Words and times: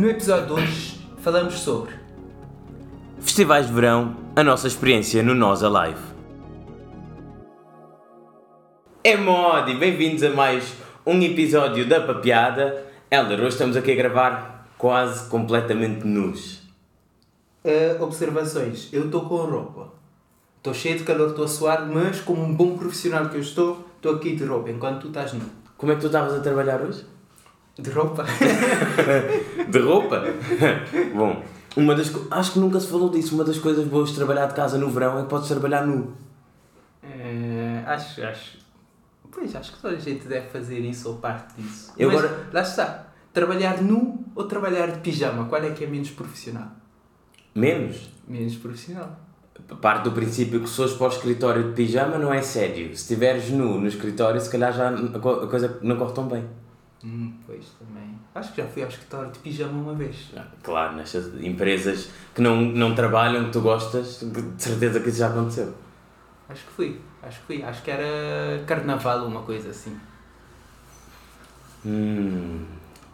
No 0.00 0.08
episódio 0.08 0.46
de 0.46 0.52
hoje 0.62 0.98
falamos 1.18 1.60
sobre 1.60 1.92
Festivais 3.20 3.66
de 3.66 3.74
Verão, 3.74 4.16
a 4.34 4.42
nossa 4.42 4.66
experiência 4.66 5.22
no 5.22 5.34
Nós 5.34 5.62
Alive. 5.62 6.00
É 9.04 9.14
mod 9.18 9.70
e 9.70 9.76
bem-vindos 9.76 10.22
a 10.22 10.30
mais 10.30 10.72
um 11.04 11.20
episódio 11.20 11.86
da 11.86 12.00
Papeada. 12.00 12.82
Helder, 13.10 13.40
hoje 13.40 13.48
estamos 13.48 13.76
aqui 13.76 13.92
a 13.92 13.94
gravar 13.94 14.70
quase 14.78 15.28
completamente 15.28 16.06
nus. 16.06 16.62
uh, 17.62 18.02
observações. 18.02 18.88
Eu 18.94 19.04
estou 19.04 19.26
com 19.26 19.36
roupa. 19.36 19.92
Estou 20.56 20.72
cheio 20.72 20.96
de 20.96 21.04
calor, 21.04 21.28
estou 21.28 21.44
a 21.44 21.48
suar, 21.48 21.86
mas 21.86 22.22
como 22.22 22.42
um 22.42 22.54
bom 22.54 22.74
profissional 22.74 23.28
que 23.28 23.36
eu 23.36 23.42
estou, 23.42 23.86
estou 23.96 24.14
aqui 24.14 24.34
de 24.34 24.44
roupa, 24.44 24.70
enquanto 24.70 25.02
tu 25.02 25.08
estás 25.08 25.34
nu. 25.34 25.44
Como 25.76 25.92
é 25.92 25.94
que 25.94 26.00
tu 26.00 26.06
estavas 26.06 26.32
a 26.32 26.40
trabalhar 26.40 26.80
hoje? 26.80 27.04
De 27.80 27.90
roupa? 27.90 28.24
De 29.68 29.78
roupa? 29.78 30.22
Bom, 31.14 31.42
uma 31.76 31.94
das 31.94 32.10
acho 32.30 32.52
que 32.52 32.58
nunca 32.58 32.78
se 32.80 32.86
falou 32.88 33.08
disso. 33.08 33.34
Uma 33.34 33.44
das 33.44 33.58
coisas 33.58 33.86
boas 33.86 34.10
de 34.10 34.16
trabalhar 34.16 34.46
de 34.46 34.54
casa 34.54 34.78
no 34.78 34.90
verão 34.90 35.18
é 35.18 35.22
que 35.22 35.28
podes 35.28 35.48
trabalhar 35.48 35.86
nu. 35.86 36.12
Eh, 37.02 37.82
acho, 37.86 38.22
acho. 38.22 38.58
Pois, 39.30 39.54
acho 39.54 39.72
que 39.72 39.78
toda 39.80 39.94
a 39.96 39.98
gente 39.98 40.26
deve 40.26 40.48
fazer 40.48 40.80
isso 40.80 41.08
ou 41.08 41.16
parte 41.16 41.54
disso. 41.60 41.92
Eu 41.96 42.08
Mas, 42.10 42.18
agora- 42.18 42.48
lá 42.52 42.62
está. 42.62 43.06
Trabalhar 43.32 43.80
nu 43.80 44.24
ou 44.34 44.44
trabalhar 44.44 44.88
de 44.88 44.98
pijama? 44.98 45.44
Qual 45.44 45.62
é 45.62 45.70
que 45.70 45.84
é 45.84 45.86
menos 45.86 46.10
profissional? 46.10 46.68
Menos. 47.54 48.10
Menos 48.26 48.56
profissional. 48.56 49.16
Parte 49.80 50.04
do 50.04 50.12
princípio 50.12 50.60
que 50.60 50.68
se 50.68 50.74
fores 50.74 50.94
para 50.94 51.06
o 51.06 51.10
escritório 51.10 51.64
de 51.68 51.72
pijama 51.74 52.18
não 52.18 52.32
é 52.34 52.42
sério. 52.42 52.88
Se 52.88 53.02
estiveres 53.02 53.50
nu 53.50 53.78
no 53.80 53.86
escritório, 53.86 54.40
se 54.40 54.50
calhar 54.50 54.72
já 54.72 54.88
a 54.90 55.46
coisa 55.46 55.78
não 55.82 55.96
corre 55.96 56.12
tão 56.12 56.26
bem. 56.26 56.44
Hum, 57.02 57.32
pois, 57.46 57.64
também. 57.78 58.18
Acho 58.34 58.52
que 58.52 58.60
já 58.60 58.68
fui 58.68 58.82
ao 58.82 58.88
escritório 58.88 59.30
de 59.32 59.38
pijama 59.38 59.72
uma 59.72 59.94
vez. 59.94 60.30
Ah, 60.36 60.44
Claro, 60.62 60.96
nestas 60.96 61.32
empresas 61.42 62.10
que 62.34 62.42
não, 62.42 62.60
não 62.60 62.94
trabalham, 62.94 63.46
que 63.46 63.52
tu 63.52 63.60
gostas, 63.62 64.20
de 64.20 64.62
certeza 64.62 65.00
que 65.00 65.08
isso 65.08 65.18
já 65.18 65.28
aconteceu. 65.28 65.74
Acho 66.48 66.64
que 66.66 66.72
fui. 66.72 67.00
Acho 67.22 67.40
que 67.40 67.46
fui. 67.46 67.62
Acho 67.62 67.82
que 67.82 67.90
era 67.90 68.62
carnaval 68.66 69.20
ou 69.22 69.28
uma 69.28 69.42
coisa 69.42 69.70
assim. 69.70 69.98
Hum. 71.86 72.64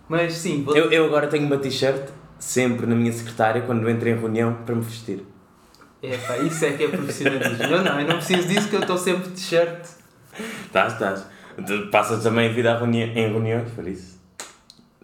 Mas 0.09 0.35
sim, 0.35 0.63
vou... 0.63 0.77
Eu, 0.77 0.91
eu 0.91 1.05
agora 1.07 1.27
tenho 1.29 1.47
uma 1.47 1.59
t-shirt 1.59 2.11
sempre 2.39 2.87
na 2.87 2.95
minha 2.95 3.13
secretária 3.13 3.63
quando 3.63 3.89
entro 3.89 4.09
em 4.09 4.17
reunião 4.17 4.55
para 4.65 4.75
me 4.75 4.83
vestir. 4.83 5.25
Epá, 6.03 6.39
isso 6.39 6.65
é 6.65 6.73
que 6.73 6.85
é 6.85 6.89
profissionalismo. 6.89 7.65
Eu 7.65 7.83
não, 7.83 8.01
eu 8.01 8.07
não 8.07 8.17
preciso 8.17 8.47
disso 8.49 8.69
que 8.69 8.77
eu 8.77 8.81
estou 8.81 8.99
sempre 8.99 9.29
de 9.29 9.35
t-shirt. 9.35 9.87
Estás, 10.67 10.93
estás. 10.93 11.27
Passas 11.91 12.23
também 12.23 12.49
a 12.49 12.53
vida 12.53 12.73
a 12.75 12.79
reuni- 12.79 13.03
em 13.03 13.29
reuniões, 13.31 13.71
por 13.73 13.87
isso 13.89 14.19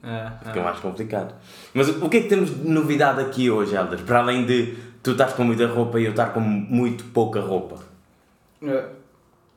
Ah, 0.02 0.32
fica 0.44 0.60
ah. 0.60 0.64
mais 0.64 0.78
complicado. 0.80 1.34
Mas 1.72 1.88
o 1.88 2.08
que 2.08 2.16
é 2.18 2.22
que 2.22 2.28
temos 2.28 2.50
de 2.50 2.68
novidade 2.68 3.20
aqui 3.20 3.50
hoje, 3.50 3.74
Helder? 3.74 4.00
Para 4.04 4.18
além 4.18 4.44
de 4.44 4.76
tu 5.02 5.12
estás 5.12 5.32
com 5.32 5.44
muita 5.44 5.66
roupa 5.66 5.98
e 6.00 6.04
eu 6.04 6.10
estar 6.10 6.26
com 6.34 6.40
muito 6.40 7.04
pouca 7.04 7.40
roupa. 7.40 7.76
Ah, 8.64 8.88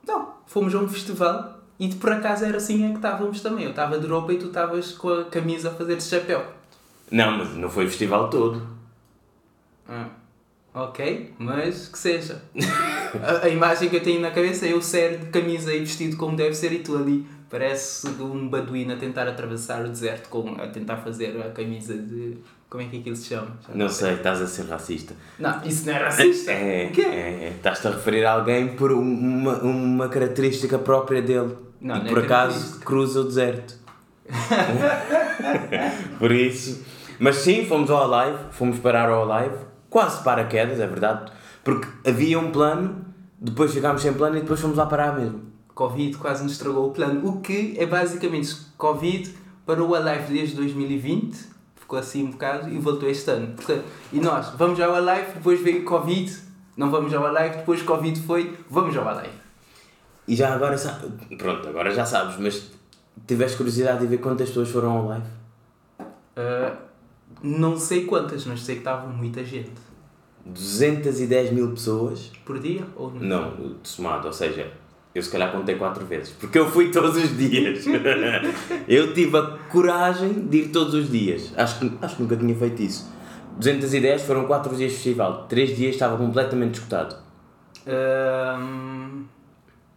Não, 0.08 0.30
fomos 0.48 0.74
a 0.74 0.80
um 0.80 0.88
festival 0.88 1.60
e 1.80 1.90
por 1.96 2.12
acaso 2.12 2.46
era 2.46 2.58
assim 2.58 2.86
é 2.86 2.90
que 2.90 2.96
estávamos 2.96 3.42
também. 3.42 3.66
Eu 3.66 3.72
estava 3.72 4.00
de 4.00 4.08
roupa 4.08 4.32
e 4.34 4.38
tu 4.38 4.48
estavas 4.48 4.92
com 4.94 5.10
a 5.10 5.26
camisa 5.26 5.70
a 5.70 5.74
fazer 5.74 5.98
de 5.98 6.04
chapéu. 6.04 6.46
Não, 7.12 7.38
mas 7.38 7.50
não 7.56 7.70
foi 7.70 7.86
o 7.86 7.90
festival 7.90 8.30
todo. 8.30 8.66
Ah, 9.90 10.08
ok, 10.76 11.34
mas 11.40 11.88
que 11.88 11.98
seja. 11.98 12.42
a, 13.24 13.46
a 13.46 13.50
imagem 13.50 13.90
que 13.90 13.96
eu 13.96 14.04
tenho 14.04 14.20
na 14.22 14.32
cabeça 14.32 14.66
é 14.68 14.74
eu 14.74 14.82
sério 14.82 15.20
de 15.20 15.26
camisa 15.28 15.74
e 15.74 15.80
vestido 15.80 16.18
como 16.18 16.36
deve 16.36 16.54
ser 16.54 16.72
e 16.74 16.80
tu 16.80 16.96
ali 16.96 17.26
parece 17.50 18.08
um 18.20 18.50
baduíno 18.50 18.94
a 18.94 18.98
tentar 18.98 19.28
atravessar 19.28 19.86
o 19.86 19.90
deserto 19.90 20.28
com, 20.30 20.56
a 20.62 20.68
tentar 20.68 20.98
fazer 20.98 21.40
a 21.42 21.50
camisa 21.52 21.94
de... 21.96 22.38
Como 22.70 22.84
é 22.84 22.88
que 22.88 22.98
aquilo 23.00 23.16
se 23.16 23.28
chama? 23.30 23.48
Já 23.66 23.74
Não 23.76 23.88
sei, 23.88 24.16
estás 24.16 24.42
a 24.42 24.48
ser 24.48 24.66
racista. 24.66 25.14
Não, 25.40 25.64
isso 25.64 25.86
não 25.86 25.94
é 25.94 25.98
racista. 26.00 26.52
É, 26.52 26.88
O 26.88 26.92
quê? 26.92 27.02
é, 27.02 27.06
é. 27.46 27.54
Estás-te 27.56 27.88
a 27.88 27.92
referir 27.92 28.26
a 28.26 28.34
alguém 28.34 28.70
por 28.76 28.92
um- 28.92 29.00
uma, 29.02 29.58
uma 29.60 30.10
característica 30.10 30.78
própria 30.78 31.22
dele. 31.22 31.56
Não, 31.80 31.96
e 31.96 32.00
não 32.00 32.06
é 32.08 32.10
por 32.10 32.20
acaso 32.20 32.50
característica. 32.54 32.86
cruza 32.86 33.20
o 33.22 33.24
deserto. 33.24 33.76
por 36.20 36.32
isso. 36.32 36.84
Mas 37.20 37.38
sim, 37.38 37.66
fomos 37.66 37.90
ao 37.90 38.12
Alive, 38.14 38.40
fomos 38.52 38.80
parar 38.80 39.10
ao 39.10 39.32
Alive, 39.32 39.56
quase 39.96 40.22
paraquedas, 40.24 40.78
é 40.82 40.86
verdade. 40.86 41.32
Porque 41.64 41.88
havia 42.06 42.38
um 42.38 42.52
plano, 42.52 43.06
depois 43.40 43.74
ficámos 43.74 44.02
sem 44.02 44.12
plano 44.12 44.36
e 44.36 44.42
depois 44.42 44.60
fomos 44.60 44.76
lá 44.76 44.86
parar 44.88 45.18
mesmo. 45.18 45.42
Covid 45.74 46.18
quase 46.18 46.44
nos 46.44 46.52
estragou 46.52 46.90
o 46.90 46.92
plano. 46.92 47.26
O 47.26 47.40
que 47.40 47.76
é 47.78 47.86
basicamente 47.86 48.54
Covid 48.78 49.34
parou 49.66 49.96
a 49.96 50.00
live 50.00 50.34
desde 50.34 50.58
2020, 50.58 51.38
ficou 51.78 51.98
assim 51.98 52.26
um 52.26 52.32
bocado 52.32 52.68
e 52.68 52.78
voltou 52.78 53.08
este 53.10 53.32
ano. 53.32 53.56
Portanto, 53.56 53.86
e 54.12 54.20
nós 54.20 54.50
vamos 54.58 54.78
ao 54.82 55.02
live, 55.02 55.32
depois 55.32 55.62
veio 55.62 55.86
Covid, 55.86 56.40
não 56.76 56.92
vamos 56.92 57.14
ao 57.14 57.32
live, 57.32 57.56
depois 57.56 57.82
Covid 57.82 58.20
foi, 58.20 58.54
vamos 58.70 58.98
ao 58.98 59.06
live. 59.06 59.34
E 60.28 60.36
já 60.36 60.54
agora, 60.54 60.76
pronto, 61.38 61.70
agora 61.70 61.92
já 61.92 62.06
sabes, 62.06 62.36
mas 62.38 62.70
tiveste 63.26 63.56
curiosidade 63.56 64.02
de 64.02 64.08
ver 64.08 64.18
quantas 64.18 64.50
pessoas 64.50 64.70
foram 64.70 64.98
ao 64.98 65.06
live? 65.06 65.28
Ah, 66.36 66.76
não 67.42 67.78
sei 67.78 68.06
quantas, 68.06 68.46
mas 68.46 68.62
sei 68.62 68.76
que 68.76 68.82
estava 68.82 69.08
muita 69.08 69.44
gente. 69.44 69.72
210 70.46 71.54
mil 71.54 71.72
pessoas 71.72 72.32
Por 72.46 72.60
dia 72.60 72.86
ou 72.96 73.10
no 73.10 73.20
Não, 73.20 73.78
somado, 73.82 74.28
ou 74.28 74.34
seja, 74.34 74.72
eu 75.16 75.22
se 75.24 75.32
calhar 75.32 75.52
contei 75.52 75.76
quatro 75.76 76.06
vezes, 76.06 76.34
porque 76.34 76.60
eu 76.60 76.70
fui 76.70 76.92
todos 76.92 77.16
os 77.16 77.36
dias. 77.36 77.86
eu 78.88 79.14
tive 79.14 79.38
a 79.38 79.58
coragem 79.72 80.48
de 80.48 80.58
ir 80.58 80.68
todos 80.70 80.94
os 80.94 81.10
dias. 81.10 81.52
Acho 81.58 81.80
que, 81.80 81.92
acho 82.02 82.18
que 82.18 82.22
nunca 82.22 82.38
tinha 82.38 82.56
feito 82.56 82.82
isso. 82.82 83.12
210 83.58 84.24
foram 84.24 84.46
quatro 84.46 84.76
dias 84.76 84.92
de 84.92 84.98
festival. 84.98 85.46
Três 85.48 85.76
dias 85.76 85.94
estava 85.94 86.18
completamente 86.18 86.76
escutado. 86.76 87.16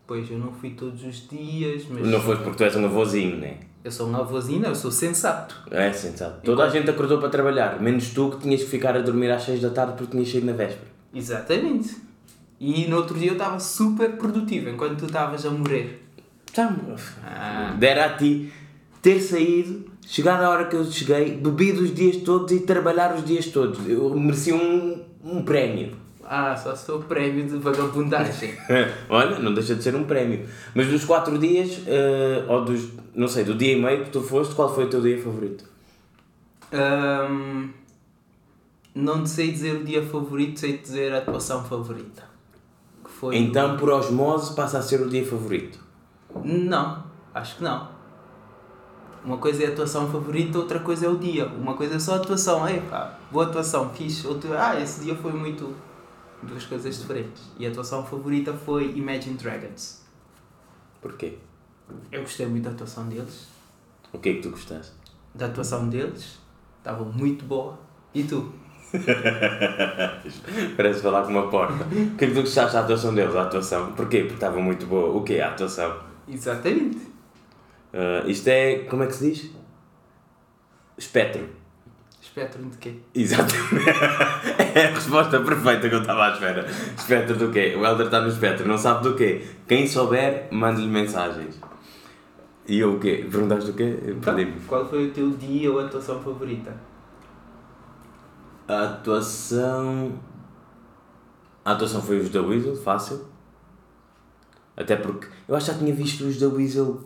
Pois 0.06 0.30
eu 0.30 0.38
não 0.38 0.52
fui 0.52 0.70
todos 0.70 1.04
os 1.04 1.28
dias, 1.28 1.84
mas 1.90 2.06
Não 2.06 2.20
foi 2.20 2.36
porque 2.36 2.56
tu 2.56 2.64
és 2.64 2.76
um 2.76 2.84
avôzinho, 2.84 3.36
né? 3.36 3.58
Eu 3.84 3.90
sou 3.90 4.08
um 4.08 4.16
avôzinho, 4.16 4.64
eu 4.66 4.74
sou 4.74 4.90
sensato. 4.90 5.56
É 5.70 5.92
sensato. 5.92 6.40
Toda 6.44 6.64
a 6.64 6.68
gente 6.68 6.90
acordou 6.90 7.18
para 7.18 7.28
trabalhar, 7.28 7.80
menos 7.80 8.10
tu 8.10 8.30
que 8.30 8.38
tinhas 8.42 8.62
que 8.62 8.68
ficar 8.70 8.96
a 8.96 9.00
dormir 9.00 9.30
às 9.30 9.42
6 9.44 9.60
da 9.60 9.70
tarde 9.70 9.94
porque 9.96 10.12
tinhas 10.12 10.28
chego 10.28 10.46
na 10.46 10.52
véspera. 10.52 10.86
Exatamente. 11.14 11.96
E 12.60 12.86
no 12.88 12.96
outro 12.96 13.16
dia 13.18 13.28
eu 13.28 13.34
estava 13.34 13.58
super 13.60 14.12
produtivo, 14.16 14.68
enquanto 14.68 14.98
tu 14.98 15.06
estavas 15.06 15.46
a 15.46 15.50
morrer. 15.50 16.04
Já, 16.54 16.74
Ah. 17.24 17.74
dera 17.78 18.06
a 18.06 18.16
ti 18.16 18.52
ter 19.00 19.20
saído, 19.20 19.86
chegar 20.04 20.42
à 20.42 20.50
hora 20.50 20.64
que 20.66 20.74
eu 20.74 20.84
cheguei, 20.84 21.36
bebido 21.36 21.82
os 21.82 21.94
dias 21.94 22.16
todos 22.16 22.50
e 22.52 22.60
trabalhar 22.60 23.14
os 23.14 23.24
dias 23.24 23.46
todos. 23.46 23.88
Eu 23.88 24.10
merecia 24.18 24.56
um, 24.56 25.04
um 25.22 25.42
prémio. 25.44 25.92
Ah, 26.30 26.54
só 26.54 26.76
se 26.76 26.84
for 26.84 27.02
prémio 27.04 27.46
de 27.46 27.56
vagabundagem. 27.56 28.54
Olha, 29.08 29.38
não 29.38 29.54
deixa 29.54 29.74
de 29.74 29.82
ser 29.82 29.94
um 29.94 30.04
prémio. 30.04 30.46
Mas 30.74 30.86
dos 30.88 31.04
quatro 31.06 31.38
dias, 31.38 31.80
eh, 31.86 32.44
ou 32.46 32.66
dos, 32.66 32.90
não 33.14 33.26
sei, 33.26 33.44
do 33.44 33.54
dia 33.54 33.72
e 33.72 33.80
meio 33.80 34.04
que 34.04 34.10
tu 34.10 34.20
foste, 34.20 34.54
qual 34.54 34.72
foi 34.74 34.84
o 34.84 34.90
teu 34.90 35.00
dia 35.00 35.18
favorito? 35.22 35.64
Ahm, 36.70 37.70
não 38.94 39.24
sei 39.24 39.52
dizer 39.52 39.76
o 39.76 39.84
dia 39.84 40.04
favorito, 40.04 40.60
sei 40.60 40.76
dizer 40.76 41.14
a 41.14 41.18
atuação 41.18 41.64
favorita. 41.64 42.24
Que 43.02 43.10
foi. 43.10 43.36
Então, 43.38 43.78
por 43.78 43.88
osmose, 43.88 44.54
passa 44.54 44.78
a 44.78 44.82
ser 44.82 45.00
o 45.00 45.08
dia 45.08 45.24
favorito. 45.24 45.78
Não, 46.44 47.04
acho 47.32 47.56
que 47.56 47.64
não. 47.64 47.88
Uma 49.24 49.38
coisa 49.38 49.64
é 49.64 49.66
a 49.66 49.70
atuação 49.70 50.10
favorita, 50.10 50.58
outra 50.58 50.78
coisa 50.80 51.06
é 51.06 51.08
o 51.08 51.16
dia. 51.16 51.46
Uma 51.46 51.72
coisa 51.72 51.96
é 51.96 51.98
só 51.98 52.14
a 52.14 52.16
atuação, 52.16 52.68
ei 52.68 52.80
pá, 52.82 53.18
boa 53.32 53.46
atuação, 53.46 53.88
fixe. 53.90 54.26
Outra, 54.26 54.68
ah, 54.68 54.80
esse 54.80 55.00
dia 55.00 55.14
foi 55.14 55.32
muito. 55.32 55.87
Duas 56.42 56.64
coisas 56.64 56.98
diferentes. 56.98 57.42
E 57.58 57.66
a 57.66 57.70
atuação 57.70 58.04
favorita 58.04 58.52
foi 58.52 58.92
Imagine 58.96 59.36
Dragons. 59.36 60.02
Porquê? 61.00 61.38
Eu 62.12 62.22
gostei 62.22 62.46
muito 62.46 62.64
da 62.64 62.70
atuação 62.70 63.08
deles. 63.08 63.48
O 64.12 64.18
que 64.18 64.28
é 64.28 64.34
que 64.34 64.42
tu 64.42 64.50
gostaste? 64.50 64.92
Da 65.34 65.46
atuação 65.46 65.88
deles. 65.88 66.38
Estava 66.78 67.04
muito 67.04 67.44
boa. 67.44 67.78
E 68.14 68.24
tu? 68.24 68.52
Parece 70.76 71.02
falar 71.02 71.24
com 71.24 71.30
uma 71.30 71.50
porta. 71.50 71.84
O 71.84 72.16
que 72.16 72.24
é 72.24 72.28
que 72.28 72.34
tu 72.34 72.40
gostaste 72.40 72.74
da 72.74 72.80
atuação 72.80 73.14
deles? 73.14 73.34
A 73.34 73.42
atuação? 73.42 73.92
Porquê? 73.92 74.20
Porque 74.20 74.34
estava 74.34 74.60
muito 74.60 74.86
boa. 74.86 75.14
O 75.14 75.22
quê? 75.22 75.40
A 75.40 75.48
atuação? 75.48 75.98
Exatamente. 76.26 77.08
Ah, 77.92 78.22
isto 78.26 78.48
é, 78.48 78.80
como 78.84 79.02
é 79.02 79.06
que 79.06 79.14
se 79.14 79.30
diz? 79.30 79.50
Espectro. 80.96 81.48
Espectro 82.38 82.70
de 82.70 82.78
quê? 82.78 82.94
Exatamente. 83.14 83.58
É 84.74 84.86
a 84.86 84.90
resposta 84.94 85.40
perfeita 85.40 85.88
que 85.88 85.94
eu 85.94 86.00
estava 86.02 86.26
à 86.26 86.32
espera. 86.32 86.64
Espectro 86.96 87.36
do 87.36 87.50
quê? 87.50 87.74
O 87.76 87.84
Helder 87.84 88.06
está 88.06 88.20
no 88.20 88.28
espectro, 88.28 88.68
não 88.68 88.78
sabe 88.78 89.02
do 89.02 89.16
quê? 89.16 89.44
Quem 89.66 89.88
souber, 89.88 90.46
mande-lhe 90.52 90.86
mensagens. 90.86 91.58
E 92.66 92.78
eu 92.78 92.94
o 92.94 93.00
quê? 93.00 93.26
Perguntaste 93.28 93.72
do 93.72 93.76
quê? 93.76 93.96
Perdi-me. 94.22 94.60
Qual 94.68 94.86
foi 94.86 95.08
o 95.08 95.10
teu 95.10 95.30
dia 95.30 95.72
ou 95.72 95.80
atuação 95.80 96.22
favorita? 96.22 96.72
A 98.68 98.84
atuação. 98.84 100.12
A 101.64 101.72
atuação 101.72 102.02
foi 102.02 102.20
os 102.20 102.30
da 102.30 102.40
Weasel, 102.40 102.76
fácil. 102.76 103.26
Até 104.76 104.94
porque 104.94 105.26
eu 105.48 105.56
acho 105.56 105.66
que 105.66 105.72
já 105.72 105.78
tinha 105.78 105.94
visto 105.94 106.20
os 106.24 106.38
da 106.38 106.46
Weasel 106.46 107.00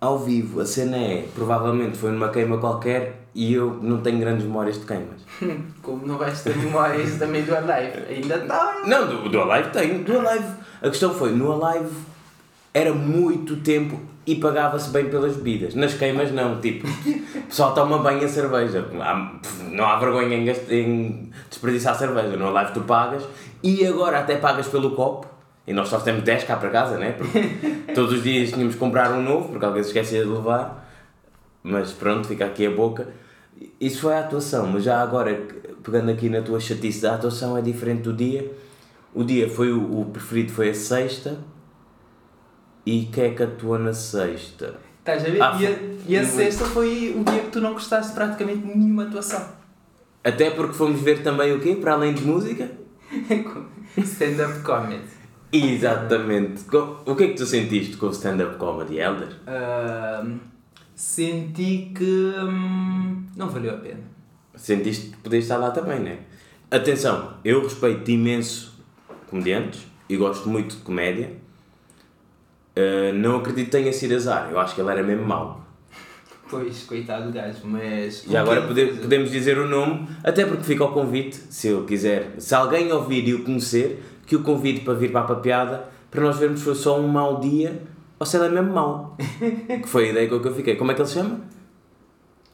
ao 0.00 0.18
vivo. 0.18 0.60
A 0.60 0.66
cena 0.66 0.96
é, 0.96 1.26
provavelmente 1.34 1.98
foi 1.98 2.10
numa 2.10 2.28
queima 2.30 2.58
qualquer 2.58 3.20
e 3.34 3.52
eu 3.52 3.78
não 3.82 4.00
tenho 4.00 4.18
grandes 4.18 4.44
memórias 4.44 4.80
de 4.80 4.86
queimas. 4.86 5.20
Como 5.82 6.06
não 6.06 6.16
vais 6.16 6.42
ter 6.42 6.56
memórias 6.56 7.18
também 7.18 7.42
do 7.42 7.54
Alive? 7.54 7.98
Ainda 8.08 8.36
está. 8.36 8.82
Não, 8.86 9.06
do, 9.06 9.28
do 9.28 9.40
Alive 9.42 9.70
tenho. 9.70 10.02
Do 10.02 10.18
Alive. 10.18 10.48
A 10.82 10.88
questão 10.88 11.12
foi, 11.12 11.32
no 11.32 11.52
Alive 11.52 11.94
era 12.72 12.92
muito 12.92 13.56
tempo 13.56 14.00
e 14.26 14.36
pagava-se 14.36 14.90
bem 14.90 15.10
pelas 15.10 15.36
bebidas. 15.36 15.74
Nas 15.74 15.94
queimas 15.94 16.32
não, 16.32 16.60
tipo, 16.60 16.86
o 16.86 17.42
pessoal 17.42 17.74
toma 17.74 17.98
bem 17.98 18.24
a 18.24 18.28
cerveja. 18.28 18.86
Não 19.70 19.84
há 19.84 19.98
vergonha 19.98 20.36
em, 20.36 20.48
em 20.70 21.30
desperdiçar 21.48 21.96
cerveja. 21.96 22.36
No 22.36 22.56
Alive 22.56 22.72
tu 22.72 22.80
pagas 22.82 23.24
e 23.62 23.84
agora 23.86 24.20
até 24.20 24.36
pagas 24.36 24.68
pelo 24.68 24.92
copo. 24.92 25.26
E 25.70 25.72
nós 25.72 25.86
só 25.86 26.00
temos 26.00 26.24
10 26.24 26.42
cá 26.42 26.56
para 26.56 26.68
casa, 26.68 26.98
né? 26.98 27.12
Porque 27.12 27.38
todos 27.94 28.14
os 28.14 28.24
dias 28.24 28.50
tínhamos 28.50 28.74
que 28.74 28.80
comprar 28.80 29.12
um 29.12 29.22
novo, 29.22 29.50
porque 29.50 29.64
alguém 29.64 29.80
se 29.84 29.90
esquecia 29.90 30.24
de 30.24 30.28
levar. 30.28 30.84
Mas 31.62 31.92
pronto, 31.92 32.26
fica 32.26 32.44
aqui 32.44 32.66
a 32.66 32.70
boca. 32.72 33.06
Isso 33.80 34.00
foi 34.00 34.14
a 34.14 34.18
atuação, 34.18 34.66
mas 34.66 34.82
já 34.82 35.00
agora, 35.00 35.46
pegando 35.80 36.10
aqui 36.10 36.28
na 36.28 36.42
tua 36.42 36.58
chatice, 36.58 37.06
a 37.06 37.14
atuação 37.14 37.56
é 37.56 37.62
diferente 37.62 38.02
do 38.02 38.12
dia. 38.12 38.50
O 39.14 39.22
dia 39.22 39.48
foi 39.48 39.70
o, 39.70 40.00
o 40.00 40.06
preferido 40.06 40.50
foi 40.50 40.70
a 40.70 40.74
sexta. 40.74 41.38
E 42.84 43.04
quem 43.04 43.26
é 43.26 43.30
que 43.30 43.42
atuou 43.44 43.78
na 43.78 43.94
sexta? 43.94 44.74
Estás 44.98 45.24
a 45.24 45.28
ver? 45.28 45.40
Ah, 45.40 45.56
e 45.60 45.66
a, 45.68 45.78
e 46.04 46.16
a 46.16 46.24
sexta 46.24 46.64
foi 46.64 47.14
o 47.16 47.22
dia 47.22 47.42
que 47.42 47.50
tu 47.50 47.60
não 47.60 47.74
gostaste 47.74 48.12
praticamente 48.12 48.66
nenhuma 48.66 49.04
atuação. 49.04 49.46
Até 50.24 50.50
porque 50.50 50.72
fomos 50.72 51.00
ver 51.00 51.22
também 51.22 51.52
o 51.52 51.60
quê? 51.60 51.76
Para 51.80 51.92
além 51.92 52.12
de 52.12 52.24
música? 52.24 52.68
Stand-up 53.96 54.62
comedy. 54.64 55.19
Exatamente. 55.52 56.64
O 57.06 57.16
que 57.16 57.24
é 57.24 57.28
que 57.28 57.34
tu 57.34 57.46
sentiste 57.46 57.96
com 57.96 58.06
o 58.06 58.10
stand-up 58.10 58.56
comedy, 58.56 58.98
Elder? 58.98 59.36
Ahm, 59.46 60.38
senti 60.94 61.92
que 61.94 62.34
hum, 62.38 63.26
não 63.36 63.48
valeu 63.48 63.74
a 63.74 63.78
pena. 63.78 64.00
Sentiste 64.54 65.10
que 65.10 65.16
podias 65.16 65.44
estar 65.44 65.56
lá 65.56 65.70
também, 65.70 65.98
né? 65.98 66.18
Atenção, 66.70 67.34
eu 67.44 67.62
respeito 67.62 68.10
imenso 68.10 68.78
comediantes 69.28 69.86
e 70.08 70.16
gosto 70.16 70.48
muito 70.48 70.76
de 70.76 70.82
comédia. 70.82 71.32
Uh, 72.76 73.12
não 73.14 73.36
acredito 73.36 73.66
que 73.66 73.70
tenha 73.72 73.92
sido 73.92 74.14
azar, 74.14 74.48
eu 74.50 74.58
acho 74.58 74.74
que 74.74 74.80
ele 74.80 74.90
era 74.90 75.02
mesmo 75.02 75.24
mau. 75.26 75.59
Pois, 76.50 76.82
coitado 76.82 77.26
do 77.26 77.32
gajo, 77.32 77.58
mas. 77.64 78.24
E 78.28 78.36
agora 78.36 78.60
o 78.62 78.66
pode- 78.66 78.86
podemos 78.98 79.30
dizer 79.30 79.56
o 79.58 79.68
nome, 79.68 80.08
até 80.24 80.44
porque 80.44 80.64
fica 80.64 80.82
ao 80.82 80.92
convite, 80.92 81.36
se 81.48 81.68
ele 81.68 81.84
quiser. 81.86 82.34
Se 82.38 82.54
alguém 82.54 82.90
ouvir 82.92 83.26
e 83.28 83.34
o 83.34 83.44
conhecer, 83.44 84.02
que 84.26 84.34
o 84.34 84.42
convide 84.42 84.80
para 84.80 84.94
vir 84.94 85.12
para 85.12 85.20
a 85.20 85.24
papiada, 85.24 85.84
para 86.10 86.20
nós 86.22 86.38
vermos 86.38 86.58
se 86.58 86.64
foi 86.64 86.74
só 86.74 86.98
um 86.98 87.06
mau 87.06 87.38
dia 87.40 87.80
ou 88.18 88.26
se 88.26 88.36
ele 88.36 88.46
é 88.46 88.48
mesmo 88.50 88.72
mau. 88.72 89.16
que 89.80 89.88
foi 89.88 90.08
a 90.08 90.10
ideia 90.10 90.28
com 90.28 90.40
que 90.40 90.48
eu 90.48 90.54
fiquei. 90.54 90.74
Como 90.76 90.90
é 90.90 90.94
que 90.94 91.00
ele 91.00 91.08
se 91.08 91.14
chama? 91.14 91.40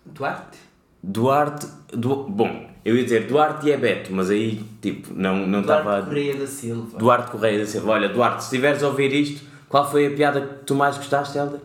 Duarte? 0.05 0.59
Duarte. 1.03 1.67
Du... 1.93 2.25
Bom, 2.25 2.69
eu 2.85 2.97
ia 2.97 3.03
dizer 3.05 3.27
Duarte 3.27 3.67
e 3.67 3.73
é 3.73 3.77
Beto, 3.77 4.13
mas 4.13 4.31
aí, 4.31 4.63
tipo, 4.81 5.13
não 5.15 5.47
não 5.47 5.63
Duarte 5.63 5.81
estava. 5.87 6.03
Correia 6.07 6.37
da 6.37 6.47
Silva. 6.47 6.99
Duarte 6.99 7.31
Correia 7.31 7.59
da 7.61 7.67
Silva. 7.67 7.91
Olha, 7.93 8.09
Duarte, 8.09 8.43
se 8.43 8.47
estiveres 8.55 8.83
a 8.83 8.89
ouvir 8.89 9.13
isto, 9.13 9.45
qual 9.69 9.91
foi 9.91 10.07
a 10.07 10.11
piada 10.11 10.41
que 10.41 10.65
tu 10.65 10.75
mais 10.75 10.97
gostaste, 10.97 11.37
Helder? 11.39 11.61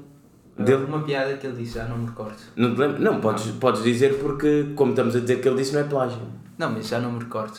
Dele? 0.63 0.85
Uma 0.85 1.01
piada 1.01 1.35
que 1.37 1.47
ele 1.47 1.57
disse, 1.57 1.75
já 1.75 1.85
não 1.85 1.97
me 1.97 2.07
recordo. 2.07 2.37
Não 2.55 2.73
te 2.73 2.79
lembro? 2.79 3.01
Não, 3.01 3.19
podes, 3.19 3.47
podes 3.51 3.83
dizer 3.83 4.19
porque, 4.19 4.67
como 4.75 4.91
estamos 4.91 5.15
a 5.15 5.19
dizer 5.19 5.41
que 5.41 5.47
ele 5.47 5.57
disse, 5.57 5.73
não 5.73 5.81
é 5.81 5.83
plágio. 5.83 6.19
Não, 6.57 6.71
mas 6.71 6.87
já 6.87 6.99
não 6.99 7.11
me 7.11 7.19
recordo. 7.19 7.57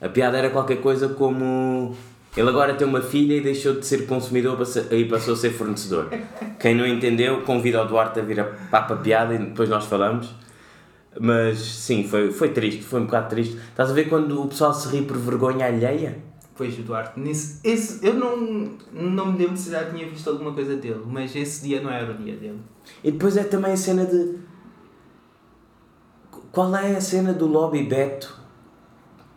A 0.00 0.08
piada 0.08 0.36
era 0.38 0.50
qualquer 0.50 0.80
coisa 0.80 1.08
como. 1.08 1.94
Ele 2.36 2.48
agora 2.48 2.74
tem 2.74 2.86
uma 2.86 3.00
filha 3.00 3.34
e 3.34 3.40
deixou 3.40 3.74
de 3.74 3.86
ser 3.86 4.06
consumidor 4.06 4.58
e 4.90 5.04
passou 5.06 5.34
a 5.34 5.36
ser 5.36 5.50
fornecedor. 5.50 6.10
Quem 6.60 6.74
não 6.74 6.86
entendeu, 6.86 7.42
convida 7.42 7.82
o 7.82 7.86
Duarte 7.86 8.20
a 8.20 8.22
vir 8.22 8.38
a 8.40 8.44
papa 8.44 8.96
piada 8.96 9.34
e 9.34 9.38
depois 9.38 9.68
nós 9.68 9.86
falamos. 9.86 10.34
Mas 11.18 11.58
sim, 11.58 12.06
foi, 12.06 12.30
foi 12.30 12.50
triste, 12.50 12.82
foi 12.82 13.00
um 13.00 13.06
bocado 13.06 13.30
triste. 13.30 13.56
Estás 13.56 13.90
a 13.90 13.94
ver 13.94 14.08
quando 14.08 14.42
o 14.42 14.48
pessoal 14.48 14.74
se 14.74 14.88
ri 14.94 15.02
por 15.02 15.16
vergonha 15.16 15.66
alheia? 15.66 16.18
Pois, 16.56 16.78
o 16.78 16.82
Duarte, 16.82 17.20
nisso, 17.20 17.60
esse, 17.62 18.04
eu 18.06 18.14
não, 18.14 18.36
não 18.92 19.26
me 19.32 19.38
lembro 19.38 19.56
se 19.56 19.70
já 19.70 19.84
tinha 19.90 20.08
visto 20.08 20.30
alguma 20.30 20.52
coisa 20.52 20.74
dele, 20.76 21.02
mas 21.06 21.36
esse 21.36 21.62
dia 21.66 21.82
não 21.82 21.90
era 21.90 22.10
o 22.10 22.14
dia 22.14 22.34
dele. 22.34 22.60
E 23.04 23.10
depois 23.12 23.36
é 23.36 23.44
também 23.44 23.72
a 23.72 23.76
cena 23.76 24.06
de. 24.06 24.38
Qual 26.50 26.74
é 26.74 26.96
a 26.96 27.00
cena 27.00 27.34
do 27.34 27.46
Lobby 27.46 27.82
Beto 27.82 28.34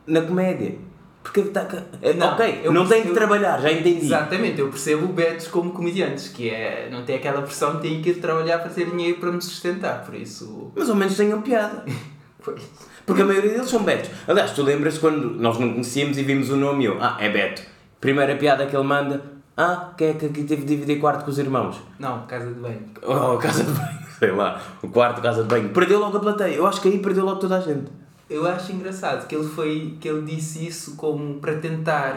na 0.08 0.22
comédia? 0.22 0.78
Porque 1.22 1.42
está. 1.42 1.68
é- 2.02 2.14
Não, 2.14 2.34
ok, 2.34 2.62
eu 2.64 2.72
não 2.72 2.88
tem 2.88 3.04
que 3.04 3.14
trabalhar, 3.14 3.60
já 3.62 3.70
entendi. 3.72 4.06
Exatamente, 4.06 4.60
eu 4.62 4.70
percebo 4.70 5.06
o 5.06 5.10
Betos 5.10 5.48
como 5.48 5.72
comediantes, 5.74 6.30
que 6.30 6.50
é, 6.50 6.88
não 6.90 7.04
tem 7.04 7.18
aquela 7.18 7.42
pressão 7.42 7.76
de 7.76 7.82
ter 7.82 8.02
que 8.02 8.10
ir 8.12 8.22
trabalhar 8.22 8.60
para 8.60 8.70
ter 8.70 8.90
dinheiro 8.90 9.20
para 9.20 9.32
me 9.32 9.42
sustentar, 9.42 10.06
por 10.06 10.16
isso, 10.16 10.72
Mas 10.74 10.90
ao 10.90 10.96
menos 10.96 11.18
tenham 11.18 11.42
piada. 11.42 11.84
pois. 12.44 12.62
Porque 13.06 13.22
a 13.22 13.26
maioria 13.26 13.52
deles 13.52 13.70
são 13.70 13.84
Betos. 13.84 14.12
Aliás, 14.28 14.52
tu 14.52 14.62
lembras 14.64 14.98
quando 14.98 15.32
nós 15.32 15.58
não 15.60 15.72
conhecíamos 15.72 16.18
e 16.18 16.24
vimos 16.24 16.50
o 16.50 16.56
nome 16.56 16.84
e 16.84 16.88
eu, 16.88 16.98
ah, 17.02 17.18
é 17.20 17.30
Beto. 17.30 17.62
Primeira 18.00 18.36
piada 18.36 18.66
que 18.68 18.76
ele 18.76 18.86
manda, 18.86 19.22
ah, 19.58 19.92
quem 19.98 20.10
é 20.10 20.14
que 20.14 20.26
aqui 20.28 20.44
teve 20.44 20.62
de 20.64 20.68
dividir 20.76 21.00
quarto 21.00 21.26
com 21.26 21.32
os 21.32 21.40
irmãos? 21.40 21.78
Não, 21.98 22.26
casa 22.28 22.48
de 22.48 22.60
banho. 22.60 22.82
Oh, 23.04 23.38
casa 23.38 23.64
de 23.64 23.72
banho, 23.72 24.00
sei 24.20 24.32
lá, 24.32 24.62
o 24.82 24.88
quarto, 24.90 25.22
casa 25.22 25.42
de 25.44 25.50
banho. 25.50 25.70
Perdeu 25.70 26.00
logo 26.00 26.18
a 26.18 26.20
plateia. 26.20 26.54
Eu 26.56 26.68
acho 26.68 26.80
que 26.82 26.88
aí 26.88 27.00
perdeu 27.00 27.26
logo 27.26 27.40
toda 27.40 27.58
a 27.58 27.62
gente. 27.62 27.92
Eu 28.30 28.46
acho 28.48 28.72
engraçado 28.72 29.28
que 29.28 29.34
ele 29.36 29.48
foi 29.48 29.98
que 30.00 30.08
ele 30.08 30.22
disse 30.22 30.66
isso 30.68 30.96
como 30.96 31.40
para 31.40 31.56
tentar 31.56 32.16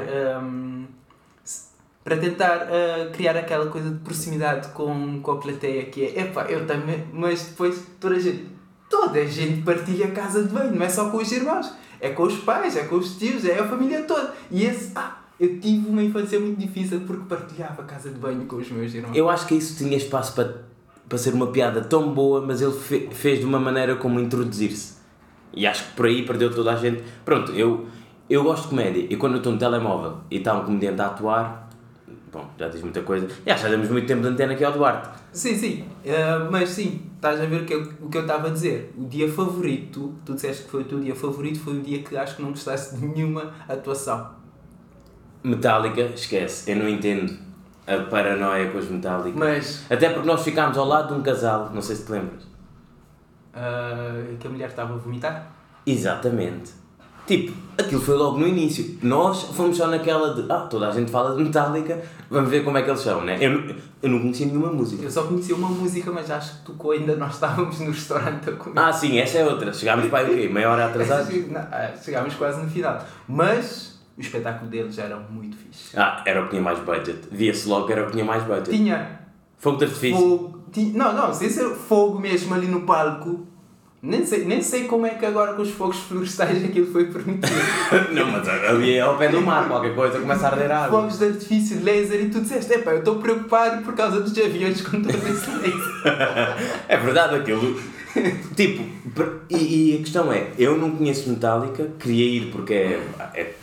s- 1.45 1.69
para 2.05 2.17
tentar 2.19 2.69
ah, 2.71 3.11
criar 3.13 3.37
aquela 3.37 3.67
coisa 3.67 3.91
de 3.91 3.99
proximidade 4.01 4.69
com, 4.69 5.21
com 5.23 5.31
a 5.33 5.37
plateia 5.39 5.85
que 5.87 6.05
é 6.05 6.21
epá, 6.21 6.45
eu 6.45 6.67
também, 6.67 7.05
mas 7.13 7.43
depois 7.49 7.83
toda 7.99 8.17
a 8.17 8.19
gente 8.21 8.47
toda 8.93 9.19
a 9.21 9.25
gente 9.25 9.63
partilha 9.63 10.07
a 10.07 10.11
casa 10.11 10.43
de 10.45 10.51
banho, 10.51 10.75
não 10.75 10.85
é 10.85 10.89
só 10.89 11.09
com 11.11 11.17
os 11.17 11.33
irmãos, 11.33 11.73
é 11.99 12.11
com 12.11 12.25
os 12.25 12.37
pais, 12.39 12.77
é 12.77 12.85
com 12.85 12.97
os 12.97 13.17
tios, 13.17 13.45
é 13.47 13.59
a 13.59 13.67
família 13.67 14.03
toda. 14.03 14.35
E 14.51 14.65
esse, 14.65 14.93
ah, 14.95 15.17
eu 15.41 15.59
tive 15.59 15.89
uma 15.89 16.03
infância 16.03 16.39
muito 16.39 16.59
difícil 16.61 17.01
porque 17.07 17.25
partilhava 17.29 17.81
a 17.83 17.85
casa 17.87 18.11
de 18.11 18.19
banho 18.19 18.45
com 18.45 18.57
os 18.57 18.71
meus 18.71 18.93
irmãos. 18.95 19.17
Eu 19.17 19.29
acho 19.31 19.47
que 19.47 19.55
isso 19.55 19.77
tinha 19.83 19.97
espaço 19.97 20.35
para, 20.35 20.63
para 21.09 21.17
ser 21.19 21.33
uma 21.33 21.47
piada 21.49 21.81
tão 21.81 22.13
boa, 22.13 22.41
mas 22.41 22.61
ele 22.61 22.73
fe- 22.73 23.09
fez 23.13 23.41
de 23.41 23.47
uma 23.47 23.59
maneira 23.59 23.97
como 23.97 24.21
introduzir-se. 24.21 25.01
E 25.55 25.67
acho 25.67 25.85
que 25.89 25.97
por 25.97 26.07
aí 26.07 26.25
perdeu 26.25 26.55
toda 26.55 26.73
a 26.73 26.77
gente. 26.77 27.03
Pronto, 27.25 27.53
eu, 27.53 27.87
eu 28.29 28.43
gosto 28.45 28.65
de 28.65 28.69
comédia 28.69 29.07
e 29.11 29.17
quando 29.17 29.33
eu 29.33 29.39
estou 29.39 29.53
no 29.53 29.59
telemóvel 29.59 30.19
e 30.31 30.37
está 30.37 30.55
um 30.55 30.65
comediante 30.65 31.01
a 31.01 31.07
atuar, 31.07 31.69
bom, 32.33 32.51
já 32.59 32.69
diz 32.69 32.81
muita 32.83 33.03
coisa. 33.03 33.27
E 33.47 33.51
acho 33.51 33.63
que 33.63 33.69
já 33.71 33.77
demos 33.77 33.91
muito 33.91 34.07
tempo 34.07 34.23
de 34.23 34.29
antena 34.29 34.55
aqui 34.55 34.65
ao 34.65 34.73
Duarte. 34.73 35.11
Sim, 35.33 35.55
sim, 35.57 35.85
Ah, 36.07 36.49
mas 36.51 36.71
sim, 36.71 37.03
estás 37.15 37.41
a 37.41 37.45
ver 37.47 37.63
o 37.63 37.65
que 37.67 37.75
eu, 37.75 37.83
o 38.01 38.09
que 38.09 38.17
eu 38.19 38.23
estava 38.23 38.49
a 38.49 38.51
dizer. 38.51 38.93
O 38.97 39.05
dia 39.07 39.31
favorito, 39.31 40.15
tu 40.25 40.35
disseste 40.35 40.65
que 40.65 40.71
foi 40.71 40.83
o 40.83 40.85
teu 40.85 40.99
dia 41.01 41.15
favorito, 41.15 41.61
foi 41.61 41.79
o 41.79 41.81
dia 41.81 42.03
que 42.03 42.17
acho 42.17 42.37
que 42.37 42.43
não 42.43 42.51
gostaste 42.51 42.97
de 42.97 43.07
nenhuma 43.07 43.53
atuação. 43.69 44.31
Metallica, 45.45 46.03
esquece, 46.15 46.71
eu 46.71 46.77
não 46.77 46.89
entendo 46.89 47.37
a 47.87 47.97
paranoia 48.09 48.71
com 48.71 48.79
os 48.79 48.89
Metallica. 48.89 49.37
Mas 49.39 49.85
Até 49.91 50.09
porque 50.11 50.27
nós 50.27 50.43
ficámos 50.43 50.79
ao 50.79 50.87
lado 50.87 51.09
de 51.15 51.21
um 51.21 51.23
casal, 51.23 51.71
não 51.75 51.83
sei 51.83 51.97
se 51.97 52.05
te 52.07 52.13
lembras. 52.13 52.47
ah, 53.55 54.35
que 54.39 54.47
a 54.47 54.51
mulher 54.51 54.69
estava 54.69 54.95
a 54.95 54.97
vomitar? 54.97 55.53
Exatamente. 55.85 56.71
Tipo, 57.37 57.53
aquilo 57.79 58.01
foi 58.01 58.15
logo 58.17 58.39
no 58.39 58.47
início. 58.47 58.99
Nós 59.03 59.43
fomos 59.45 59.77
só 59.77 59.87
naquela 59.87 60.35
de, 60.35 60.51
ah, 60.53 60.67
toda 60.69 60.89
a 60.89 60.91
gente 60.91 61.11
fala 61.11 61.35
de 61.35 61.43
Metallica, 61.43 62.03
vamos 62.31 62.51
ver 62.51 62.63
como 62.63 62.77
é 62.77 62.83
que 62.83 62.91
eles 62.91 63.01
são, 63.01 63.23
né? 63.25 63.39
Eu, 63.41 63.75
eu 64.03 64.11
não 64.11 64.19
conhecia 64.21 64.47
nenhuma 64.47 64.71
música. 64.71 65.03
Eu 65.05 65.11
só 65.11 65.23
conhecia 65.23 65.55
uma 65.55 65.69
música, 65.69 66.11
mas 66.13 66.31
acho 66.31 66.59
que 66.59 66.67
tocou 66.67 66.91
ainda 66.93 67.17
nós 67.17 67.35
estávamos 67.35 67.81
no 67.81 67.91
restaurante 67.91 68.51
a 68.51 68.53
comer. 68.53 68.79
Ah, 68.79 68.93
sim, 68.93 69.19
essa 69.19 69.39
é 69.39 69.45
outra. 69.47 69.73
Chegámos 69.73 70.09
para 70.11 70.27
aí 70.27 70.33
o 70.35 70.37
quê? 70.37 70.49
Meia 70.53 70.71
hora 70.71 70.87
atrasados? 70.87 71.35
Não, 71.49 71.61
ah, 71.61 71.91
Chegámos 72.05 72.35
quase 72.35 72.63
no 72.63 72.69
final. 72.69 73.03
Mas 73.27 73.99
o 74.19 74.21
espetáculo 74.21 74.71
deles 74.71 74.99
era 74.99 75.17
muito 75.17 75.57
fixe. 75.57 75.99
Ah, 75.99 76.23
era 76.27 76.41
o 76.43 76.45
que 76.45 76.51
tinha 76.51 76.63
mais 76.63 76.79
budget. 76.81 77.21
Via-se 77.31 77.67
logo 77.69 77.87
que 77.87 77.93
era 77.93 78.03
o 78.03 78.07
que 78.07 78.13
tinha 78.13 78.25
mais 78.25 78.43
budget. 78.45 78.71
Tinha 78.71 79.21
Fogo 79.57 79.79
de 79.79 79.85
artifício. 79.85 80.19
fogo. 80.19 80.59
ti- 80.71 80.93
Não, 80.95 81.15
não, 81.15 81.33
sem 81.33 81.49
ser 81.49 81.69
fogo 81.71 82.19
mesmo 82.19 82.53
ali 82.55 82.67
no 82.67 82.83
palco. 82.83 83.47
Nem 84.05 84.27
sei, 84.27 84.45
nem 84.45 84.61
sei 84.61 84.89
como 84.89 85.07
é 85.07 85.11
que 85.11 85.25
agora 85.25 85.53
com 85.53 85.63
os 85.63 85.71
fogos 85.71 85.99
florestais 85.99 86.65
aquilo 86.65 86.91
foi 86.91 87.05
permitido. 87.05 87.55
não, 88.13 88.33
mas 88.33 88.49
ali 88.49 88.95
é 88.95 89.01
ao 89.01 89.17
pé 89.17 89.29
do 89.29 89.41
mar, 89.41 89.69
qualquer 89.69 89.95
coisa 89.95 90.19
começa 90.19 90.49
a 90.49 90.51
arder 90.51 90.73
água. 90.73 91.03
fogos 91.03 91.21
de 91.21 91.27
artifício, 91.27 91.85
laser 91.85 92.21
e 92.21 92.29
tu 92.29 92.41
disseste, 92.41 92.73
epá, 92.73 92.91
eu 92.91 92.99
estou 92.99 93.21
preocupado 93.21 93.85
por 93.85 93.95
causa 93.95 94.21
dos 94.21 94.37
aviões 94.37 94.83
com 94.83 95.01
todo 95.01 95.15
esse 95.15 95.49
laser. 95.51 96.83
É 96.89 96.97
verdade 96.97 97.37
aquilo. 97.37 97.81
tipo, 98.57 98.83
e, 99.49 99.93
e 99.93 99.95
a 99.95 99.99
questão 99.99 100.33
é, 100.33 100.49
eu 100.59 100.77
não 100.77 100.91
conheço 100.91 101.31
Metallica, 101.31 101.89
queria 102.01 102.25
ir 102.25 102.51
porque 102.51 102.75
é, 102.75 103.01
é, 103.35 103.55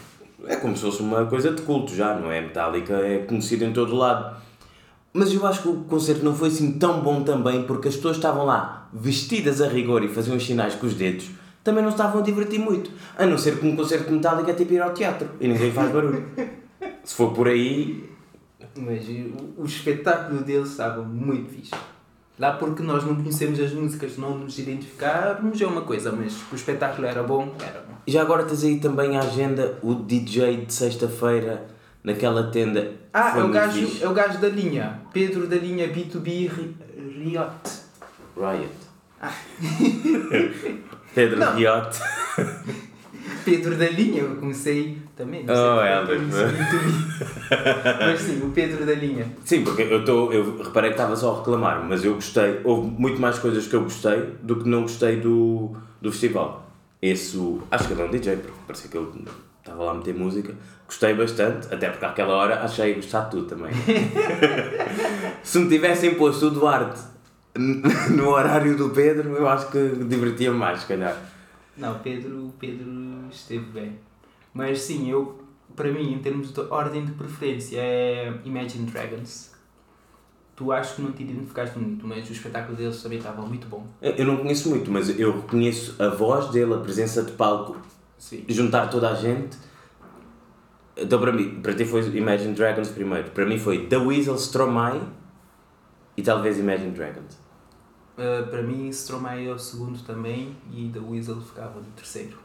é 0.48 0.55
como 0.55 0.74
se 0.74 0.84
fosse 0.84 1.01
uma 1.01 1.25
coisa 1.25 1.51
de 1.51 1.62
culto 1.63 1.93
já, 1.93 2.15
não 2.15 2.31
é? 2.31 2.39
Metallica 2.39 2.93
é 2.93 3.17
conhecido 3.27 3.65
em 3.65 3.74
todo 3.74 3.93
lado. 3.93 4.38
Mas 5.12 5.34
eu 5.34 5.46
acho 5.46 5.63
que 5.63 5.67
o 5.67 5.75
concerto 5.84 6.24
não 6.24 6.34
foi 6.34 6.48
assim 6.48 6.79
tão 6.79 7.01
bom 7.01 7.24
também 7.24 7.63
porque 7.63 7.89
as 7.89 7.96
pessoas 7.98 8.15
estavam 8.15 8.46
lá 8.46 8.78
vestidas 8.93 9.62
a 9.62 9.67
rigor 9.67 10.03
e 10.03 10.08
faziam 10.08 10.36
os 10.38 10.46
sinais 10.46 10.75
com 10.75 10.86
os 10.88 10.93
dedos. 10.93 11.29
Também 11.63 11.84
não 11.84 11.91
estavam 11.91 12.22
a 12.22 12.24
divertir 12.24 12.60
muito. 12.60 12.89
A 13.17 13.25
não 13.25 13.38
ser 13.38 13.58
que 13.60 13.67
um 13.67 13.75
concerto 13.75 14.05
de 14.05 14.12
Metallica 14.13 14.51
é 14.51 14.53
tipo 14.53 14.74
ir 14.74 14.81
ao 14.81 14.93
teatro 14.93 15.29
e 15.39 15.48
ninguém 15.48 15.72
faz 15.72 15.91
barulho. 15.91 16.25
Se 17.03 17.15
for 17.15 17.34
por 17.34 17.48
aí, 17.48 18.10
Mas 18.77 19.08
o, 19.08 19.62
o 19.62 19.65
espetáculo 19.65 20.41
deles 20.41 20.69
estava 20.69 21.01
muito 21.03 21.50
fixe. 21.51 21.72
Lá 22.38 22.53
porque 22.53 22.81
nós 22.81 23.03
não 23.03 23.15
conhecemos 23.15 23.60
as 23.60 23.74
músicas, 23.74 24.17
não 24.17 24.38
nos 24.38 24.58
identificarmos 24.58 25.60
é 25.62 25.65
uma 25.67 25.81
coisa, 25.81 26.10
mas 26.12 26.34
o 26.51 26.55
espetáculo 26.55 27.05
era 27.05 27.22
bom, 27.22 27.53
era 27.60 27.81
bom. 27.81 27.96
E 28.08 28.12
já 28.13 28.22
agora 28.22 28.46
tens 28.46 28.63
aí 28.63 28.79
também 28.79 29.17
a 29.17 29.22
agenda, 29.22 29.77
o 29.84 29.93
DJ 29.93 30.65
de 30.65 30.74
sexta-feira 30.74 31.67
naquela 32.01 32.43
tenda. 32.50 32.93
Ah, 33.13 33.38
é 33.38 33.43
o, 33.43 33.50
gajo, 33.50 33.86
fixe. 33.86 34.03
é 34.03 34.08
o 34.08 34.13
gajo 34.13 34.39
da 34.39 34.48
linha. 34.48 35.01
Pedro 35.12 35.48
da 35.48 35.58
linha 35.58 35.88
B2B 35.93 36.25
Ri- 36.50 36.75
Riot. 37.24 37.51
Riot. 38.39 38.69
Ah. 39.22 39.34
Pedro. 41.13 41.39
Riot. 41.55 41.89
Pedro 43.43 43.75
da 43.75 43.88
linha, 43.89 44.22
eu 44.22 44.36
comecei 44.36 44.98
também. 45.15 45.43
Não 45.43 45.53
Oh, 45.53 45.79
sei 46.08 46.15
eu 46.15 46.25
disse 46.25 46.38
B2B. 46.39 47.98
Mas 48.05 48.19
sim, 48.22 48.41
o 48.43 48.51
Pedro 48.51 48.86
da 48.86 48.93
linha. 48.93 49.25
Sim, 49.43 49.63
porque 49.63 49.81
eu, 49.84 50.03
tô, 50.05 50.31
eu 50.31 50.58
reparei 50.62 50.91
que 50.91 50.96
estava 50.96 51.15
só 51.15 51.34
a 51.34 51.38
reclamar, 51.39 51.84
mas 51.88 52.03
eu 52.03 52.15
gostei. 52.15 52.62
Houve 52.63 52.89
muito 52.89 53.19
mais 53.19 53.39
coisas 53.39 53.67
que 53.67 53.75
eu 53.75 53.81
gostei 53.84 54.36
do 54.41 54.58
que 54.58 54.69
não 54.69 54.84
gostei 54.84 55.17
do, 55.17 55.75
do 56.01 56.12
festival. 56.12 56.69
Esse, 57.01 57.38
acho 57.72 57.88
que 57.88 57.93
ele 57.93 58.01
é 58.01 58.05
um 58.05 58.12
DJ, 58.12 58.36
porque 58.38 58.58
parecia 58.67 58.89
que 58.89 58.98
ele 58.98 59.08
estava 59.60 59.84
lá 59.84 59.91
a 59.91 59.96
meter 59.96 60.13
música. 60.13 60.53
Gostei 60.86 61.13
bastante, 61.13 61.74
até 61.74 61.89
porque 61.89 62.05
àquela 62.05 62.34
hora 62.36 62.63
achei 62.63 62.93
gostar 62.96 63.25
de 63.25 63.31
tudo 63.31 63.46
também. 63.48 63.72
Se 65.43 65.60
me 65.60 65.69
tivessem 65.69 66.15
posto 66.15 66.48
o 66.48 66.51
Duarte 66.51 67.00
no 68.15 68.29
horário 68.29 68.77
do 68.77 68.89
Pedro, 68.89 69.35
eu 69.35 69.47
acho 69.47 69.71
que 69.71 69.95
divertia 70.05 70.51
mais, 70.51 70.81
se 70.81 70.87
calhar. 70.87 71.17
Não, 71.75 71.97
Pedro, 71.99 72.53
Pedro 72.59 72.89
esteve 73.31 73.65
bem. 73.65 73.99
Mas 74.53 74.81
sim, 74.81 75.09
eu, 75.09 75.39
para 75.75 75.91
mim, 75.91 76.13
em 76.13 76.19
termos 76.19 76.53
de 76.53 76.59
ordem 76.61 77.05
de 77.05 77.13
preferência, 77.13 77.77
é 77.79 78.33
Imagine 78.43 78.85
Dragons. 78.85 79.51
Tu 80.55 80.71
acho 80.71 80.95
que 80.95 81.01
não 81.01 81.13
te 81.13 81.23
identificaste 81.23 81.79
muito, 81.79 82.05
mas 82.05 82.29
o 82.29 82.33
espetáculo 82.33 82.75
deles 82.75 83.01
também 83.01 83.17
estava 83.17 83.41
muito 83.43 83.67
bom. 83.67 83.87
Eu 84.01 84.25
não 84.25 84.37
conheço 84.37 84.69
muito, 84.69 84.91
mas 84.91 85.17
eu 85.17 85.37
reconheço 85.37 85.95
a 86.03 86.09
voz 86.09 86.49
dele, 86.49 86.73
a 86.73 86.79
presença 86.79 87.23
de 87.23 87.31
palco, 87.31 87.77
Sim. 88.17 88.43
juntar 88.49 88.87
toda 88.87 89.09
a 89.09 89.15
gente. 89.15 89.57
Então 90.97 91.17
para 91.17 91.31
mim, 91.31 91.61
para 91.61 91.73
ti 91.73 91.85
foi 91.85 92.01
Imagine 92.09 92.53
Dragons 92.53 92.89
primeiro. 92.89 93.31
Para 93.31 93.45
mim 93.45 93.57
foi 93.57 93.85
The 93.85 93.97
Weasel, 93.97 94.35
Stromae 94.35 94.99
e 96.19 96.21
talvez 96.21 96.59
Imagine 96.59 96.91
Dragons. 96.91 97.39
Uh, 98.17 98.45
para 98.49 98.61
mim, 98.61 98.89
Stromae 98.89 99.47
é 99.47 99.53
o 99.53 99.57
segundo 99.57 99.97
também 100.03 100.53
e 100.73 100.89
The 100.89 100.99
Weasel 100.99 101.39
ficava 101.39 101.79
no 101.79 101.85
terceiro. 101.95 102.38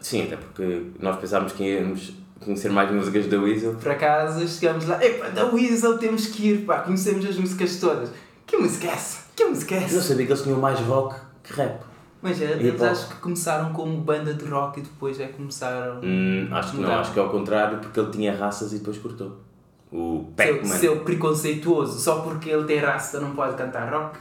Sim, 0.00 0.22
até 0.22 0.36
porque 0.36 0.92
nós 1.00 1.16
pensámos 1.18 1.52
que 1.52 1.64
íamos 1.64 2.12
conhecer 2.38 2.70
mais 2.70 2.88
músicas 2.92 3.26
da 3.26 3.36
Weasel. 3.40 3.74
Por 3.74 3.90
acaso, 3.90 4.46
chegamos 4.46 4.86
lá, 4.86 5.04
epá, 5.04 5.30
The 5.30 5.42
Weasel 5.46 5.98
temos 5.98 6.26
que 6.26 6.50
ir, 6.50 6.64
pá, 6.64 6.78
conhecemos 6.82 7.26
as 7.26 7.36
músicas 7.36 7.80
todas. 7.80 8.10
Que 8.46 8.56
música 8.56 8.86
é 8.86 8.90
essa? 8.90 9.24
Que 9.34 9.44
música 9.44 9.74
é 9.74 9.78
Eu 9.78 9.80
não 9.80 9.86
essa? 9.88 10.00
sabia 10.02 10.26
que 10.26 10.32
eles 10.32 10.42
tinham 10.44 10.60
mais 10.60 10.78
rock 10.78 11.16
que 11.42 11.52
rap. 11.54 11.80
Mas 12.22 12.40
é, 12.40 12.52
eles 12.52 12.80
acho 12.80 13.08
que 13.08 13.16
começaram 13.16 13.72
como 13.72 13.98
banda 14.00 14.32
de 14.32 14.44
rock 14.44 14.78
e 14.78 14.82
depois 14.84 15.18
é 15.18 15.26
que 15.26 15.32
começaram... 15.34 16.00
Hum, 16.04 16.48
acho 16.52 16.72
que 16.72 16.80
não, 16.80 16.92
acho 16.92 17.12
que 17.12 17.18
é 17.18 17.22
ao 17.22 17.30
contrário, 17.30 17.78
porque 17.78 17.98
ele 17.98 18.10
tinha 18.12 18.36
raças 18.36 18.72
e 18.72 18.78
depois 18.78 18.98
cortou. 18.98 19.47
O 19.90 20.26
Seu, 20.36 20.54
Pac-Man. 20.56 20.74
seu 20.76 20.96
preconceituoso, 21.00 21.98
só 21.98 22.20
porque 22.20 22.50
ele 22.50 22.64
tem 22.64 22.78
raça 22.78 23.20
não 23.20 23.34
pode 23.34 23.56
cantar 23.56 23.90
rock? 23.92 24.18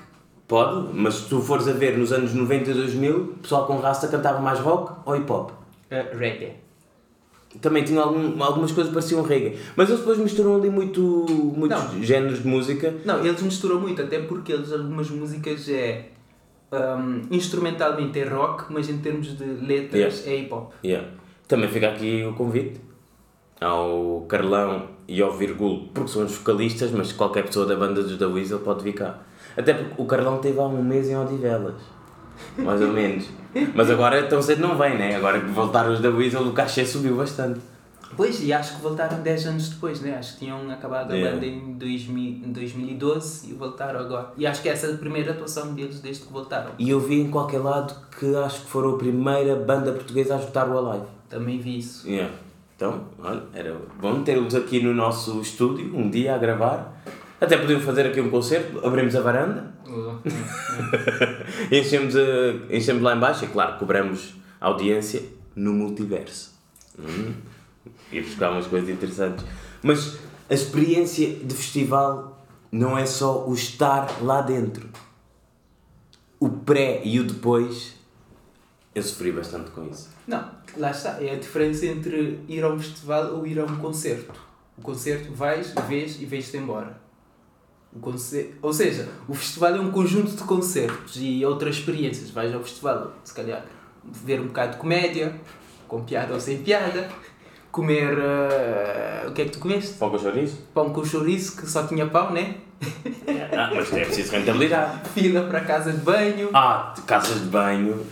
Pode, 0.47 0.93
mas 0.93 1.15
se 1.15 1.29
tu 1.29 1.41
fores 1.41 1.67
a 1.67 1.73
ver 1.73 1.97
nos 1.97 2.13
anos 2.13 2.33
90 2.33 2.71
e 2.71 2.73
2000, 2.73 3.17
o 3.17 3.27
pessoal 3.39 3.67
com 3.67 3.77
raça 3.79 4.07
cantava 4.07 4.39
mais 4.39 4.59
rock 4.59 4.93
ou 5.05 5.15
hip 5.15 5.29
hop. 5.29 5.51
Uh, 5.51 6.17
reggae. 6.17 6.53
Também 7.61 7.83
tinha 7.83 8.01
algum, 8.01 8.41
algumas 8.41 8.71
coisas 8.71 8.89
que 8.89 8.93
pareciam 8.93 9.23
reggae. 9.23 9.57
Mas 9.75 9.89
eles 9.89 9.99
depois 9.99 10.17
misturam 10.17 10.55
ali 10.55 10.69
muito, 10.69 11.25
muitos 11.29 11.93
Não. 11.93 12.03
géneros 12.03 12.43
de 12.43 12.47
música. 12.47 12.93
Não, 13.03 13.25
eles 13.25 13.41
misturam 13.41 13.79
muito, 13.79 14.01
até 14.01 14.19
porque 14.19 14.53
eles, 14.53 14.71
algumas 14.71 15.09
músicas 15.09 15.67
é... 15.67 16.05
um, 16.71 17.21
instrumentalmente 17.29 18.17
é 18.17 18.27
rock, 18.27 18.71
mas 18.71 18.89
em 18.89 18.99
termos 18.99 19.37
de 19.37 19.43
letras 19.43 20.25
é 20.25 20.37
hip 20.37 20.53
hop. 20.53 20.71
Yeah. 20.83 21.09
Também 21.47 21.69
fica 21.69 21.89
aqui 21.89 22.23
o 22.23 22.33
convite 22.33 22.86
ao 23.59 24.25
Carlão 24.27 24.87
e 25.07 25.21
ao 25.21 25.31
Virgulo, 25.31 25.87
porque 25.93 26.11
são 26.11 26.23
os 26.23 26.35
vocalistas, 26.35 26.91
mas 26.91 27.11
qualquer 27.11 27.45
pessoa 27.45 27.65
da 27.65 27.75
banda 27.75 28.03
dos 28.03 28.17
da 28.17 28.27
Weasel 28.27 28.59
pode 28.59 28.83
vir 28.83 28.93
cá. 28.93 29.19
Até 29.55 29.73
porque 29.73 30.01
o 30.01 30.05
Carlão 30.05 30.37
teve 30.39 30.59
há 30.59 30.63
um 30.63 30.83
mês 30.83 31.09
em 31.09 31.17
Odivelas, 31.17 31.75
mais 32.57 32.81
ou 32.81 32.89
menos. 32.89 33.25
Mas 33.73 33.89
agora 33.89 34.21
tão 34.27 34.41
cedo 34.41 34.61
não 34.61 34.77
vem, 34.77 34.97
né? 34.97 35.15
Agora 35.15 35.39
que 35.39 35.47
voltaram 35.47 35.91
os 35.91 35.99
da 35.99 36.09
Weasel, 36.09 36.43
o 36.43 36.53
cachê 36.53 36.85
subiu 36.85 37.15
bastante. 37.15 37.59
Pois, 38.15 38.41
e 38.41 38.53
acho 38.53 38.75
que 38.75 38.81
voltaram 38.81 39.21
10 39.21 39.47
anos 39.47 39.69
depois, 39.69 39.99
né? 40.01 40.15
Acho 40.17 40.33
que 40.33 40.39
tinham 40.39 40.69
acabado 40.71 41.11
a 41.11 41.15
Yeah. 41.15 41.35
banda 41.35 41.45
em 41.45 41.73
2000, 41.73 42.47
em 42.47 42.51
2012 42.51 43.49
e 43.51 43.53
voltaram 43.53 43.99
agora. 43.99 44.31
E 44.37 44.47
acho 44.47 44.61
que 44.61 44.69
essa 44.69 44.87
é 44.87 44.93
a 44.93 44.97
primeira 44.97 45.31
atuação 45.31 45.73
deles 45.73 45.99
desde 45.99 46.25
que 46.25 46.31
voltaram. 46.31 46.71
E 46.79 46.89
eu 46.89 46.99
vi 46.99 47.19
em 47.19 47.29
qualquer 47.29 47.59
lado 47.59 47.93
que 48.17 48.33
acho 48.35 48.61
que 48.61 48.69
foram 48.69 48.95
a 48.95 48.97
primeira 48.97 49.55
banda 49.57 49.91
portuguesa 49.91 50.35
a 50.35 50.39
escutar 50.39 50.69
o 50.69 50.77
Alive. 50.77 51.05
Também 51.29 51.59
vi 51.59 51.79
isso. 51.79 52.07
Yeah. 52.07 52.33
Então, 52.77 53.07
olha, 53.17 53.41
era 53.55 53.75
bom 53.99 54.21
ter-los 54.21 54.53
aqui 54.53 54.79
no 54.79 54.93
nosso 54.93 55.41
estúdio, 55.41 55.97
um 55.97 56.11
dia 56.11 56.35
a 56.35 56.37
gravar. 56.37 57.03
Até 57.41 57.57
podíamos 57.57 57.83
fazer 57.83 58.05
aqui 58.05 58.21
um 58.21 58.29
concerto, 58.29 58.85
abrimos 58.85 59.15
a 59.15 59.21
varanda, 59.21 59.73
enchemos, 61.71 62.15
a, 62.15 62.19
enchemos 62.69 63.01
lá 63.01 63.15
embaixo 63.15 63.45
e 63.45 63.47
claro, 63.47 63.79
cobramos 63.79 64.35
audiência 64.61 65.23
no 65.55 65.73
multiverso. 65.73 66.53
Hum. 66.99 67.33
E 68.11 68.21
buscar 68.21 68.51
umas 68.51 68.67
coisas 68.67 68.89
interessantes. 68.89 69.43
Mas 69.81 70.19
a 70.47 70.53
experiência 70.53 71.33
de 71.33 71.55
festival 71.55 72.45
não 72.71 72.95
é 72.95 73.07
só 73.07 73.47
o 73.47 73.55
estar 73.55 74.21
lá 74.21 74.39
dentro. 74.41 74.87
O 76.39 76.47
pré 76.47 77.01
e 77.03 77.19
o 77.19 77.23
depois, 77.23 77.95
eu 78.97 79.03
sofri 79.03 79.31
bastante 79.31 79.69
com 79.71 79.87
isso. 79.87 80.09
Não, 80.27 80.49
lá 80.75 80.91
está. 80.91 81.21
É 81.21 81.31
a 81.31 81.35
diferença 81.35 81.85
entre 81.85 82.39
ir 82.47 82.63
a 82.63 82.69
um 82.69 82.79
festival 82.79 83.35
ou 83.35 83.45
ir 83.45 83.59
a 83.59 83.63
um 83.63 83.77
concerto. 83.77 84.33
O 84.77 84.81
concerto 84.81 85.31
vais, 85.31 85.73
vês 85.87 86.19
e 86.19 86.25
vês-te 86.25 86.57
embora. 86.57 86.99
O 87.93 87.99
concer... 87.99 88.57
Ou 88.61 88.73
seja, 88.73 89.07
o 89.27 89.33
festival 89.33 89.75
é 89.75 89.79
um 89.79 89.91
conjunto 89.91 90.31
de 90.31 90.43
concertos 90.43 91.15
e 91.17 91.45
outras 91.45 91.75
experiências. 91.77 92.31
Vais 92.31 92.53
ao 92.53 92.61
festival, 92.61 93.13
se 93.23 93.33
calhar, 93.33 93.65
ver 94.03 94.41
um 94.41 94.47
bocado 94.47 94.73
de 94.73 94.77
comédia, 94.77 95.35
com 95.87 96.03
piada 96.03 96.33
ou 96.33 96.39
sem 96.39 96.57
piada, 96.63 97.07
comer. 97.71 98.17
eh, 98.19 99.25
o 99.27 99.31
que 99.31 99.43
é 99.43 99.45
que 99.45 99.51
tu 99.51 99.59
comeste? 99.59 99.93
Pão 99.93 100.09
com 100.09 100.17
chouriço? 100.17 100.57
Pão 100.73 100.91
com 100.91 101.05
chouriço, 101.05 101.55
que 101.55 101.69
só 101.69 101.85
tinha 101.85 102.07
pão, 102.07 102.31
né? 102.31 102.57
Ah, 103.51 103.71
mas 103.73 103.91
é 103.93 104.05
preciso 104.05 104.31
rentabilidade. 104.31 105.09
Fila 105.13 105.43
para 105.47 105.59
a 105.59 105.65
casa 105.65 105.91
de 105.91 105.99
banho. 105.99 106.49
Ah, 106.53 106.93
de 106.95 107.01
casas 107.03 107.41
de 107.41 107.47
banho. 107.47 108.05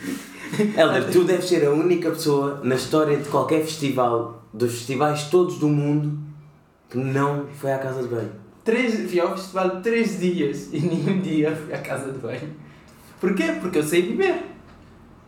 Helder, 0.77 1.11
tu 1.11 1.23
deves 1.23 1.47
ser 1.47 1.65
a 1.65 1.71
única 1.71 2.09
pessoa 2.11 2.59
na 2.63 2.75
história 2.75 3.17
de 3.17 3.27
qualquer 3.29 3.63
festival, 3.63 4.43
dos 4.53 4.73
festivais 4.73 5.23
todos 5.29 5.57
do 5.57 5.67
mundo, 5.67 6.17
que 6.89 6.97
não 6.97 7.45
foi 7.59 7.73
à 7.73 7.77
casa 7.77 8.03
de 8.03 8.07
banho. 8.07 8.31
Três, 8.63 9.09
fui 9.09 9.19
ao 9.19 9.35
festival 9.35 9.81
três 9.81 10.19
dias 10.19 10.69
e 10.71 10.79
nenhum 10.79 11.19
dia 11.19 11.55
fui 11.55 11.73
à 11.73 11.79
casa 11.79 12.11
de 12.11 12.19
banho. 12.19 12.55
Porquê? 13.19 13.53
Porque 13.61 13.79
eu 13.79 13.83
sei 13.83 14.03
beber. 14.03 14.43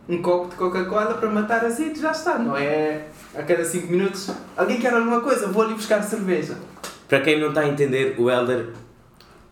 Um 0.08 0.22
copo 0.22 0.48
de 0.48 0.56
Coca-Cola 0.56 1.14
para 1.14 1.28
matar 1.28 1.64
a 1.64 1.70
sede 1.70 2.00
já 2.00 2.12
está, 2.12 2.38
não 2.38 2.56
é? 2.56 3.08
A 3.34 3.42
cada 3.42 3.62
5 3.62 3.86
minutos, 3.88 4.30
alguém 4.56 4.80
quer 4.80 4.94
alguma 4.94 5.20
coisa, 5.20 5.48
vou 5.48 5.62
ali 5.62 5.74
buscar 5.74 6.02
cerveja. 6.02 6.56
Para 7.06 7.20
quem 7.20 7.38
não 7.38 7.50
está 7.50 7.60
a 7.60 7.68
entender, 7.68 8.14
o 8.18 8.30
Helder. 8.30 8.70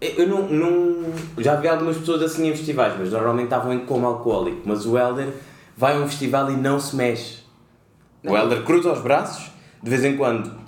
Eu 0.01 0.27
não, 0.27 0.49
não. 0.49 1.13
Já 1.39 1.57
vi 1.57 1.69
algumas 1.69 1.99
pessoas 1.99 2.23
assim 2.23 2.49
em 2.49 2.57
festivais, 2.57 2.95
mas 2.99 3.13
normalmente 3.13 3.45
estavam 3.45 3.73
em 3.73 3.81
coma 3.81 4.09
alcoólico. 4.09 4.63
Mas 4.65 4.87
o 4.87 4.97
Helder 4.97 5.29
vai 5.77 5.95
a 5.95 5.99
um 6.01 6.09
festival 6.09 6.51
e 6.51 6.57
não 6.57 6.81
se 6.81 6.97
mexe. 6.97 7.41
O 8.25 8.29
Não. 8.29 8.37
Helder 8.37 8.65
cruza 8.65 8.93
os 8.93 9.01
braços, 9.01 9.51
de 9.83 9.91
vez 9.91 10.03
em 10.05 10.17
quando 10.17 10.65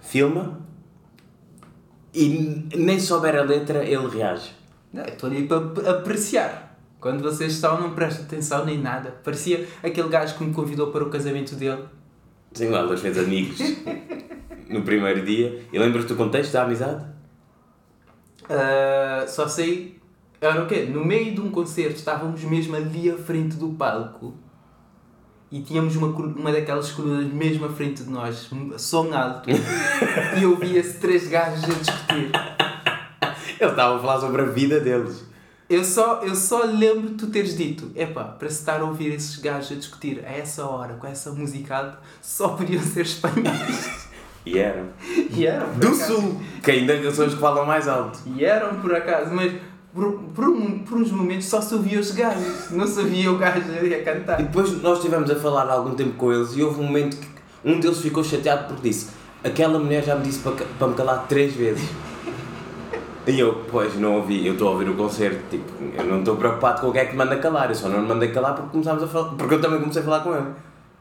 filma 0.00 0.58
e 2.14 2.66
nem 2.74 2.98
souber 2.98 3.36
a 3.36 3.42
letra 3.42 3.84
ele 3.84 4.08
reage. 4.08 4.50
Não, 4.92 5.04
Estou 5.04 5.28
ali 5.28 5.46
para 5.46 5.90
apreciar. 5.90 6.78
Quando 6.98 7.22
vocês 7.22 7.52
estão, 7.52 7.80
não 7.80 7.94
prestam 7.94 8.24
atenção 8.24 8.64
nem 8.64 8.78
nada. 8.78 9.14
Parecia 9.22 9.68
aquele 9.82 10.08
gajo 10.08 10.36
que 10.36 10.44
me 10.44 10.52
convidou 10.52 10.90
para 10.90 11.04
o 11.04 11.10
casamento 11.10 11.54
dele. 11.54 11.84
Sim, 12.52 12.68
o 12.70 12.74
Helder 12.76 12.98
fez 12.98 13.18
amigos 13.18 13.58
no 14.68 14.82
primeiro 14.82 15.24
dia. 15.24 15.62
E 15.72 15.78
lembras-te 15.78 16.08
do 16.08 16.16
contexto 16.16 16.52
da 16.52 16.62
amizade? 16.64 17.04
Ah, 18.48 19.26
só 19.28 19.46
sei. 19.46 19.97
Era 20.40 20.62
o 20.62 20.66
quê? 20.66 20.84
No 20.84 21.04
meio 21.04 21.34
de 21.34 21.40
um 21.40 21.50
concerto 21.50 21.96
estávamos 21.96 22.42
mesmo 22.44 22.76
ali 22.76 23.10
à 23.10 23.16
frente 23.16 23.56
do 23.56 23.70
palco 23.70 24.34
e 25.50 25.60
tínhamos 25.62 25.96
uma, 25.96 26.08
uma 26.08 26.52
daquelas 26.52 26.92
colunas 26.92 27.32
mesmo 27.32 27.66
à 27.66 27.70
frente 27.70 28.04
de 28.04 28.10
nós, 28.10 28.50
som 28.76 29.12
alto, 29.12 29.48
e 30.40 30.46
ouvia-se 30.46 30.98
três 31.00 31.26
gajos 31.26 31.64
a 31.64 31.68
discutir. 31.68 32.30
Ele 33.58 33.70
estava 33.70 33.96
a 33.96 33.98
falar 33.98 34.20
sobre 34.20 34.42
a 34.42 34.44
vida 34.44 34.78
deles. 34.78 35.26
Eu 35.68 35.84
só, 35.84 36.22
eu 36.22 36.34
só 36.34 36.64
lembro 36.64 37.10
de 37.10 37.14
tu 37.14 37.26
teres 37.26 37.56
dito, 37.56 37.90
epá, 37.94 38.24
para 38.24 38.48
se 38.48 38.60
estar 38.60 38.80
a 38.80 38.84
ouvir 38.84 39.12
esses 39.12 39.36
gajos 39.36 39.72
a 39.72 39.74
discutir 39.74 40.24
a 40.24 40.30
essa 40.30 40.64
hora, 40.64 40.94
com 40.94 41.06
essa 41.06 41.30
música 41.32 41.76
alta, 41.76 41.98
só 42.22 42.48
podiam 42.48 42.82
ser 42.82 43.02
espanhóis. 43.02 44.08
E 44.46 44.58
eram. 44.58 44.86
E 45.30 45.46
eram, 45.46 45.74
Do 45.74 45.88
acaso. 45.88 46.06
Sul, 46.06 46.40
que 46.62 46.70
ainda 46.70 47.12
são 47.12 47.26
os 47.26 47.34
que 47.34 47.40
falam 47.40 47.66
mais 47.66 47.86
alto. 47.86 48.18
E 48.34 48.44
eram 48.44 48.80
por 48.80 48.94
acaso, 48.94 49.34
mas 49.34 49.52
por, 49.94 50.12
por, 50.34 50.44
por 50.88 50.98
uns 50.98 51.10
momentos 51.10 51.46
só 51.46 51.60
se 51.60 51.74
ouvia 51.74 51.98
os 51.98 52.10
gajos, 52.12 52.70
não 52.70 52.86
se 52.86 52.98
ouvia 53.00 53.30
o 53.32 53.38
gajo 53.38 53.62
a 53.70 53.84
E 53.84 54.02
cantar. 54.02 54.36
depois 54.36 54.82
nós 54.82 54.98
estivemos 54.98 55.30
a 55.30 55.36
falar 55.36 55.68
algum 55.70 55.94
tempo 55.94 56.12
com 56.12 56.32
eles 56.32 56.54
e 56.56 56.62
houve 56.62 56.80
um 56.80 56.84
momento 56.84 57.16
que 57.16 57.26
um 57.64 57.80
deles 57.80 58.00
ficou 58.00 58.22
chateado 58.22 58.68
porque 58.68 58.88
disse 58.88 59.08
aquela 59.42 59.78
mulher 59.78 60.04
já 60.04 60.14
me 60.16 60.22
disse 60.24 60.40
para, 60.40 60.52
para 60.78 60.88
me 60.88 60.94
calar 60.94 61.26
três 61.28 61.54
vezes. 61.54 61.88
E 63.26 63.38
eu, 63.38 63.62
pois, 63.70 63.94
não 63.98 64.16
ouvi, 64.16 64.46
eu 64.46 64.54
estou 64.54 64.68
a 64.68 64.70
ouvir 64.70 64.88
o 64.88 64.94
concerto, 64.94 65.38
tipo, 65.50 65.70
eu 65.98 66.04
não 66.04 66.20
estou 66.20 66.36
preocupado 66.36 66.80
com 66.80 66.88
o 66.88 66.92
que 66.92 66.98
é 66.98 67.04
que 67.04 67.14
manda 67.14 67.36
calar, 67.36 67.68
eu 67.68 67.74
só 67.74 67.86
não 67.88 68.00
me 68.00 68.08
mandei 68.08 68.30
calar 68.30 68.54
porque 68.54 68.70
começámos 68.70 69.02
a 69.02 69.06
falar, 69.06 69.34
porque 69.34 69.54
eu 69.54 69.60
também 69.60 69.80
comecei 69.80 70.00
a 70.00 70.04
falar 70.04 70.20
com 70.20 70.34
ele. 70.34 70.46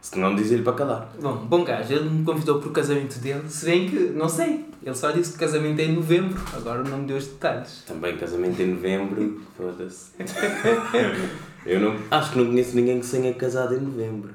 Se 0.07 0.17
não 0.17 0.33
dizia-lhe 0.33 0.63
para 0.63 0.71
calar. 0.71 1.09
Bom, 1.21 1.35
bom 1.35 1.63
gajo, 1.65 1.93
ele 1.93 2.09
me 2.09 2.23
convidou 2.23 2.61
para 2.61 2.69
o 2.69 2.71
casamento 2.71 3.19
dele, 3.19 3.43
se 3.49 3.65
bem 3.65 3.89
que, 3.89 3.99
não 4.11 4.29
sei, 4.29 4.65
ele 4.81 4.95
só 4.95 5.11
disse 5.11 5.33
que 5.33 5.39
casamento 5.39 5.81
é 5.81 5.83
em 5.83 5.95
novembro, 5.95 6.41
agora 6.55 6.81
não 6.81 6.99
me 6.99 7.07
deu 7.07 7.17
os 7.17 7.27
detalhes. 7.27 7.83
Também 7.85 8.15
casamento 8.15 8.61
em 8.61 8.67
novembro, 8.67 9.41
foda-se. 9.57 10.11
Eu 11.67 11.81
não, 11.81 11.99
acho 12.09 12.31
que 12.31 12.37
não 12.37 12.45
conheço 12.45 12.73
ninguém 12.77 13.01
que 13.01 13.05
tenha 13.05 13.33
casado 13.33 13.75
em 13.75 13.81
novembro. 13.81 14.33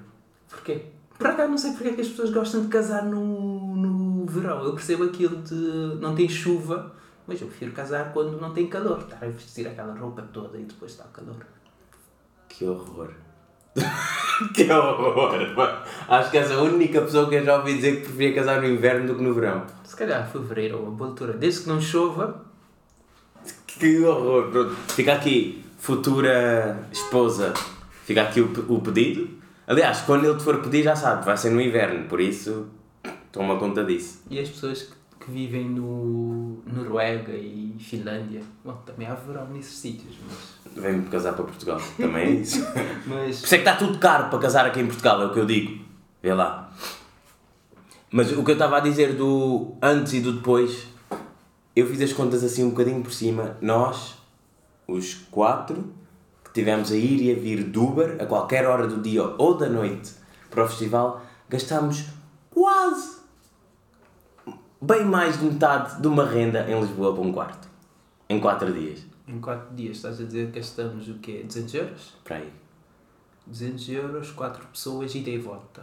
Porquê? 0.50 0.82
Por 1.16 1.28
acaso 1.28 1.48
não 1.50 1.56
sei 1.56 1.72
porque 1.72 1.88
é 1.88 1.92
que 1.92 2.02
as 2.02 2.08
pessoas 2.08 2.28
gostam 2.28 2.60
de 2.60 2.68
casar 2.68 3.06
no, 3.06 3.74
no 3.74 4.26
verão. 4.26 4.62
Eu 4.62 4.74
percebo 4.74 5.04
aquilo 5.04 5.40
de 5.40 5.54
não 6.02 6.14
tem 6.14 6.28
chuva, 6.28 6.94
mas 7.26 7.40
eu 7.40 7.46
prefiro 7.46 7.72
casar 7.72 8.12
quando 8.12 8.38
não 8.38 8.52
tem 8.52 8.66
calor. 8.66 8.98
Estar 8.98 9.24
a 9.24 9.28
vestir 9.30 9.66
aquela 9.66 9.94
roupa 9.94 10.20
toda 10.20 10.58
e 10.58 10.64
depois 10.64 10.92
está 10.92 11.04
o 11.04 11.08
calor. 11.08 11.46
Que 12.46 12.66
horror. 12.66 13.14
que 14.54 14.70
horror. 14.70 15.82
Acho 16.08 16.30
que 16.30 16.38
és 16.38 16.50
a 16.50 16.60
única 16.60 17.00
pessoa 17.00 17.28
que 17.28 17.36
eu 17.36 17.44
já 17.44 17.58
ouvi 17.58 17.74
dizer 17.74 17.96
que 17.96 18.02
preferia 18.02 18.34
casar 18.34 18.60
no 18.60 18.68
inverno 18.68 19.06
do 19.06 19.14
que 19.16 19.22
no 19.22 19.32
verão. 19.34 19.64
Se 19.84 19.96
calhar 19.96 20.28
fevereiro 20.30 20.78
ou 20.78 20.90
boa 20.90 21.10
altura. 21.10 21.32
Desde 21.34 21.62
que 21.62 21.68
não 21.68 21.80
chova, 21.80 22.44
Que 23.66 24.04
horror. 24.04 24.50
Pronto. 24.50 24.76
Fica 24.88 25.14
aqui, 25.14 25.64
futura 25.78 26.86
esposa, 26.92 27.52
fica 28.04 28.22
aqui 28.22 28.40
o, 28.40 28.52
o 28.68 28.80
pedido. 28.80 29.28
Aliás, 29.66 30.00
quando 30.02 30.26
ele 30.26 30.36
te 30.36 30.44
for 30.44 30.58
pedir, 30.60 30.82
já 30.82 30.94
sabe, 30.94 31.24
vai 31.24 31.36
ser 31.36 31.50
no 31.50 31.60
inverno, 31.60 32.06
por 32.08 32.20
isso 32.20 32.66
toma 33.30 33.56
conta 33.58 33.82
disso. 33.84 34.22
e 34.30 34.38
as 34.38 34.48
pessoas 34.48 34.82
que, 34.82 34.92
que 35.24 35.30
vivem 35.30 35.68
no 35.68 36.62
Noruega 36.66 37.32
e 37.32 37.76
Finlândia, 37.78 38.42
bom, 38.64 38.72
também 38.84 39.06
há 39.06 39.14
verão 39.14 39.46
nesses 39.48 39.78
sítios, 39.78 40.16
mas, 40.26 40.82
Vem-me 40.82 41.08
casar 41.08 41.34
para 41.34 41.44
Portugal, 41.44 41.80
também 41.96 42.22
é 42.22 42.30
isso. 42.30 42.64
Por 42.72 42.82
mas 43.06 43.36
isso 43.36 43.54
é 43.54 43.58
que 43.58 43.68
está 43.68 43.76
tudo 43.76 43.98
caro 43.98 44.28
para 44.28 44.38
casar 44.40 44.66
aqui 44.66 44.80
em 44.80 44.86
Portugal, 44.86 45.22
é 45.22 45.26
o 45.26 45.32
que 45.32 45.38
eu 45.38 45.46
digo. 45.46 45.84
Vê 46.20 46.34
lá. 46.34 46.72
Mas 48.10 48.32
o 48.32 48.42
que 48.44 48.50
eu 48.50 48.54
estava 48.54 48.78
a 48.78 48.80
dizer 48.80 49.14
do 49.14 49.76
antes 49.80 50.12
e 50.14 50.20
do 50.20 50.32
depois, 50.32 50.88
eu 51.76 51.86
fiz 51.86 52.00
as 52.00 52.12
contas 52.12 52.42
assim 52.42 52.64
um 52.64 52.70
bocadinho 52.70 53.02
por 53.02 53.12
cima. 53.12 53.56
Nós, 53.60 54.16
os 54.88 55.14
quatro, 55.30 55.92
que 56.44 56.52
tivemos 56.52 56.90
a 56.90 56.96
ir 56.96 57.22
e 57.22 57.32
a 57.32 57.34
vir 57.34 57.70
de 57.70 57.78
Uber 57.78 58.16
a 58.20 58.26
qualquer 58.26 58.66
hora 58.66 58.86
do 58.86 59.00
dia 59.00 59.22
ou 59.38 59.56
da 59.56 59.68
noite 59.68 60.12
para 60.50 60.64
o 60.64 60.68
festival, 60.68 61.24
gastámos 61.48 62.06
quase 62.50 63.21
bem 64.82 65.04
mais 65.04 65.38
de 65.38 65.44
metade 65.44 66.00
de 66.00 66.06
uma 66.08 66.24
renda 66.26 66.68
em 66.68 66.78
Lisboa 66.80 67.12
para 67.14 67.22
um 67.22 67.32
quarto. 67.32 67.68
Em 68.28 68.40
quatro 68.40 68.72
dias. 68.72 69.00
em 69.28 69.40
4 69.40 69.74
dias 69.74 69.96
estás 69.96 70.20
a 70.20 70.24
dizer 70.24 70.50
que 70.50 70.58
gastamos 70.58 71.08
o 71.08 71.14
quê? 71.14 71.42
200 71.46 71.74
euros? 71.74 72.14
Para 72.24 72.36
aí. 72.36 72.52
200 73.46 73.88
euros, 73.90 74.30
4 74.32 74.66
pessoas, 74.66 75.14
ida 75.14 75.30
e 75.30 75.38
volta. 75.38 75.82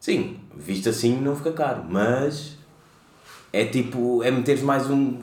Sim, 0.00 0.40
visto 0.54 0.88
assim 0.88 1.20
não 1.20 1.34
fica 1.36 1.52
caro, 1.52 1.84
mas 1.88 2.58
é 3.52 3.64
tipo, 3.64 4.22
é 4.22 4.30
meteres 4.30 4.62
mais 4.62 4.90
um. 4.90 5.18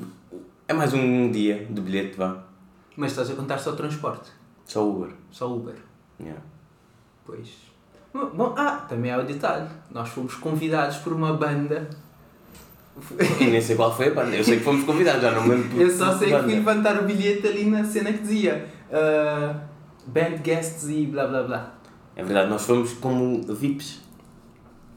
É 0.68 0.74
mais 0.74 0.94
um 0.94 1.30
dia 1.32 1.66
de 1.70 1.82
bilhete, 1.82 2.18
vá. 2.18 2.44
Mas 2.96 3.12
estás 3.12 3.30
a 3.30 3.36
contar 3.36 3.58
só 3.60 3.74
transporte, 3.74 4.30
Só 4.66 4.88
Uber. 4.88 5.10
só 5.32 5.54
Uber. 5.54 5.76
Yeah. 6.20 6.42
Pois. 7.26 7.50
Bom, 8.14 8.30
bom, 8.34 8.54
ah, 8.58 8.86
também 8.90 9.12
há 9.12 9.18
o 9.20 9.24
detalhe. 9.24 9.68
Nós 9.92 10.10
fomos 10.10 10.36
convidados 10.36 10.98
por 10.98 11.14
uma 11.14 11.34
banda. 11.34 11.90
Nem 13.40 13.62
sei 13.62 13.76
qual 13.76 13.96
foi 13.96 14.08
a 14.08 14.12
banda, 14.12 14.36
eu 14.36 14.44
sei 14.44 14.58
que 14.58 14.64
fomos 14.64 14.84
convidados, 14.84 15.22
já 15.22 15.32
não 15.32 15.44
me 15.44 15.56
lembro. 15.56 15.82
Eu 15.82 15.90
só 15.90 16.18
sei 16.18 16.30
que 16.30 16.44
fui 16.44 16.56
levantar 16.56 17.02
o 17.02 17.04
bilhete 17.06 17.48
ali 17.48 17.66
na 17.66 17.84
cena 17.84 18.12
que 18.12 18.20
dizia 18.20 18.66
ah, 18.92 19.56
Band 20.06 20.38
guests 20.44 20.90
e 20.90 21.06
blá 21.06 21.28
blá 21.28 21.44
blá. 21.44 21.74
É 22.16 22.24
verdade, 22.24 22.50
nós 22.50 22.66
fomos 22.66 22.94
como 22.94 23.42
VIPs. 23.44 24.02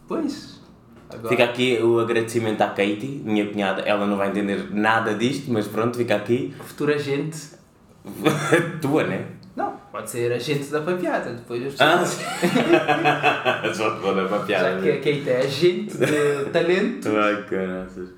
Pois. 0.08 0.60
Agora, 1.08 1.28
Fica 1.28 1.44
aqui 1.44 1.78
o 1.80 2.00
agradecimento 2.00 2.60
à 2.62 2.68
Katie, 2.68 3.22
minha 3.24 3.46
cunhada. 3.48 3.82
Ela 3.82 4.06
não 4.06 4.16
vai 4.16 4.30
entender 4.30 4.68
nada 4.72 5.14
disto, 5.14 5.50
mas 5.52 5.66
pronto, 5.68 5.96
fica 5.96 6.16
aqui. 6.16 6.54
futura 6.64 6.96
agente. 6.96 7.38
Tua, 8.82 9.04
né? 9.04 9.26
Pode 9.94 10.10
ser 10.10 10.32
agente 10.32 10.72
da 10.72 10.80
papiada. 10.80 11.30
Depois 11.34 11.62
eu 11.62 11.70
Ah, 11.78 12.04
só 12.04 13.94
te 13.94 14.00
vou 14.00 14.12
dar 14.12 14.26
para 14.26 14.38
a 14.38 14.40
piada. 14.40 14.70
Já 14.70 14.82
que 14.82 14.90
a 14.90 14.96
Kate 14.96 15.30
é 15.30 15.36
agente 15.38 15.96
de 15.96 16.50
talento. 16.50 17.08
Ai, 17.16 17.44
caraças. 17.44 18.08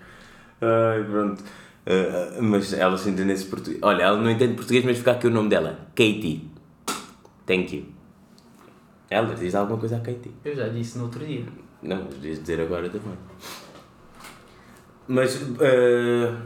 Ai, 0.63 1.05
pronto. 1.05 1.45
Ah, 1.85 2.39
mas 2.41 2.73
ela 2.73 2.97
se 2.97 3.11
entende 3.11 3.33
esse 3.33 3.45
português. 3.45 3.79
Olha, 3.83 4.05
ela 4.05 4.17
não 4.17 4.31
entende 4.31 4.55
português, 4.55 4.87
mas 4.87 4.97
fica 4.97 5.11
aqui 5.13 5.27
o 5.27 5.31
nome 5.31 5.51
dela: 5.51 5.79
Katie. 5.95 6.51
Thank 7.45 7.77
you. 7.77 7.85
Ela 9.11 9.35
diz 9.35 9.55
alguma 9.55 9.79
coisa 9.79 9.97
a 9.97 10.01
Katie. 10.01 10.33
Eu 10.47 10.57
já 10.57 10.69
disse 10.69 10.97
no 10.97 11.05
outro 11.05 11.27
dia. 11.27 11.45
Não, 11.83 12.05
mas 12.07 12.15
devias 12.15 12.41
dizer 12.41 12.59
agora 12.59 12.89
também. 12.89 13.19
Mas, 15.07 15.43
ah, 15.61 16.41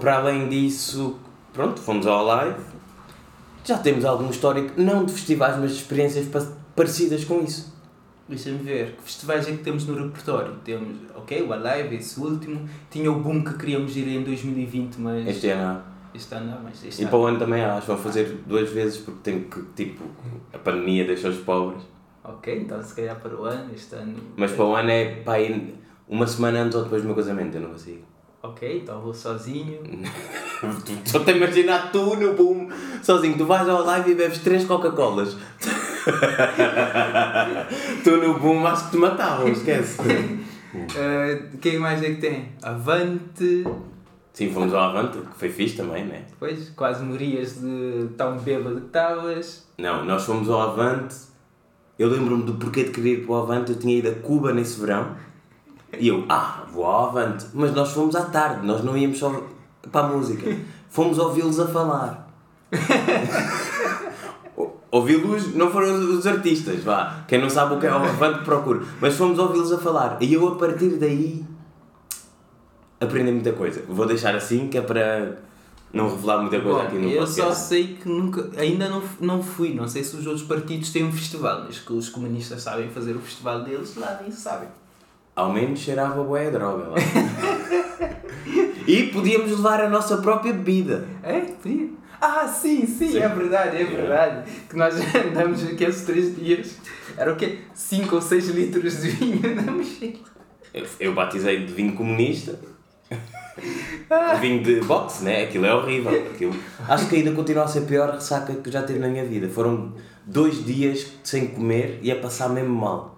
para 0.00 0.16
além 0.16 0.48
disso, 0.48 1.20
pronto, 1.52 1.78
fomos 1.78 2.06
ao 2.06 2.24
live. 2.24 2.71
Já 3.64 3.78
temos 3.78 4.04
algum 4.04 4.28
histórico, 4.30 4.80
não 4.80 5.04
de 5.04 5.12
festivais, 5.12 5.56
mas 5.58 5.72
de 5.72 5.76
experiências 5.78 6.26
pa- 6.26 6.46
parecidas 6.74 7.24
com 7.24 7.40
isso. 7.42 7.72
Deixa-me 8.28 8.58
ver, 8.58 8.92
que 8.96 9.02
festivais 9.02 9.46
é 9.46 9.52
que 9.52 9.58
temos 9.58 9.86
no 9.86 9.94
repertório? 9.94 10.54
Temos, 10.64 10.96
ok, 11.14 11.42
o 11.42 11.52
Alive, 11.52 11.96
esse 11.96 12.18
último. 12.18 12.68
Tinha 12.90 13.10
o 13.10 13.20
Boom 13.20 13.42
que 13.44 13.54
queríamos 13.54 13.96
ir 13.96 14.08
em 14.08 14.22
2020, 14.22 14.96
mas 14.96 15.26
Este 15.28 15.48
ano 15.50 15.62
há. 15.84 16.16
este 16.16 16.34
ano 16.34 16.50
não, 16.52 16.62
mas 16.62 16.84
este 16.84 17.00
E 17.00 17.04
ano. 17.04 17.10
para 17.10 17.18
o 17.18 17.26
ano 17.26 17.38
também 17.38 17.62
há, 17.62 17.74
acho 17.74 17.86
que 17.86 17.92
vão 17.92 17.98
fazer 18.02 18.40
duas 18.46 18.70
vezes 18.70 18.98
porque 18.98 19.20
tem 19.22 19.44
que, 19.44 19.62
tipo, 19.76 20.04
a 20.52 20.58
pandemia 20.58 21.04
deixou-os 21.06 21.38
pobres. 21.38 21.82
Ok, 22.24 22.56
então 22.62 22.82
se 22.82 22.94
calhar 22.94 23.20
para 23.20 23.34
o 23.36 23.44
ano, 23.44 23.70
este 23.74 23.94
ano. 23.96 24.14
Mas 24.36 24.52
para 24.52 24.64
o 24.64 24.74
ano 24.76 24.90
é 24.90 25.16
para 25.22 25.40
ir 25.40 25.74
uma 26.08 26.26
semana 26.26 26.60
antes 26.62 26.76
ou 26.76 26.84
depois 26.84 27.02
do 27.02 27.06
meu 27.06 27.16
casamento, 27.16 27.56
eu 27.56 27.60
não 27.62 27.70
consigo. 27.70 28.02
Ok, 28.42 28.80
então 28.82 29.00
vou 29.00 29.14
sozinho. 29.14 29.78
Tu 29.84 30.98
só 31.08 31.20
te 31.20 31.30
imaginar 31.30 31.92
tu 31.92 32.16
no 32.16 32.34
boom, 32.34 32.68
sozinho, 33.00 33.38
tu 33.38 33.46
vais 33.46 33.68
ao 33.68 33.84
live 33.84 34.10
e 34.10 34.16
bebes 34.16 34.38
três 34.38 34.64
Coca-Colas. 34.64 35.36
tu 38.02 38.16
no 38.16 38.40
boom 38.40 38.66
acho 38.66 38.86
que 38.86 38.90
te 38.90 38.96
matavam, 38.96 39.46
esquece. 39.46 40.02
Uh, 40.02 41.56
quem 41.62 41.78
mais 41.78 42.02
é 42.02 42.14
que 42.14 42.20
tem? 42.20 42.48
Avante. 42.60 43.64
Sim, 44.32 44.50
fomos 44.50 44.74
ao 44.74 44.90
Avante, 44.90 45.18
que 45.18 45.38
foi 45.38 45.48
fixe 45.48 45.76
também, 45.76 46.04
né? 46.04 46.24
Pois, 46.40 46.70
quase 46.70 47.04
morias 47.04 47.60
de 47.60 48.08
tão 48.16 48.38
bêbado 48.38 48.80
que 48.80 48.86
estavas. 48.86 49.68
Não, 49.78 50.04
nós 50.04 50.24
fomos 50.24 50.50
ao 50.50 50.62
Avante. 50.62 51.14
Eu 51.96 52.08
lembro-me 52.08 52.42
do 52.42 52.54
porquê 52.54 52.82
de 52.84 52.90
querer 52.90 53.20
ir 53.20 53.24
para 53.24 53.34
o 53.34 53.36
Avante. 53.36 53.70
Eu 53.70 53.78
tinha 53.78 53.96
ido 53.96 54.08
a 54.08 54.14
Cuba 54.14 54.52
nesse 54.52 54.80
verão. 54.80 55.14
E 55.98 56.08
eu, 56.08 56.24
ah, 56.28 56.64
vou 56.72 56.84
ao 56.84 57.08
Avante. 57.08 57.46
Mas 57.52 57.72
nós 57.72 57.92
fomos 57.92 58.14
à 58.16 58.22
tarde, 58.22 58.66
nós 58.66 58.82
não 58.82 58.96
íamos 58.96 59.18
só 59.18 59.42
para 59.90 60.06
a 60.06 60.08
música. 60.08 60.56
Fomos 60.88 61.18
ouvi-los 61.18 61.60
a 61.60 61.66
falar. 61.68 62.28
Ouvi-los, 64.90 65.54
não 65.54 65.70
foram 65.70 65.94
os, 66.18 66.26
artistas, 66.26 66.84
vá. 66.84 67.24
Quem 67.26 67.40
não 67.40 67.48
sabe 67.48 67.74
o 67.74 67.80
que 67.80 67.86
é 67.86 67.90
o 67.90 67.94
Avante, 67.94 68.44
procura. 68.44 68.82
Mas 69.00 69.16
fomos 69.16 69.38
ouvi-los 69.38 69.72
a 69.72 69.78
falar. 69.78 70.18
E 70.20 70.34
eu, 70.34 70.46
a 70.46 70.56
partir 70.56 70.98
daí, 70.98 71.42
aprendi 73.00 73.32
muita 73.32 73.52
coisa. 73.52 73.82
Vou 73.88 74.04
deixar 74.04 74.34
assim, 74.34 74.68
que 74.68 74.76
é 74.76 74.82
para 74.82 75.38
não 75.94 76.10
revelar 76.10 76.42
muita 76.42 76.60
coisa 76.60 76.78
Bom, 76.80 76.86
aqui 76.86 76.96
no 76.96 77.08
eu 77.08 77.24
podcast. 77.24 77.40
só 77.40 77.52
sei 77.52 77.94
que 77.94 78.06
nunca, 78.06 78.50
ainda 78.58 78.88
não, 78.88 79.02
não 79.18 79.42
fui, 79.42 79.72
não 79.74 79.88
sei 79.88 80.04
se 80.04 80.14
os 80.14 80.26
outros 80.26 80.46
partidos 80.46 80.90
têm 80.90 81.04
um 81.04 81.12
festival, 81.12 81.64
mas 81.64 81.78
que 81.78 81.92
os 81.92 82.10
comunistas 82.10 82.62
sabem 82.62 82.90
fazer 82.90 83.16
o 83.16 83.20
festival 83.20 83.62
deles, 83.62 83.96
lá 83.96 84.18
nem 84.20 84.30
sabem. 84.30 84.68
Ao 85.34 85.52
menos 85.52 85.80
cheirava 85.80 86.22
boa 86.22 86.50
droga 86.50 86.88
lá. 86.88 86.96
e 88.86 89.04
podíamos 89.04 89.50
levar 89.50 89.80
a 89.80 89.88
nossa 89.88 90.18
própria 90.18 90.52
bebida. 90.52 91.06
É? 91.22 91.40
Podia? 91.40 91.88
Ah, 92.20 92.46
sim, 92.46 92.86
sim, 92.86 93.18
é 93.18 93.28
verdade, 93.28 93.78
é 93.78 93.84
verdade. 93.84 94.50
Que 94.68 94.76
nós 94.76 94.94
andamos 95.16 95.64
aqueles 95.66 96.02
três 96.02 96.36
dias, 96.36 96.76
era 97.16 97.32
o 97.32 97.36
quê? 97.36 97.58
5 97.74 98.14
ou 98.14 98.22
6 98.22 98.48
litros 98.50 99.02
de 99.02 99.08
vinho 99.08 99.56
na 99.56 99.72
mochila. 99.72 100.20
Eu, 100.72 100.86
eu 101.00 101.14
batizei 101.14 101.66
de 101.66 101.72
vinho 101.72 101.94
comunista. 101.94 102.58
Ah. 104.08 104.34
vinho 104.34 104.62
de 104.62 104.80
boxe, 104.80 105.24
né? 105.24 105.44
Aquilo 105.44 105.66
é 105.66 105.74
horrível. 105.74 106.12
Aquilo... 106.32 106.54
Acho 106.88 107.08
que 107.08 107.16
ainda 107.16 107.32
continua 107.32 107.64
a 107.64 107.68
ser 107.68 107.80
a 107.80 107.82
pior 107.82 108.10
ressaca 108.10 108.54
que 108.54 108.70
já 108.70 108.82
tive 108.82 108.98
na 108.98 109.08
minha 109.08 109.24
vida. 109.24 109.48
Foram 109.48 109.94
dois 110.24 110.64
dias 110.64 111.12
sem 111.24 111.48
comer 111.48 111.98
e 112.02 112.10
a 112.10 112.16
passar 112.16 112.48
mesmo 112.48 112.74
mal. 112.74 113.11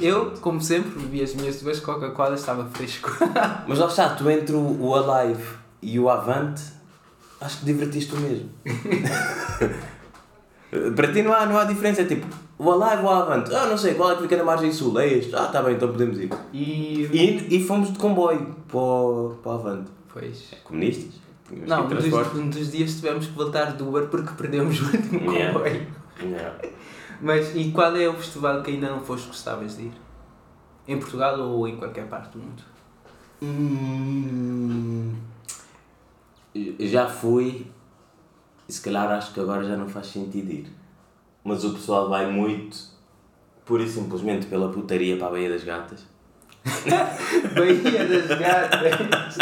Eu, 0.00 0.32
como 0.40 0.60
sempre, 0.60 0.90
bebi 1.00 1.22
as 1.22 1.34
minhas 1.34 1.60
duas 1.60 1.80
Coca-Colas, 1.80 2.40
estava 2.40 2.66
fresco. 2.72 3.10
Mas 3.66 3.78
lá 3.78 3.86
está, 3.86 4.10
tu 4.10 4.28
entre 4.30 4.54
o, 4.54 4.80
o 4.82 4.94
Alive 4.94 5.42
e 5.82 5.98
o 5.98 6.08
Avante, 6.10 6.62
acho 7.40 7.60
que 7.60 7.64
divertiste 7.66 8.14
o 8.14 8.18
mesmo. 8.18 8.50
Para 10.94 11.12
ti 11.12 11.22
não 11.22 11.32
há, 11.32 11.46
não 11.46 11.58
há 11.58 11.64
diferença, 11.64 12.02
é 12.02 12.04
tipo, 12.04 12.26
vou 12.56 12.76
lá 12.76 12.94
e 12.94 12.98
vou 13.02 13.10
avante. 13.10 13.52
Ah, 13.52 13.66
não 13.66 13.76
sei, 13.76 13.94
qual 13.94 14.12
é 14.12 14.16
que 14.16 14.22
fica 14.22 14.36
na 14.36 14.44
margem 14.44 14.70
sul? 14.72 14.98
É 15.00 15.06
este. 15.14 15.34
Ah, 15.34 15.46
tá 15.46 15.62
bem, 15.62 15.74
então 15.74 15.88
podemos 15.90 16.16
ir. 16.18 16.30
E. 16.52 17.08
E, 17.12 17.56
e 17.56 17.64
fomos 17.66 17.92
de 17.92 17.98
comboio 17.98 18.54
para, 18.68 18.78
o- 18.78 19.36
para 19.42 19.50
o 19.50 19.54
avante. 19.56 19.90
Pois. 20.12 20.50
Comunistas? 20.62 21.14
Tínhamos 21.48 21.68
Não, 21.68 21.86
um 21.86 21.88
dos, 21.88 22.34
um 22.36 22.48
dos 22.50 22.70
dias 22.70 22.94
tivemos 22.94 23.26
que 23.26 23.32
voltar 23.32 23.72
do 23.72 23.88
Uber 23.88 24.06
porque 24.06 24.30
perdemos 24.34 24.80
o 24.80 24.84
último 24.84 25.32
Yeah. 25.32 25.52
comboio. 25.52 25.86
Yeah. 26.22 26.54
Mas 27.20 27.54
e 27.54 27.70
qual 27.70 27.94
é 27.96 28.08
o 28.08 28.14
festival 28.14 28.62
que 28.62 28.70
ainda 28.70 28.88
não 28.90 29.00
foste 29.00 29.28
gostavas 29.28 29.76
de 29.76 29.84
ir? 29.84 29.92
Em 30.88 30.98
Portugal 30.98 31.38
ou 31.40 31.68
em 31.68 31.76
qualquer 31.76 32.06
parte 32.08 32.36
do 32.36 32.38
mundo? 32.38 32.62
Hum, 33.42 35.14
já 36.78 37.08
fui 37.08 37.66
e 38.68 38.72
se 38.72 38.80
calhar 38.82 39.10
acho 39.10 39.32
que 39.32 39.40
agora 39.40 39.64
já 39.64 39.76
não 39.76 39.88
faz 39.88 40.06
sentido 40.06 40.50
ir. 40.50 40.66
Mas 41.42 41.64
o 41.64 41.72
pessoal 41.72 42.08
vai 42.08 42.30
muito, 42.30 42.76
pura 43.64 43.82
e 43.82 43.88
simplesmente 43.88 44.46
pela 44.46 44.70
putaria 44.70 45.16
para 45.16 45.28
a 45.28 45.30
Baía 45.30 45.48
das 45.48 45.64
Gatas. 45.64 46.06
Bahia 46.64 48.06
das 48.06 48.38
Gatas! 48.38 49.38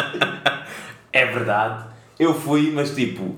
É 1.13 1.27
verdade. 1.27 1.87
Eu 2.19 2.35
fui, 2.35 2.71
mas 2.73 2.95
tipo, 2.95 3.37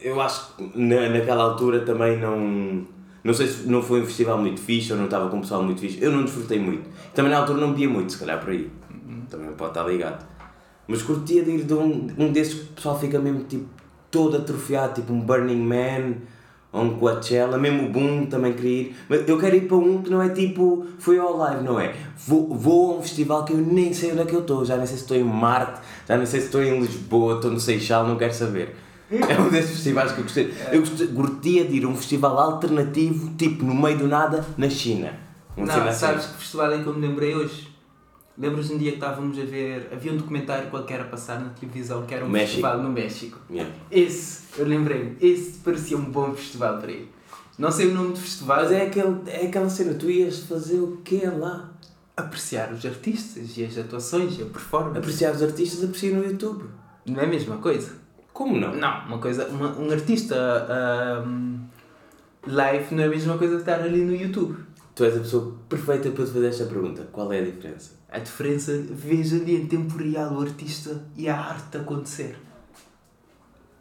eu 0.00 0.20
acho 0.20 0.54
que 0.54 0.78
na, 0.78 1.08
naquela 1.08 1.44
altura 1.44 1.80
também 1.80 2.18
não. 2.18 2.86
Não 3.26 3.34
sei 3.34 3.48
se 3.48 3.68
não 3.68 3.82
foi 3.82 4.02
um 4.02 4.06
festival 4.06 4.38
muito 4.38 4.60
fixe 4.60 4.92
ou 4.92 4.98
não 4.98 5.06
estava 5.06 5.28
com 5.28 5.38
um 5.38 5.40
pessoal 5.40 5.60
muito 5.60 5.80
fixe. 5.80 5.98
Eu 6.00 6.12
não 6.12 6.22
desfrutei 6.22 6.60
muito. 6.60 6.88
Também 7.12 7.32
na 7.32 7.38
altura 7.38 7.60
não 7.60 7.70
bebia 7.70 7.88
muito, 7.88 8.12
se 8.12 8.18
calhar 8.18 8.38
por 8.38 8.50
aí. 8.50 8.70
Também 9.28 9.50
pode 9.52 9.70
estar 9.72 9.82
ligado. 9.82 10.24
Mas 10.86 11.02
curtia 11.02 11.42
de 11.42 11.50
ir 11.50 11.64
de 11.64 11.74
um, 11.74 12.06
um 12.16 12.30
desses 12.30 12.54
que 12.54 12.60
o 12.60 12.74
pessoal 12.74 12.96
fica 12.96 13.18
mesmo 13.18 13.42
tipo 13.42 13.66
todo 14.12 14.36
atrofiado, 14.36 14.94
tipo 14.94 15.12
um 15.12 15.20
Burning 15.20 15.60
Man 15.60 16.18
ou 16.72 16.82
um 16.82 16.98
Coachella, 16.98 17.58
mesmo 17.58 17.88
o 17.88 17.90
Boom 17.90 18.26
também 18.26 18.52
queria 18.52 18.82
ir. 18.82 18.96
Mas 19.08 19.28
eu 19.28 19.36
quero 19.40 19.56
ir 19.56 19.66
para 19.66 19.76
um 19.76 20.02
que 20.02 20.08
não 20.08 20.22
é 20.22 20.28
tipo, 20.28 20.86
foi 21.00 21.18
ao 21.18 21.36
live, 21.36 21.64
não 21.64 21.80
é? 21.80 21.96
Vou, 22.28 22.54
vou 22.54 22.92
a 22.92 22.98
um 22.98 23.02
festival 23.02 23.44
que 23.44 23.52
eu 23.52 23.56
nem 23.56 23.92
sei 23.92 24.12
onde 24.12 24.20
é 24.20 24.24
que 24.24 24.34
eu 24.34 24.40
estou, 24.42 24.64
já 24.64 24.76
nem 24.76 24.86
sei 24.86 24.98
se 24.98 25.02
estou 25.02 25.16
em 25.16 25.24
Marte, 25.24 25.80
já 26.06 26.16
nem 26.16 26.26
sei 26.26 26.38
se 26.38 26.46
estou 26.46 26.62
em 26.62 26.78
Lisboa, 26.78 27.34
estou 27.34 27.50
no 27.50 27.58
Seixal, 27.58 28.06
não 28.06 28.16
quero 28.16 28.32
saber. 28.32 28.85
É 29.10 29.40
um 29.40 29.48
desses 29.48 29.70
festivais 29.72 30.12
que 30.12 30.18
eu 30.18 30.24
gostei. 30.24 30.54
Eu 30.72 30.80
gostei, 30.80 31.06
curtia 31.08 31.64
de 31.64 31.76
ir 31.76 31.84
a 31.84 31.88
um 31.88 31.96
festival 31.96 32.38
alternativo, 32.38 33.34
tipo 33.36 33.64
no 33.64 33.74
meio 33.74 33.98
do 33.98 34.08
nada, 34.08 34.44
na 34.58 34.68
China. 34.68 35.12
Cena 35.54 35.66
Não, 35.76 35.88
assim. 35.88 35.98
sabes 36.00 36.26
que 36.26 36.38
festival 36.38 36.72
é 36.72 36.82
que 36.82 36.86
eu 36.86 36.94
me 36.94 37.06
lembrei 37.06 37.34
hoje? 37.34 37.74
Lembras 38.38 38.68
um 38.70 38.76
dia 38.76 38.90
que 38.90 38.96
estávamos 38.98 39.38
a 39.38 39.44
ver, 39.44 39.88
havia 39.92 40.12
um 40.12 40.16
documentário 40.18 40.68
qualquer 40.68 41.00
a 41.00 41.04
passar 41.04 41.40
na 41.40 41.48
televisão 41.50 42.04
que 42.04 42.14
era 42.14 42.24
um 42.24 42.28
México. 42.28 42.48
festival 42.60 42.82
no 42.82 42.90
México. 42.90 43.38
Yeah. 43.50 43.72
Esse, 43.90 44.42
eu 44.58 44.66
lembrei-me, 44.66 45.16
esse 45.20 45.52
parecia 45.60 45.96
um 45.96 46.04
bom 46.04 46.34
festival 46.34 46.78
para 46.78 46.90
ir. 46.92 47.10
Não 47.58 47.70
sei 47.72 47.86
o 47.86 47.94
nome 47.94 48.10
do 48.12 48.18
festival, 48.20 48.58
Mas 48.58 48.72
é, 48.72 48.82
aquele, 48.82 49.16
é 49.28 49.46
aquela 49.46 49.70
cena, 49.70 49.94
tu 49.94 50.10
ias 50.10 50.40
fazer 50.40 50.78
o 50.80 51.00
quê 51.02 51.22
lá? 51.26 51.72
apreciar 52.14 52.72
os 52.72 52.84
artistas 52.84 53.56
e 53.58 53.64
as 53.64 53.76
atuações 53.76 54.38
e 54.38 54.42
a 54.42 54.46
performance. 54.46 54.98
Apreciar 54.98 55.32
os 55.34 55.42
artistas, 55.42 55.84
aprecia 55.84 56.14
no 56.14 56.24
YouTube. 56.24 56.64
Não 57.06 57.20
é 57.20 57.24
a 57.24 57.28
mesma 57.28 57.58
coisa? 57.58 57.92
Como 58.36 58.60
não? 58.60 58.74
Não, 58.74 59.06
uma 59.06 59.18
coisa, 59.18 59.46
uma- 59.48 59.74
um 59.78 59.90
artista 59.90 60.36
ahm, 60.68 61.56
live 62.46 62.94
não 62.94 63.04
é 63.04 63.06
a 63.06 63.08
mesma 63.08 63.38
coisa 63.38 63.54
que 63.54 63.60
estar 63.62 63.80
ali 63.80 64.02
no 64.04 64.14
YouTube. 64.14 64.58
Tu 64.94 65.04
és 65.04 65.16
a 65.16 65.20
pessoa 65.20 65.54
perfeita 65.70 66.10
para 66.10 66.22
te 66.26 66.32
fazer 66.32 66.46
esta 66.48 66.66
pergunta. 66.66 67.08
Qual 67.10 67.32
é 67.32 67.38
a 67.38 67.44
diferença? 67.44 67.92
A 68.10 68.18
diferença, 68.18 68.72
veja 68.90 69.36
ali 69.36 69.56
em 69.56 69.64
tempo 69.66 69.96
real 69.96 70.34
o 70.34 70.42
artista 70.42 71.02
e 71.16 71.30
a 71.30 71.34
arte 71.34 71.78
acontecer. 71.78 72.36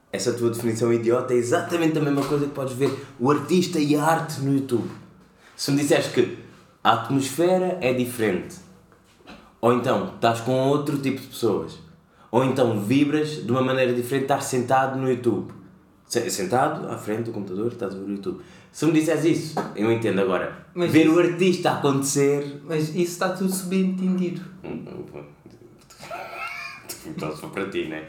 Essa 0.09 0.31
tua 0.31 0.49
definição 0.51 0.93
idiota 0.93 1.33
é 1.33 1.37
exatamente 1.37 1.97
a 1.97 2.01
mesma 2.01 2.23
coisa 2.23 2.45
que 2.45 2.53
podes 2.53 2.75
ver 2.77 2.97
o 3.19 3.29
artista 3.29 3.77
e 3.77 3.93
a 3.97 4.03
arte 4.05 4.39
no 4.39 4.53
YouTube. 4.53 4.89
Se 5.57 5.69
me 5.69 5.81
disseres 5.81 6.07
que 6.07 6.37
a 6.81 6.93
atmosfera 6.93 7.77
é 7.81 7.93
diferente, 7.93 8.55
ou 9.59 9.73
então 9.73 10.13
estás 10.15 10.39
com 10.39 10.53
outro 10.69 10.97
tipo 10.97 11.19
de 11.19 11.27
pessoas, 11.27 11.77
ou 12.35 12.43
então 12.43 12.79
vibras 12.81 13.45
de 13.45 13.49
uma 13.51 13.61
maneira 13.61 13.93
diferente 13.93 14.21
de 14.27 14.33
estar 14.33 14.41
sentado 14.41 14.99
no 14.99 15.09
YouTube. 15.09 15.53
Se- 16.05 16.29
Sentado 16.29 16.87
à 16.89 16.97
frente 16.97 17.23
do 17.23 17.31
computador, 17.31 17.71
estás 17.71 17.93
a 17.95 17.97
ver 17.97 18.03
o 18.05 18.11
YouTube. 18.11 18.41
Se 18.71 18.85
me 18.85 18.91
disseres 18.91 19.23
isso, 19.23 19.55
eu 19.75 19.89
entendo 19.91 20.19
agora. 20.19 20.65
Mas 20.73 20.91
ver 20.91 21.05
isso- 21.05 21.15
o 21.15 21.19
artista 21.19 21.71
acontecer. 21.71 22.61
Mas 22.65 22.89
isso 22.89 22.97
está 23.13 23.29
tudo 23.29 23.49
subentendido. 23.51 24.41
Então 27.07 27.35
só 27.35 27.47
para 27.47 27.69
ti, 27.69 27.85
né? 27.87 28.07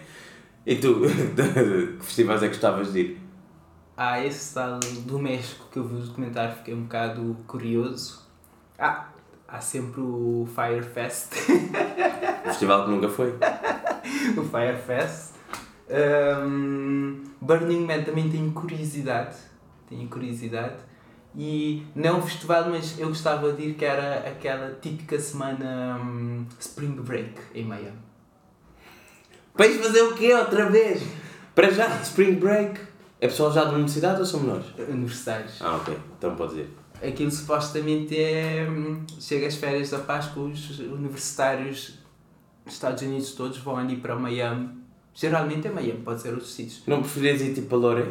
E 0.67 0.75
tu, 0.77 1.03
que 1.99 2.05
festivais 2.05 2.43
é 2.43 2.47
que 2.49 2.55
gostavas 2.55 2.93
de 2.93 3.01
ir? 3.01 3.21
Há 3.97 4.25
esse 4.25 4.55
tal 4.55 4.81
do 4.81 5.19
México 5.19 5.69
que 5.71 5.79
eu 5.79 5.87
vi 5.87 5.95
o 5.95 5.99
documentário, 6.01 6.57
fiquei 6.57 6.75
um 6.75 6.83
bocado 6.83 7.37
curioso. 7.47 8.27
Ah, 8.79 9.09
há 9.49 9.61
sempre 9.61 10.01
o 10.01 10.47
Fire 10.55 10.83
Fest. 10.83 11.33
Um 11.49 12.49
festival 12.49 12.85
que 12.85 12.91
nunca 12.91 13.09
foi. 13.09 13.33
o 14.37 14.43
Fire 14.43 14.79
Fest. 14.87 15.35
Um, 15.89 17.23
Burning 17.41 17.87
Man 17.87 18.03
também 18.03 18.29
tenho 18.29 18.51
curiosidade. 18.53 19.37
Tenho 19.89 20.09
curiosidade. 20.09 20.77
E 21.35 21.87
não 21.95 22.19
um 22.19 22.23
festival, 22.23 22.71
mas 22.71 22.99
eu 22.99 23.09
gostava 23.09 23.53
de 23.53 23.63
ir 23.63 23.75
que 23.75 23.85
era 23.85 24.27
aquela 24.29 24.79
típica 24.81 25.19
semana 25.19 26.01
hum, 26.03 26.47
Spring 26.59 26.97
Break 27.03 27.35
em 27.55 27.65
Miami. 27.65 27.99
Para 29.55 29.67
ir 29.67 29.79
fazer 29.79 30.03
o 30.03 30.15
quê 30.15 30.35
outra 30.35 30.71
vez? 30.71 31.03
Para 31.55 31.71
já, 31.71 31.89
Spring 32.03 32.35
Break. 32.35 32.81
É 33.21 33.29
pessoal 33.29 33.53
já 33.53 33.65
da 33.65 33.73
universidade 33.73 34.21
ou 34.21 34.27
somos 34.27 34.49
nós? 34.49 34.89
Universitários. 34.89 35.61
Ah, 35.61 35.77
ok. 35.77 35.97
Então 36.19 36.35
pode 36.37 36.51
dizer. 36.51 36.71
Aquilo 37.03 37.31
supostamente 37.31 38.19
é. 38.19 38.67
hum, 38.69 39.05
Chega 39.21 39.47
às 39.47 39.57
férias 39.57 39.91
da 39.91 39.99
Páscoa, 39.99 40.45
os 40.45 40.79
universitários 40.79 42.06
Estados 42.67 43.03
Unidos 43.03 43.33
todos 43.33 43.59
vão 43.59 43.77
ali 43.77 43.97
para 43.97 44.17
Miami. 44.17 44.69
Geralmente 45.15 45.69
é 45.69 45.71
Miami, 45.71 46.01
pode 46.05 46.21
ser 46.21 46.31
outros 46.31 46.53
sítios. 46.53 46.83
Não 46.87 47.01
preferias 47.01 47.41
ir 47.41 47.55
tipo 47.55 47.75
a 47.75 47.79
Loré? 47.79 48.07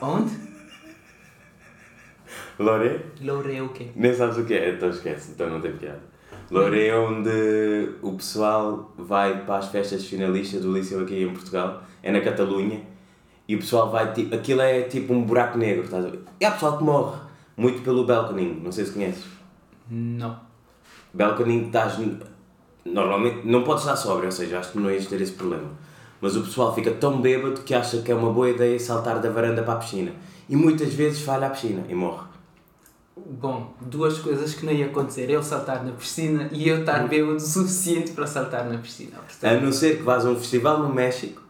Onde? 0.00 0.48
Loré? 2.58 3.02
Loure 3.20 3.56
é 3.56 3.62
o 3.62 3.68
quê? 3.68 3.88
Nem 3.94 4.12
sabes 4.14 4.36
o 4.38 4.44
que 4.44 4.54
é, 4.54 4.70
então 4.74 4.90
esquece, 4.90 5.32
então 5.32 5.48
não 5.48 5.60
tem 5.60 5.72
piada. 5.72 6.02
Loré 6.50 6.88
é 6.88 6.96
onde 6.96 7.94
o 8.02 8.12
pessoal 8.12 8.92
vai 8.96 9.44
para 9.44 9.58
as 9.58 9.68
festas 9.68 10.04
finalistas 10.04 10.62
do 10.62 10.72
Liceu 10.72 11.02
aqui 11.02 11.22
em 11.22 11.32
Portugal, 11.32 11.82
é 12.02 12.10
na 12.10 12.20
Catalunha, 12.20 12.80
e 13.46 13.54
o 13.54 13.58
pessoal 13.58 13.90
vai 13.90 14.12
tipo. 14.12 14.34
Aquilo 14.34 14.62
é 14.62 14.82
tipo 14.82 15.12
um 15.12 15.22
buraco 15.22 15.58
negro, 15.58 15.84
estás 15.84 16.04
a 16.04 16.08
ver? 16.08 16.20
E 16.40 16.44
há 16.44 16.50
pessoal 16.50 16.78
que 16.78 16.84
morre 16.84 17.20
muito 17.56 17.82
pelo 17.82 18.04
balconing, 18.04 18.60
não 18.62 18.72
sei 18.72 18.86
se 18.86 18.92
conheces. 18.92 19.24
Não. 19.90 20.40
Balconing 21.12 21.66
estás. 21.66 21.98
Normalmente 22.84 23.46
não 23.46 23.62
podes 23.64 23.84
estar 23.84 23.96
sóbrio, 23.96 24.26
ou 24.26 24.32
seja, 24.32 24.58
acho 24.58 24.72
que 24.72 24.78
não 24.78 24.90
ias 24.90 25.06
ter 25.06 25.20
esse 25.20 25.32
problema. 25.32 25.68
Mas 26.20 26.36
o 26.36 26.42
pessoal 26.42 26.74
fica 26.74 26.90
tão 26.92 27.20
bêbado 27.20 27.60
que 27.62 27.74
acha 27.74 27.98
que 27.98 28.10
é 28.10 28.14
uma 28.14 28.32
boa 28.32 28.50
ideia 28.50 28.78
saltar 28.78 29.20
da 29.20 29.30
varanda 29.30 29.62
para 29.62 29.74
a 29.74 29.76
piscina. 29.76 30.12
E 30.48 30.56
muitas 30.56 30.92
vezes 30.92 31.20
falha 31.20 31.46
a 31.46 31.50
piscina 31.50 31.84
e 31.88 31.94
morre. 31.94 32.26
Bom, 33.16 33.74
duas 33.80 34.18
coisas 34.18 34.54
que 34.54 34.64
não 34.64 34.72
ia 34.72 34.86
acontecer. 34.86 35.30
Eu 35.30 35.42
saltar 35.42 35.84
na 35.84 35.92
piscina 35.92 36.48
e 36.52 36.68
eu 36.68 36.80
estar 36.80 37.06
bêbado 37.06 37.36
o 37.36 37.40
suficiente 37.40 38.12
para 38.12 38.26
saltar 38.26 38.64
na 38.68 38.78
piscina. 38.78 39.18
A 39.18 39.20
Portanto, 39.20 39.62
não 39.62 39.72
ser 39.72 39.98
que 39.98 40.02
vás 40.02 40.24
a 40.24 40.30
um 40.30 40.36
festival 40.36 40.78
no 40.80 40.92
México 40.92 41.42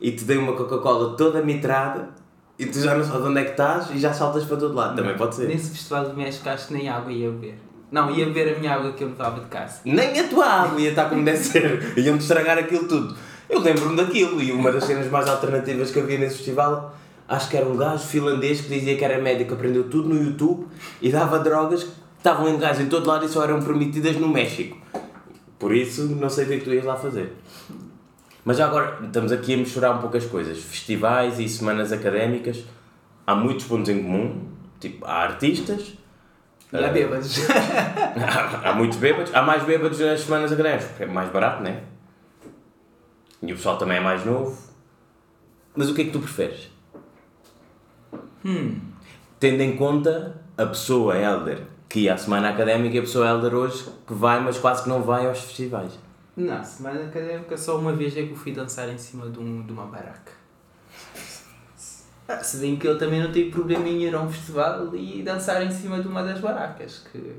e 0.00 0.12
te 0.12 0.24
dê 0.24 0.36
uma 0.36 0.52
Coca-Cola 0.54 1.16
toda 1.16 1.42
mitrada 1.42 2.10
e 2.58 2.66
tu 2.66 2.78
já 2.78 2.94
não 2.94 3.04
sabes 3.04 3.26
onde 3.26 3.40
é 3.40 3.44
que 3.44 3.50
estás 3.50 3.90
e 3.90 3.98
já 3.98 4.12
saltas 4.12 4.44
para 4.44 4.56
todo 4.56 4.74
lado. 4.74 4.96
Também 4.96 5.16
pode 5.16 5.34
ser. 5.34 5.48
nesse 5.48 5.70
festival 5.70 6.08
do 6.08 6.16
México 6.16 6.48
acho 6.48 6.68
que 6.68 6.74
nem 6.74 6.88
água 6.88 7.12
ia 7.12 7.30
beber. 7.30 7.58
Não, 7.94 8.10
ia 8.10 8.26
beber 8.26 8.56
a 8.56 8.58
minha 8.58 8.74
água 8.74 8.90
que 8.90 9.04
eu 9.04 9.08
levava 9.08 9.40
de 9.40 9.46
casa. 9.46 9.82
Nem 9.84 10.18
a 10.18 10.26
tua 10.26 10.44
água 10.44 10.80
ia 10.80 10.90
estar 10.90 11.08
como 11.08 11.24
deve 11.24 11.38
ser. 11.38 11.96
Iam-te 11.96 12.22
estragar 12.22 12.58
aquilo 12.58 12.88
tudo. 12.88 13.16
Eu 13.48 13.60
lembro-me 13.60 13.96
daquilo 13.96 14.42
e 14.42 14.50
uma 14.50 14.72
das 14.72 14.82
cenas 14.82 15.08
mais 15.08 15.28
alternativas 15.28 15.92
que 15.92 16.00
havia 16.00 16.18
nesse 16.18 16.38
festival, 16.38 16.92
acho 17.28 17.48
que 17.48 17.56
era 17.56 17.64
um 17.64 17.76
gajo 17.76 18.04
finlandês 18.04 18.62
que 18.62 18.68
dizia 18.68 18.96
que 18.96 19.04
era 19.04 19.22
médico, 19.22 19.54
aprendeu 19.54 19.88
tudo 19.88 20.08
no 20.08 20.20
YouTube 20.20 20.66
e 21.00 21.08
dava 21.12 21.38
drogas 21.38 21.84
que 21.84 21.92
estavam 22.18 22.48
em 22.48 22.58
gás 22.58 22.80
em 22.80 22.86
todo 22.86 23.06
lado 23.06 23.26
e 23.26 23.28
só 23.28 23.44
eram 23.44 23.62
permitidas 23.62 24.16
no 24.16 24.26
México. 24.26 24.76
Por 25.56 25.72
isso, 25.72 26.02
não 26.16 26.28
sei 26.28 26.46
o 26.46 26.48
que 26.48 26.54
é 26.54 26.58
tu 26.58 26.74
ias 26.74 26.84
lá 26.84 26.96
fazer. 26.96 27.32
Mas 28.44 28.56
já 28.56 28.66
agora, 28.66 28.98
estamos 29.04 29.30
aqui 29.30 29.54
a 29.54 29.56
misturar 29.56 29.96
um 29.96 30.00
pouco 30.00 30.16
as 30.16 30.26
coisas. 30.26 30.58
Festivais 30.58 31.38
e 31.38 31.48
semanas 31.48 31.92
académicas, 31.92 32.64
há 33.24 33.36
muitos 33.36 33.66
pontos 33.66 33.88
em 33.88 34.02
comum. 34.02 34.48
Tipo, 34.80 35.06
há 35.06 35.22
artistas, 35.22 35.94
E 36.74 36.84
há 36.84 36.88
Ah. 36.88 36.90
bêbados. 36.92 37.38
há 38.64 38.72
muitos 38.74 38.98
bêbados, 38.98 39.34
há 39.34 39.42
mais 39.42 39.62
bêbados 39.62 39.98
nas 40.00 40.20
semanas 40.20 40.52
académicas, 40.52 40.86
porque 40.88 41.04
é 41.04 41.06
mais 41.06 41.30
barato, 41.30 41.62
né? 41.62 41.82
E 43.42 43.52
o 43.52 43.56
pessoal 43.56 43.78
também 43.78 43.98
é 43.98 44.00
mais 44.00 44.24
novo. 44.24 44.56
Mas 45.76 45.88
o 45.88 45.94
que 45.94 46.02
é 46.02 46.04
que 46.06 46.10
tu 46.10 46.18
preferes? 46.20 46.70
Hum. 48.44 48.80
Tendo 49.40 49.60
em 49.62 49.76
conta 49.76 50.40
a 50.56 50.66
pessoa 50.66 51.16
elder 51.16 51.62
que 51.88 52.00
ia 52.00 52.14
à 52.14 52.16
semana 52.16 52.50
académica 52.50 52.96
e 52.96 52.98
a 52.98 53.02
pessoa 53.02 53.28
elder 53.28 53.54
hoje 53.54 53.84
que 54.06 54.14
vai, 54.14 54.40
mas 54.40 54.58
quase 54.58 54.82
que 54.82 54.88
não 54.88 55.02
vai 55.02 55.26
aos 55.26 55.38
festivais. 55.40 55.98
Não, 56.36 56.62
semana 56.64 57.04
académica 57.04 57.56
só 57.56 57.78
uma 57.78 57.92
vez 57.92 58.16
é 58.16 58.22
que 58.22 58.30
eu 58.32 58.36
fui 58.36 58.52
dançar 58.52 58.88
em 58.88 58.98
cima 58.98 59.28
de, 59.30 59.38
um, 59.38 59.62
de 59.64 59.72
uma 59.72 59.86
baraca. 59.86 60.32
Ah, 62.26 62.42
se 62.42 62.56
bem 62.56 62.76
que 62.76 62.88
ele 62.88 62.98
também 62.98 63.22
não 63.22 63.30
tem 63.30 63.50
problema 63.50 63.86
em 63.86 64.04
ir 64.04 64.14
a 64.14 64.20
um 64.20 64.30
festival 64.30 64.94
e 64.94 65.22
dançar 65.22 65.62
em 65.62 65.70
cima 65.70 66.00
de 66.00 66.08
uma 66.08 66.22
das 66.22 66.40
barracas. 66.40 67.04
Que... 67.12 67.36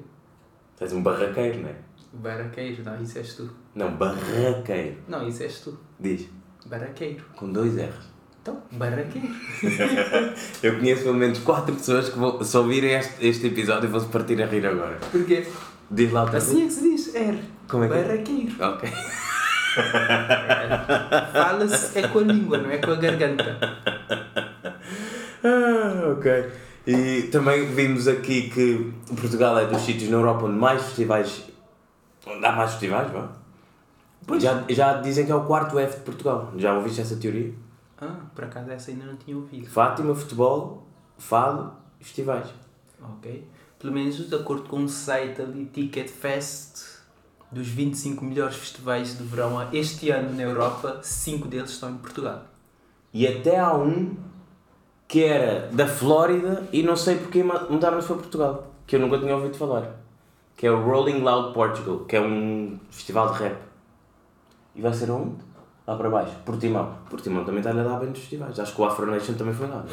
És 0.80 0.94
um 0.94 1.02
barraqueiro, 1.02 1.62
não 1.62 1.70
é? 1.70 1.76
Barraqueiro, 2.14 2.84
não, 2.84 3.02
isso 3.02 3.18
és 3.18 3.34
tu. 3.34 3.50
Não, 3.74 3.92
barraqueiro. 3.96 4.98
Não, 5.08 5.28
isso 5.28 5.42
és 5.44 5.60
tu. 5.60 5.78
Diz. 6.00 6.30
Barraqueiro. 6.68 7.26
Com 7.36 7.52
dois 7.52 7.76
R's. 7.76 8.14
Então, 8.42 8.62
barraqueiro. 8.74 9.28
Eu 10.62 10.78
conheço 10.78 11.04
pelo 11.04 11.16
menos 11.16 11.40
quatro 11.40 11.74
pessoas 11.74 12.10
que 12.10 12.20
vão, 12.20 12.44
se 12.44 12.56
ouvirem 12.56 12.92
este, 12.94 13.26
este 13.26 13.48
episódio 13.48 13.90
vão 13.90 14.00
se 14.00 14.08
partir 14.08 14.42
a 14.42 14.46
rir 14.46 14.68
agora. 14.68 14.98
Porquê? 15.12 15.48
Diz 15.90 16.12
lá 16.12 16.22
outra 16.22 16.38
Assim 16.38 16.64
é 16.64 16.66
que 16.68 16.74
se 16.74 16.82
diz, 16.82 17.16
R. 17.16 17.40
Como 17.68 17.86
é 17.86 17.88
que 17.88 17.94
é? 17.96 18.04
Barraqueiro. 18.04 18.56
Ok. 18.64 18.90
Fala-se 21.34 22.00
é 22.00 22.08
com 22.08 22.20
a 22.20 22.22
língua, 22.22 22.60
não 22.60 22.70
é 22.70 22.78
com 22.78 22.92
a 22.92 22.96
garganta. 22.96 23.58
Ah, 25.46 26.12
ok. 26.12 26.52
E 26.88 27.24
também 27.32 27.66
vimos 27.68 28.08
aqui 28.08 28.50
que 28.50 28.92
Portugal 29.16 29.60
é 29.60 29.68
dos 29.68 29.82
sítios 29.82 30.10
na 30.10 30.18
Europa 30.18 30.46
onde 30.46 30.58
mais 30.58 30.82
festivais. 30.82 31.44
onde 32.26 32.44
há 32.44 32.52
mais 32.52 32.72
festivais, 32.72 33.12
vá. 33.12 33.30
Já, 34.40 34.66
já 34.68 35.02
dizem 35.02 35.26
que 35.26 35.32
é 35.32 35.36
o 35.36 35.46
quarto 35.46 35.78
F 35.78 36.00
de 36.00 36.04
Portugal. 36.04 36.52
Já 36.58 36.74
ouviste 36.74 37.00
essa 37.00 37.16
teoria? 37.16 37.54
Ah, 38.02 38.18
por 38.34 38.44
acaso 38.44 38.72
essa 38.72 38.90
ainda 38.90 39.06
não 39.06 39.16
tinha 39.16 39.38
ouvido. 39.38 39.68
Fátima, 39.68 40.16
futebol, 40.16 40.84
fado, 41.18 41.74
festivais. 42.00 42.48
Ok. 43.00 43.48
Pelo 43.78 43.94
menos 43.94 44.18
de 44.28 44.36
acordo 44.36 44.68
com 44.68 44.78
um 44.78 44.88
site 44.88 45.42
ali, 45.42 45.66
Ticket 45.66 46.10
Fest, 46.10 47.02
dos 47.52 47.68
25 47.68 48.26
melhores 48.26 48.56
festivais 48.56 49.16
de 49.16 49.24
verão 49.24 49.70
este 49.72 50.10
ano 50.10 50.36
na 50.36 50.42
Europa, 50.42 51.00
5 51.04 51.48
deles 51.48 51.70
estão 51.70 51.92
em 51.92 51.98
Portugal. 51.98 52.46
E 53.14 53.28
até 53.28 53.60
há 53.60 53.74
um 53.76 54.16
que 55.08 55.24
era 55.24 55.68
da 55.72 55.88
Flórida 55.88 56.68
e 56.72 56.84
não 56.84 56.96
sei 56.96 57.18
porque 57.18 57.44
mudaram-se 57.44 58.08
para 58.08 58.18
Portugal. 58.18 58.68
Que 58.88 58.96
eu 58.96 59.00
nunca 59.00 59.18
tinha 59.18 59.36
ouvido 59.36 59.58
falar. 59.58 59.96
Que 60.56 60.68
é 60.68 60.72
o 60.72 60.84
Rolling 60.84 61.22
Loud 61.22 61.54
Portugal, 61.54 62.00
que 62.00 62.16
é 62.16 62.22
um 62.22 62.80
festival 62.90 63.34
de 63.34 63.40
rap. 63.44 63.58
E 64.76 64.82
vai 64.82 64.94
ser 64.94 65.10
onde? 65.12 65.36
Lá 65.88 65.96
para 65.96 66.10
baixo. 66.10 66.36
Portimão. 66.46 66.98
Portimão 67.10 67.44
também 67.44 67.60
está 67.60 67.72
a 67.72 67.84
dar 67.84 68.00
bem 68.00 68.10
nos 68.10 68.20
festivais. 68.20 68.60
Acho 68.60 68.76
que 68.76 68.82
o 68.82 68.86
Afro 68.86 69.06
Nation 69.06 69.34
também 69.34 69.54
foi 69.54 69.68
lá. 69.68 69.84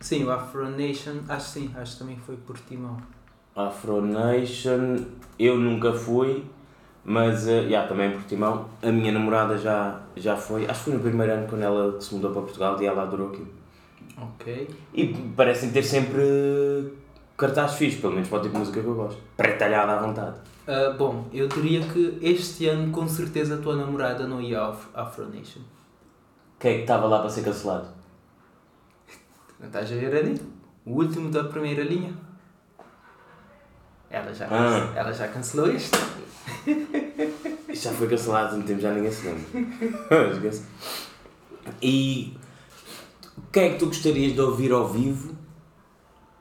Sim, 0.00 0.24
o 0.24 0.30
Afro 0.30 0.68
Nation, 0.68 1.20
acho 1.28 1.50
sim, 1.50 1.72
acho 1.74 1.94
que 1.94 1.98
também 2.00 2.16
foi 2.18 2.36
por 2.36 2.58
Timão. 2.58 2.96
Afro 3.54 4.02
Nation, 4.02 5.04
eu 5.38 5.56
nunca 5.56 5.92
fui, 5.92 6.44
mas 7.08 7.46
uh, 7.46 7.50
yeah, 7.50 7.88
também 7.88 8.08
em 8.10 8.12
Portimão. 8.12 8.66
A 8.82 8.90
minha 8.90 9.12
namorada 9.12 9.56
já, 9.56 10.00
já 10.16 10.36
foi, 10.36 10.66
acho 10.66 10.80
que 10.80 10.84
foi 10.90 10.94
no 10.94 11.00
primeiro 11.00 11.32
ano 11.32 11.46
quando 11.48 11.62
ela 11.62 12.00
se 12.00 12.12
mudou 12.14 12.32
para 12.32 12.42
Portugal 12.42 12.82
e 12.82 12.86
ela 12.86 13.02
adorou 13.02 13.28
aquilo. 13.28 13.48
Ok. 14.20 14.68
E 14.92 15.06
parecem 15.36 15.70
ter 15.70 15.82
sempre 15.82 16.92
cartaz 17.36 17.74
fixe, 17.74 17.98
pelo 17.98 18.14
menos 18.14 18.28
para 18.28 18.38
o 18.38 18.42
tipo 18.42 18.54
de 18.54 18.58
música 18.58 18.80
que 18.80 18.86
eu 18.86 18.94
gosto. 18.94 19.20
Pré-talhada 19.36 19.92
à 19.92 19.98
vontade. 20.02 20.36
Ah, 20.66 20.94
bom, 20.98 21.26
eu 21.32 21.46
diria 21.46 21.80
que 21.86 22.18
este 22.20 22.66
ano 22.66 22.90
com 22.90 23.06
certeza 23.06 23.54
a 23.54 23.58
tua 23.58 23.76
namorada 23.76 24.26
não 24.26 24.40
ia 24.40 24.58
ao 24.58 24.72
Af- 24.72 24.88
Afro 24.94 25.26
Nation. 25.28 25.60
Quem 26.58 26.72
é 26.72 26.74
que 26.76 26.80
estava 26.80 27.06
lá 27.06 27.20
para 27.20 27.28
ser 27.30 27.44
cancelado? 27.44 27.86
Não 29.60 29.66
estás 29.68 29.90
a 29.92 29.94
ver 29.94 30.16
ali? 30.16 30.40
O 30.84 30.92
último 30.94 31.30
da 31.30 31.44
primeira 31.44 31.82
linha. 31.84 32.12
Ela 34.10 34.32
já, 34.34 34.46
Ah. 34.50 34.92
ela 34.94 35.12
já 35.12 35.28
cancelou 35.28 35.70
isto. 35.70 35.98
Isto 37.68 37.84
já 37.90 37.92
foi 37.92 38.08
cancelado 38.08 38.54
há 38.54 38.58
um 38.58 38.62
tempo, 38.62 38.80
já 38.80 38.92
ninguém 38.92 39.10
se 39.12 39.26
lembra. 39.26 39.44
E 41.82 42.36
quem 43.52 43.64
é 43.64 43.70
que 43.72 43.78
tu 43.78 43.86
gostarias 43.86 44.32
de 44.34 44.40
ouvir 44.40 44.70
ao 44.72 44.86
vivo? 44.88 45.34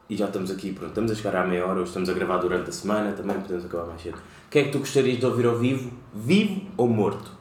E 0.08 0.16
já 0.16 0.26
estamos 0.28 0.52
aqui, 0.52 0.72
pronto, 0.72 0.90
estamos 0.90 1.12
a 1.12 1.16
chegar 1.16 1.36
à 1.38 1.48
meia 1.48 1.66
hora, 1.66 1.80
hoje 1.80 1.88
estamos 1.90 2.08
a 2.10 2.14
gravar 2.14 2.38
durante 2.38 2.70
a 2.70 2.74
semana, 2.74 3.12
também 3.14 3.40
podemos 3.42 3.66
acabar 3.66 3.88
mais 3.88 4.02
cedo. 4.02 4.20
Quem 4.52 4.62
é 4.62 4.66
que 4.66 4.72
tu 4.72 4.80
gostarias 4.80 5.18
de 5.20 5.26
ouvir 5.26 5.48
ao 5.48 5.58
vivo? 5.58 5.92
Vivo 6.14 6.62
ou 6.78 6.88
morto? 6.88 7.32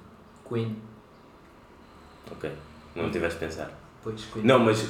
Queen. 0.49 0.77
Ok, 2.33 2.51
não 2.97 3.11
tiveste 3.11 3.39
de 3.39 3.45
pensar. 3.47 3.71
Pois, 4.03 4.25
Queen. 4.33 4.47
Não, 4.47 4.59
mas 4.61 4.89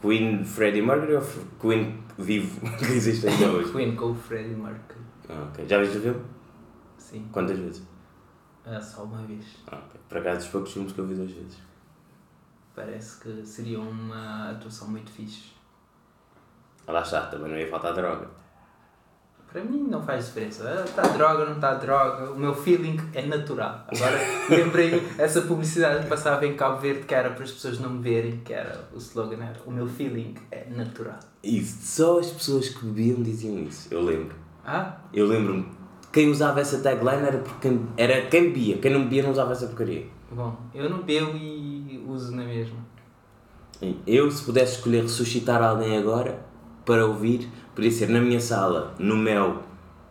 Queen 0.00 0.44
Freddie 0.44 0.82
Mercury 0.82 1.14
ou 1.14 1.22
Queen 1.60 2.02
vivo 2.18 2.60
que 2.78 2.84
existe 2.84 3.26
ainda 3.28 3.50
hoje? 3.52 3.72
Queen 3.72 3.96
com 3.96 4.12
o 4.12 4.14
Freddie 4.14 4.54
Mercury. 4.54 5.00
Ah, 5.28 5.48
ok. 5.50 5.66
Já 5.66 5.78
viste 5.80 5.98
o 5.98 6.00
filme? 6.00 6.24
Sim. 6.96 7.28
Quantas 7.32 7.58
vezes? 7.58 7.82
Ah, 8.64 8.80
só 8.80 9.04
uma 9.04 9.22
vez. 9.26 9.44
Ah, 9.66 9.76
ok. 9.76 10.00
Por 10.08 10.18
acaso, 10.18 10.38
dos 10.40 10.48
poucos 10.48 10.72
filmes 10.72 10.92
que 10.92 10.98
eu 10.98 11.06
vi 11.06 11.14
duas 11.14 11.30
vezes. 11.30 11.58
Parece 12.74 13.20
que 13.20 13.44
seria 13.44 13.80
uma 13.80 14.50
atuação 14.50 14.88
muito 14.88 15.10
fixe. 15.10 15.52
Ah, 16.86 16.92
lá 16.92 17.02
está, 17.02 17.26
também 17.26 17.50
não 17.50 17.58
ia 17.58 17.68
faltar 17.68 17.92
droga. 17.94 18.28
Para 19.50 19.64
mim 19.64 19.86
não 19.88 20.02
faz 20.02 20.26
diferença. 20.26 20.84
Está 20.86 21.02
droga, 21.02 21.46
não 21.46 21.54
está 21.54 21.74
droga. 21.74 22.30
O 22.32 22.38
meu 22.38 22.54
feeling 22.54 23.00
é 23.14 23.24
natural. 23.24 23.86
Agora 23.88 24.18
lembrei 24.50 25.02
essa 25.16 25.40
publicidade 25.42 26.02
que 26.02 26.08
passava 26.08 26.46
em 26.46 26.54
Cabo 26.54 26.78
Verde 26.80 27.04
que 27.06 27.14
era 27.14 27.30
para 27.30 27.44
as 27.44 27.50
pessoas 27.50 27.80
não 27.80 27.90
me 27.90 28.02
verem, 28.02 28.40
que 28.44 28.52
era 28.52 28.88
o 28.92 28.98
slogan 28.98 29.42
era 29.42 29.56
o 29.64 29.70
meu 29.70 29.86
feeling 29.86 30.34
é 30.50 30.66
natural. 30.68 31.18
Isso, 31.42 31.78
só 31.82 32.18
as 32.18 32.26
pessoas 32.30 32.68
que 32.68 32.84
bebiam 32.84 33.22
diziam 33.22 33.58
isso, 33.62 33.88
eu 33.90 34.02
lembro. 34.02 34.36
Ah, 34.66 34.96
Eu 35.14 35.26
lembro-me, 35.26 35.66
quem 36.12 36.28
usava 36.28 36.60
essa 36.60 36.78
tagline 36.80 37.26
era, 37.26 37.38
porque 37.38 37.70
era 37.96 38.26
quem 38.26 38.44
bebia, 38.50 38.76
quem 38.78 38.92
não 38.92 39.04
bebia 39.04 39.22
não 39.22 39.30
usava 39.30 39.52
essa 39.52 39.66
porcaria. 39.66 40.06
bom, 40.30 40.56
eu 40.74 40.90
não 40.90 41.02
bebo 41.02 41.34
e 41.34 42.04
uso 42.06 42.36
na 42.36 42.44
mesma. 42.44 42.76
Eu, 44.06 44.30
se 44.30 44.42
pudesse 44.44 44.76
escolher 44.76 45.02
ressuscitar 45.02 45.62
alguém 45.62 45.96
agora, 45.96 46.38
para 46.84 47.06
ouvir, 47.06 47.48
podia 47.78 47.92
ser 47.92 48.08
na 48.08 48.20
minha 48.20 48.40
sala, 48.40 48.92
no 48.98 49.16
Mel 49.16 49.62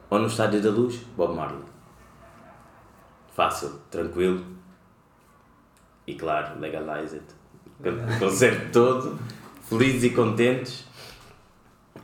ou 0.09 0.19
no 0.19 0.27
Estádio 0.27 0.61
da 0.61 0.69
Luz, 0.69 1.01
Bob 1.17 1.35
Marley. 1.35 1.59
Fácil, 3.35 3.71
tranquilo. 3.91 4.41
E 6.07 6.15
claro, 6.15 6.57
legalize 6.61 7.15
it. 7.17 7.25
Con- 7.83 8.19
Concerto 8.19 8.71
todo, 8.71 9.19
felizes 9.63 10.05
e 10.05 10.09
contentes. 10.11 10.85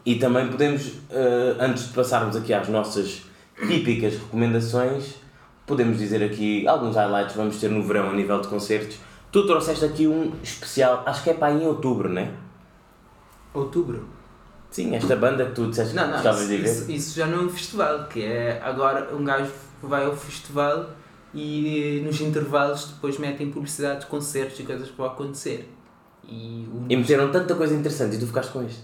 E 0.06 0.16
também 0.16 0.50
podemos, 0.50 0.96
eh, 1.10 1.56
antes 1.62 1.88
de 1.88 1.94
passarmos 1.94 2.36
aqui 2.36 2.54
às 2.54 2.68
nossas 2.68 3.22
típicas 3.66 4.16
recomendações, 4.16 5.16
podemos 5.66 5.98
dizer 5.98 6.22
aqui 6.22 6.68
alguns 6.68 6.98
highlights 6.98 7.38
vamos 7.38 7.58
ter 7.58 7.70
no 7.72 7.82
verão 7.82 8.10
a 8.10 8.14
nível 8.14 8.42
de 8.42 8.50
concertos. 8.50 8.98
Tu 9.32 9.48
trouxeste 9.48 9.86
aqui 9.86 10.08
um 10.08 10.34
especial, 10.44 11.04
acho 11.06 11.24
que 11.24 11.30
é 11.30 11.34
para 11.34 11.54
em 11.54 11.66
outubro, 11.66 12.10
não 12.10 12.22
é? 12.22 12.32
Outubro. 13.54 14.06
Sim, 14.74 14.96
esta 14.96 15.16
banda 15.16 15.46
que 15.46 15.52
tu 15.54 15.68
disseste 15.70 15.94
Não, 15.96 16.06
não, 16.08 16.14
gostavas 16.14 16.42
isso, 16.42 16.50
de 16.50 16.58
ver. 16.58 16.66
isso, 16.72 16.92
isso 16.92 17.16
já 17.16 17.28
não 17.28 17.38
é 17.38 17.42
um 17.44 17.50
festival, 17.50 18.08
que 18.08 18.24
é 18.24 18.60
agora 18.64 19.16
um 19.16 19.24
gajo 19.24 19.52
vai 19.82 20.04
ao 20.04 20.16
festival 20.16 20.90
e 21.34 22.02
nos 22.04 22.20
intervalos 22.22 22.86
depois 22.94 23.18
metem 23.20 23.52
publicidade 23.52 24.02
de 24.02 24.06
concertos 24.08 24.60
e 24.60 24.64
coisas 24.64 24.90
que 24.90 24.98
vão 24.98 25.06
acontecer. 25.06 25.72
E, 26.28 26.68
o- 26.74 26.86
E 26.90 26.96
meteram 26.98 27.32
tanta 27.32 27.54
coisa 27.56 27.76
interessante 27.76 28.16
e 28.16 28.20
tu 28.20 28.26
ficaste 28.26 28.52
com 28.52 28.64
este. 28.64 28.82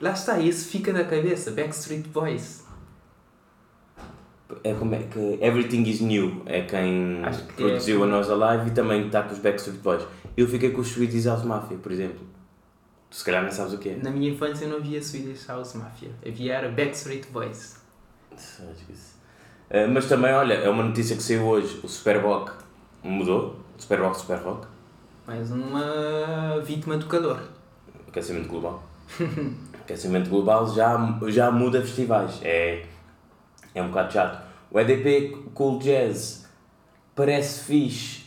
Lá 0.00 0.12
está, 0.12 0.40
esse 0.40 0.64
fica 0.66 0.92
na 0.92 1.04
cabeça, 1.04 1.50
Backstreet 1.50 2.06
Boys. 2.08 2.64
É 4.62 4.72
como 4.74 4.94
é 4.94 5.02
que 5.02 5.38
Everything 5.40 5.82
is 5.82 6.00
New 6.00 6.42
é 6.46 6.62
quem 6.62 7.20
que 7.48 7.54
produziu 7.54 8.00
é- 8.00 8.04
a 8.04 8.06
Nós 8.06 8.30
Alive 8.30 8.70
e 8.70 8.72
também 8.72 9.06
está 9.06 9.22
com 9.22 9.32
os 9.34 9.38
Backstreet 9.40 9.80
Boys. 9.80 10.02
Eu 10.36 10.46
fiquei 10.48 10.70
com 10.70 10.80
os 10.80 10.88
Swedish 10.88 11.26
House 11.26 11.42
Mafia, 11.44 11.76
por 11.78 11.90
exemplo. 11.92 12.20
Tu 13.16 13.20
se 13.20 13.24
calhar 13.24 13.42
não 13.42 13.50
sabes 13.50 13.72
o 13.72 13.78
que 13.78 13.88
é. 13.88 13.96
Na 13.96 14.10
minha 14.10 14.30
infância 14.30 14.68
não 14.68 14.76
havia 14.76 15.00
Swedish 15.00 15.48
House 15.48 15.72
Mafia, 15.72 16.10
havia 16.24 16.52
era 16.52 16.68
Backstreet 16.68 17.26
Boys. 17.30 17.80
Ah, 19.70 19.86
mas 19.88 20.06
também, 20.06 20.34
olha, 20.34 20.52
é 20.52 20.68
uma 20.68 20.82
notícia 20.82 21.16
que 21.16 21.22
saiu 21.22 21.46
hoje. 21.46 21.80
O 21.82 21.88
Superboc 21.88 22.52
mudou. 23.02 23.56
Superboc, 23.78 24.18
Super 24.18 24.36
Rock. 24.40 24.66
Mais 25.26 25.50
uma 25.50 26.60
vítima 26.62 26.98
do 26.98 27.06
calor. 27.06 27.40
Aquecimento 28.06 28.48
global. 28.48 28.84
Aquecimento 29.80 30.28
global 30.28 30.70
já, 30.74 31.18
já 31.28 31.50
muda 31.50 31.80
festivais. 31.80 32.38
É, 32.42 32.84
é 33.74 33.82
um 33.82 33.88
bocado 33.88 34.12
chato. 34.12 34.46
O 34.70 34.78
EDP 34.78 35.38
Cool 35.54 35.78
Jazz 35.78 36.46
parece 37.14 37.64
fixe. 37.64 38.25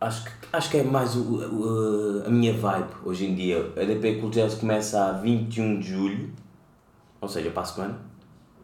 Acho 0.00 0.24
que, 0.24 0.30
acho 0.52 0.70
que 0.70 0.76
é 0.78 0.82
mais 0.82 1.16
o, 1.16 1.20
o- 1.22 2.22
a 2.26 2.30
minha 2.30 2.52
vibe 2.52 2.88
hoje 3.04 3.26
em 3.26 3.34
dia. 3.34 3.72
O 3.74 3.80
EDP 3.80 4.16
Cool 4.20 4.30
Jazz 4.30 4.54
começa 4.54 5.02
a 5.06 5.12
21 5.12 5.80
de 5.80 5.88
julho, 5.88 6.30
ou 7.20 7.28
seja, 7.28 7.50
para 7.50 7.62
a 7.62 7.66
semana. 7.66 7.98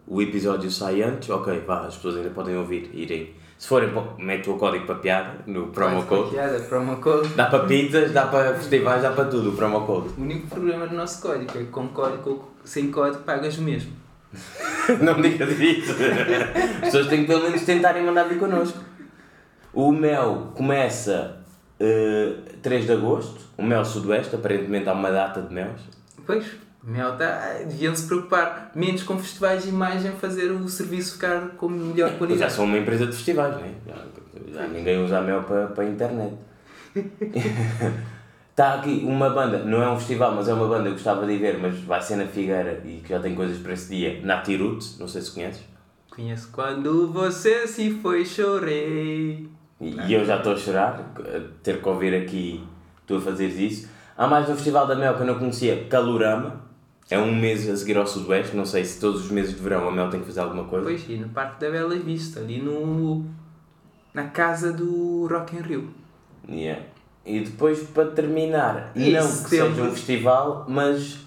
O 0.06 0.20
episódio 0.20 0.70
sai 0.70 1.02
antes, 1.02 1.30
ok, 1.30 1.60
vá, 1.66 1.86
as 1.86 1.96
pessoas 1.96 2.16
ainda 2.18 2.30
podem 2.30 2.56
ouvir, 2.56 2.90
irem. 2.92 3.30
Se 3.56 3.68
forem, 3.68 3.88
mete 4.18 4.50
o 4.50 4.56
código 4.56 4.84
para 4.86 4.96
piada 4.96 5.38
no 5.46 5.68
promo 5.68 6.02
code. 6.04 6.30
Piada, 6.32 6.58
promo 6.60 6.96
code. 6.96 7.28
Dá 7.28 7.46
para 7.46 7.64
pizzas, 7.64 8.10
dá 8.12 8.26
para 8.26 8.54
festivais, 8.54 9.00
dá 9.02 9.12
para 9.12 9.26
tudo 9.26 9.50
o 9.50 9.56
promo 9.56 9.86
code. 9.86 10.08
O 10.18 10.22
único 10.22 10.48
problema 10.48 10.86
do 10.86 10.96
nosso 10.96 11.22
código 11.22 11.50
é 11.54 11.58
que 11.62 11.64
com 11.66 11.86
código 11.88 12.50
sem 12.64 12.90
código 12.90 13.22
pagas 13.22 13.56
o 13.58 13.62
mesmo. 13.62 13.92
Não 15.00 15.20
digas 15.22 15.58
isso. 15.60 15.92
As 15.92 16.80
pessoas 16.80 17.06
têm 17.06 17.20
que 17.20 17.26
pelo 17.28 17.42
menos 17.44 17.62
tentarem 17.62 18.04
mandar 18.04 18.24
vir 18.24 18.38
connosco. 18.38 18.78
O 19.74 19.90
Mel 19.92 20.52
começa 20.54 21.42
Uh, 21.82 22.40
3 22.62 22.86
de 22.86 22.92
Agosto, 22.92 23.40
o 23.58 23.62
Mel 23.64 23.84
Sudoeste, 23.84 24.36
aparentemente 24.36 24.88
há 24.88 24.92
uma 24.92 25.10
data 25.10 25.42
de 25.42 25.52
mel. 25.52 25.70
Pois, 26.24 26.46
Mel 26.80 27.16
tá, 27.16 27.54
deviam 27.66 27.92
se 27.92 28.06
preocupar 28.06 28.70
menos 28.72 29.02
com 29.02 29.18
festivais 29.18 29.66
e 29.66 29.72
mais 29.72 30.04
em 30.04 30.12
fazer 30.12 30.52
o 30.52 30.68
serviço 30.68 31.14
ficar 31.14 31.48
com 31.56 31.68
melhor 31.68 32.10
Já 32.10 32.16
qualidade. 32.18 32.52
são 32.52 32.66
uma 32.66 32.78
empresa 32.78 33.06
de 33.06 33.12
festivais, 33.12 33.56
não 33.56 33.64
é? 33.64 33.72
Já, 33.88 34.60
já 34.60 34.66
ninguém 34.68 35.02
usa 35.02 35.20
mel 35.22 35.42
para, 35.42 35.66
para 35.66 35.82
a 35.82 35.88
internet. 35.88 36.34
Está 38.50 38.74
aqui 38.78 39.02
uma 39.04 39.30
banda, 39.30 39.58
não 39.64 39.82
é 39.82 39.90
um 39.90 39.98
festival, 39.98 40.36
mas 40.36 40.46
é 40.48 40.54
uma 40.54 40.68
banda 40.68 40.82
que 40.84 40.88
eu 40.88 40.92
gostava 40.92 41.26
de 41.26 41.36
ver, 41.36 41.58
mas 41.58 41.80
vai 41.80 42.00
ser 42.00 42.14
na 42.14 42.26
Figueira 42.26 42.80
e 42.84 43.00
que 43.00 43.08
já 43.08 43.18
tem 43.18 43.34
coisas 43.34 43.58
para 43.58 43.72
esse 43.72 43.88
dia. 43.88 44.20
Natirut, 44.22 45.00
não 45.00 45.08
sei 45.08 45.20
se 45.20 45.32
conheces. 45.32 45.64
Conheço 46.08 46.48
quando 46.52 47.12
você 47.12 47.66
se 47.66 47.90
foi, 48.00 48.24
chorei. 48.24 49.50
E, 49.82 49.96
e 50.08 50.14
eu 50.14 50.24
já 50.24 50.36
estou 50.38 50.52
a 50.52 50.56
chorar, 50.56 51.12
a 51.18 51.40
ter 51.62 51.82
que 51.82 51.88
ouvir 51.88 52.14
aqui 52.14 52.64
tu 53.06 53.16
a 53.16 53.20
fazeres 53.20 53.56
isso. 53.58 53.88
Há 54.16 54.26
mais 54.28 54.48
um 54.48 54.54
festival 54.54 54.86
da 54.86 54.94
Mel 54.94 55.14
que 55.16 55.22
eu 55.22 55.26
não 55.26 55.38
conhecia, 55.38 55.84
Calorama. 55.90 56.62
É 57.10 57.18
um 57.18 57.34
mês 57.34 57.68
a 57.68 57.76
seguir 57.76 57.96
ao 57.98 58.06
Sudoeste, 58.06 58.56
não 58.56 58.64
sei 58.64 58.84
se 58.84 59.00
todos 59.00 59.24
os 59.24 59.30
meses 59.30 59.54
de 59.56 59.60
verão 59.60 59.88
a 59.88 59.90
Mel 59.90 60.08
tem 60.08 60.20
que 60.20 60.26
fazer 60.26 60.40
alguma 60.40 60.64
coisa. 60.64 60.84
Pois, 60.86 61.04
e 61.08 61.16
no 61.16 61.28
Parque 61.30 61.60
da 61.60 61.70
Bela 61.70 61.96
Vista, 61.96 62.38
ali 62.40 62.62
no... 62.62 63.26
na 64.14 64.28
casa 64.28 64.72
do 64.72 65.26
Rock 65.26 65.56
in 65.56 65.60
Rio. 65.62 65.90
Yeah. 66.48 66.80
E 67.26 67.40
depois, 67.40 67.80
para 67.88 68.06
terminar, 68.12 68.92
E 68.94 69.10
não 69.10 69.20
que 69.20 69.26
setembro? 69.32 69.74
seja 69.74 69.82
um 69.82 69.90
festival, 69.92 70.66
mas 70.68 71.18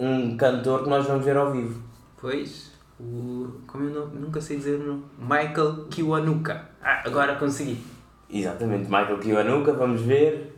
um 0.00 0.36
cantor 0.36 0.82
que 0.84 0.88
nós 0.88 1.06
vamos 1.06 1.24
ver 1.24 1.36
ao 1.36 1.52
vivo. 1.52 1.82
Pois, 2.20 2.72
o... 2.98 3.48
como 3.66 3.84
eu 3.84 3.90
não- 3.94 4.06
nunca 4.20 4.40
sei 4.40 4.56
dizer 4.56 4.80
o 4.80 4.86
nome. 4.86 5.04
Michael 5.18 5.84
Kiwanuka. 5.90 6.68
Ah, 6.82 7.02
agora 7.04 7.36
consegui. 7.36 7.78
Exatamente, 8.30 8.84
Michael 8.84 9.18
Kiwanuka, 9.18 9.72
vamos 9.72 10.00
ver. 10.02 10.54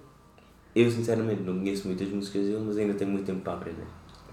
Eu 0.75 0.91
sinceramente 0.91 1.43
não 1.43 1.59
conheço 1.59 1.87
muitas 1.89 2.09
músicas 2.09 2.43
dele, 2.47 2.63
mas 2.67 2.79
ainda 2.79 2.95
tenho 2.95 3.11
muito 3.11 3.27
tempo 3.27 3.41
para 3.41 3.55
aprender. 3.55 3.85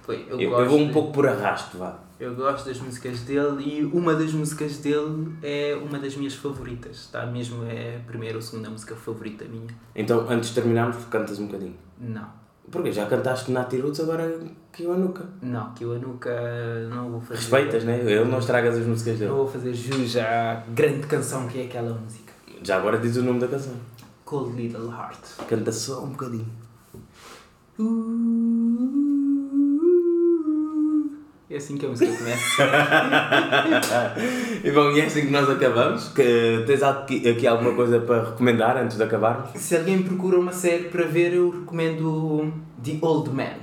Foi, 0.02 0.26
eu, 0.30 0.40
Eu, 0.40 0.50
gosto 0.52 0.64
eu 0.64 0.70
vou 0.70 0.80
um 0.80 0.88
de- 0.88 0.94
pouco 0.94 1.12
por 1.12 1.28
arrasto, 1.28 1.78
vá. 1.78 2.00
Eu 2.20 2.34
gosto 2.36 2.66
das 2.68 2.80
músicas 2.80 3.20
dele 3.22 3.64
e 3.64 3.86
uma 3.86 4.16
das 4.16 4.32
músicas 4.34 4.78
dele 4.78 5.28
é 5.44 5.76
uma 5.76 6.00
das 6.00 6.16
minhas 6.16 6.34
favoritas. 6.34 7.08
Tá? 7.12 7.26
Mesmo 7.26 7.64
é 7.66 7.98
a 7.98 8.08
primeira 8.08 8.36
ou 8.38 8.42
segunda 8.42 8.70
música 8.70 8.96
favorita 8.96 9.46
minha. 9.46 9.68
Então, 9.96 10.26
antes 10.30 10.50
de 10.50 10.56
terminarmos, 10.56 10.98
cantas 11.12 11.38
um 11.40 11.46
bocadinho. 11.48 11.76
Não. 12.00 12.26
Porque 12.72 12.92
já 12.92 13.06
cantaste 13.06 13.52
Natiruts, 13.52 14.00
agora 14.00 14.40
Kiwanuka. 14.74 15.26
Não, 15.42 15.74
eu 15.80 16.00
nunca 16.00 16.32
não 16.90 17.12
vou 17.12 17.22
fazer. 17.22 17.36
Respeitas, 17.40 17.84
né? 17.84 18.00
Ele 18.02 18.26
não 18.26 18.40
estragas 18.40 18.78
as 18.78 18.86
músicas 18.86 19.14
Não 19.14 19.20
dele. 19.20 19.32
vou 19.32 19.48
fazer 19.48 19.74
jus 19.74 20.18
à 20.18 20.64
grande 20.74 21.06
canção 21.08 21.48
que 21.48 21.62
é 21.62 21.66
aquela 21.66 21.94
música. 21.94 22.27
Já 22.64 22.78
agora 22.78 22.98
diz 22.98 23.16
o 23.18 23.24
nome 23.24 23.40
da 23.40 23.48
canção. 23.48 23.74
Cold 24.26 24.62
Little 24.62 24.90
Heart. 24.92 25.46
Canta 25.48 25.72
só 25.72 26.04
um 26.04 26.10
bocadinho. 26.10 26.48
É 31.50 31.56
assim 31.56 31.78
que 31.78 31.86
a 31.86 31.90
música 31.90 32.12
começa. 32.12 32.64
E 34.64 34.72
bom, 34.72 34.92
e 34.92 35.00
é 35.00 35.06
assim 35.06 35.22
que 35.22 35.32
nós 35.32 35.50
acabamos. 35.50 36.10
Que, 36.10 36.64
tens 36.66 36.84
aqui, 36.84 37.30
aqui 37.30 37.48
alguma 37.48 37.74
coisa 37.74 38.00
para 38.00 38.32
recomendar 38.32 38.76
antes 38.76 38.98
de 38.98 39.04
acabarmos? 39.04 39.52
Se 39.56 39.78
alguém 39.78 40.04
procura 40.04 40.40
uma 40.40 40.52
série 40.52 40.86
para 40.86 41.06
ver, 41.06 41.34
eu 41.34 41.50
recomendo 41.52 42.52
The 42.84 42.98
Old 43.02 43.30
Man. 43.30 43.56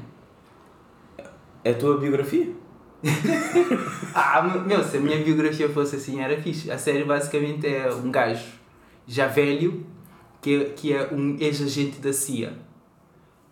É 1.63 1.73
a 1.73 1.75
tua 1.75 1.99
biografia? 1.99 2.49
Ah, 4.17 4.43
meu, 4.43 4.81
se 4.85 4.97
a 4.97 5.01
minha 5.01 5.19
biografia 5.19 5.69
fosse 5.69 5.97
assim 5.97 6.21
era 6.21 6.41
fixe. 6.41 6.71
A 6.71 6.79
série 6.79 7.03
basicamente 7.03 7.67
é 7.67 7.93
um 7.93 8.13
gajo 8.13 8.45
já 9.07 9.27
velho 9.27 9.87
que 10.41 10.55
é, 10.55 10.65
que 10.71 10.93
é 10.93 11.09
um 11.13 11.37
ex-agente 11.39 12.01
da 12.01 12.13
CIA. 12.13 12.53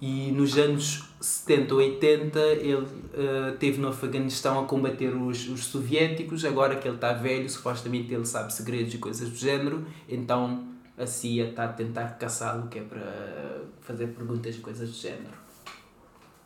E 0.00 0.32
nos 0.32 0.58
anos 0.58 1.08
70 1.20 1.74
ou 1.74 1.80
80 1.80 2.38
ele 2.38 2.86
eh, 3.14 3.54
teve 3.58 3.80
no 3.80 3.88
Afeganistão 3.88 4.58
a 4.58 4.66
combater 4.66 5.14
os, 5.14 5.48
os 5.48 5.64
soviéticos. 5.66 6.44
Agora 6.44 6.76
que 6.76 6.88
ele 6.88 6.96
está 6.96 7.12
velho, 7.12 7.48
supostamente 7.48 8.12
ele 8.12 8.26
sabe 8.26 8.52
segredos 8.52 8.92
e 8.92 8.98
coisas 8.98 9.30
do 9.30 9.36
género. 9.36 9.86
Então 10.08 10.64
a 10.98 11.06
CIA 11.06 11.50
está 11.50 11.64
a 11.64 11.68
tentar 11.68 12.18
caçá-lo, 12.18 12.68
que 12.68 12.80
é 12.80 12.82
para 12.82 13.62
fazer 13.80 14.08
perguntas 14.08 14.56
e 14.56 14.58
coisas 14.58 14.90
do 14.90 14.96
género. 14.96 15.42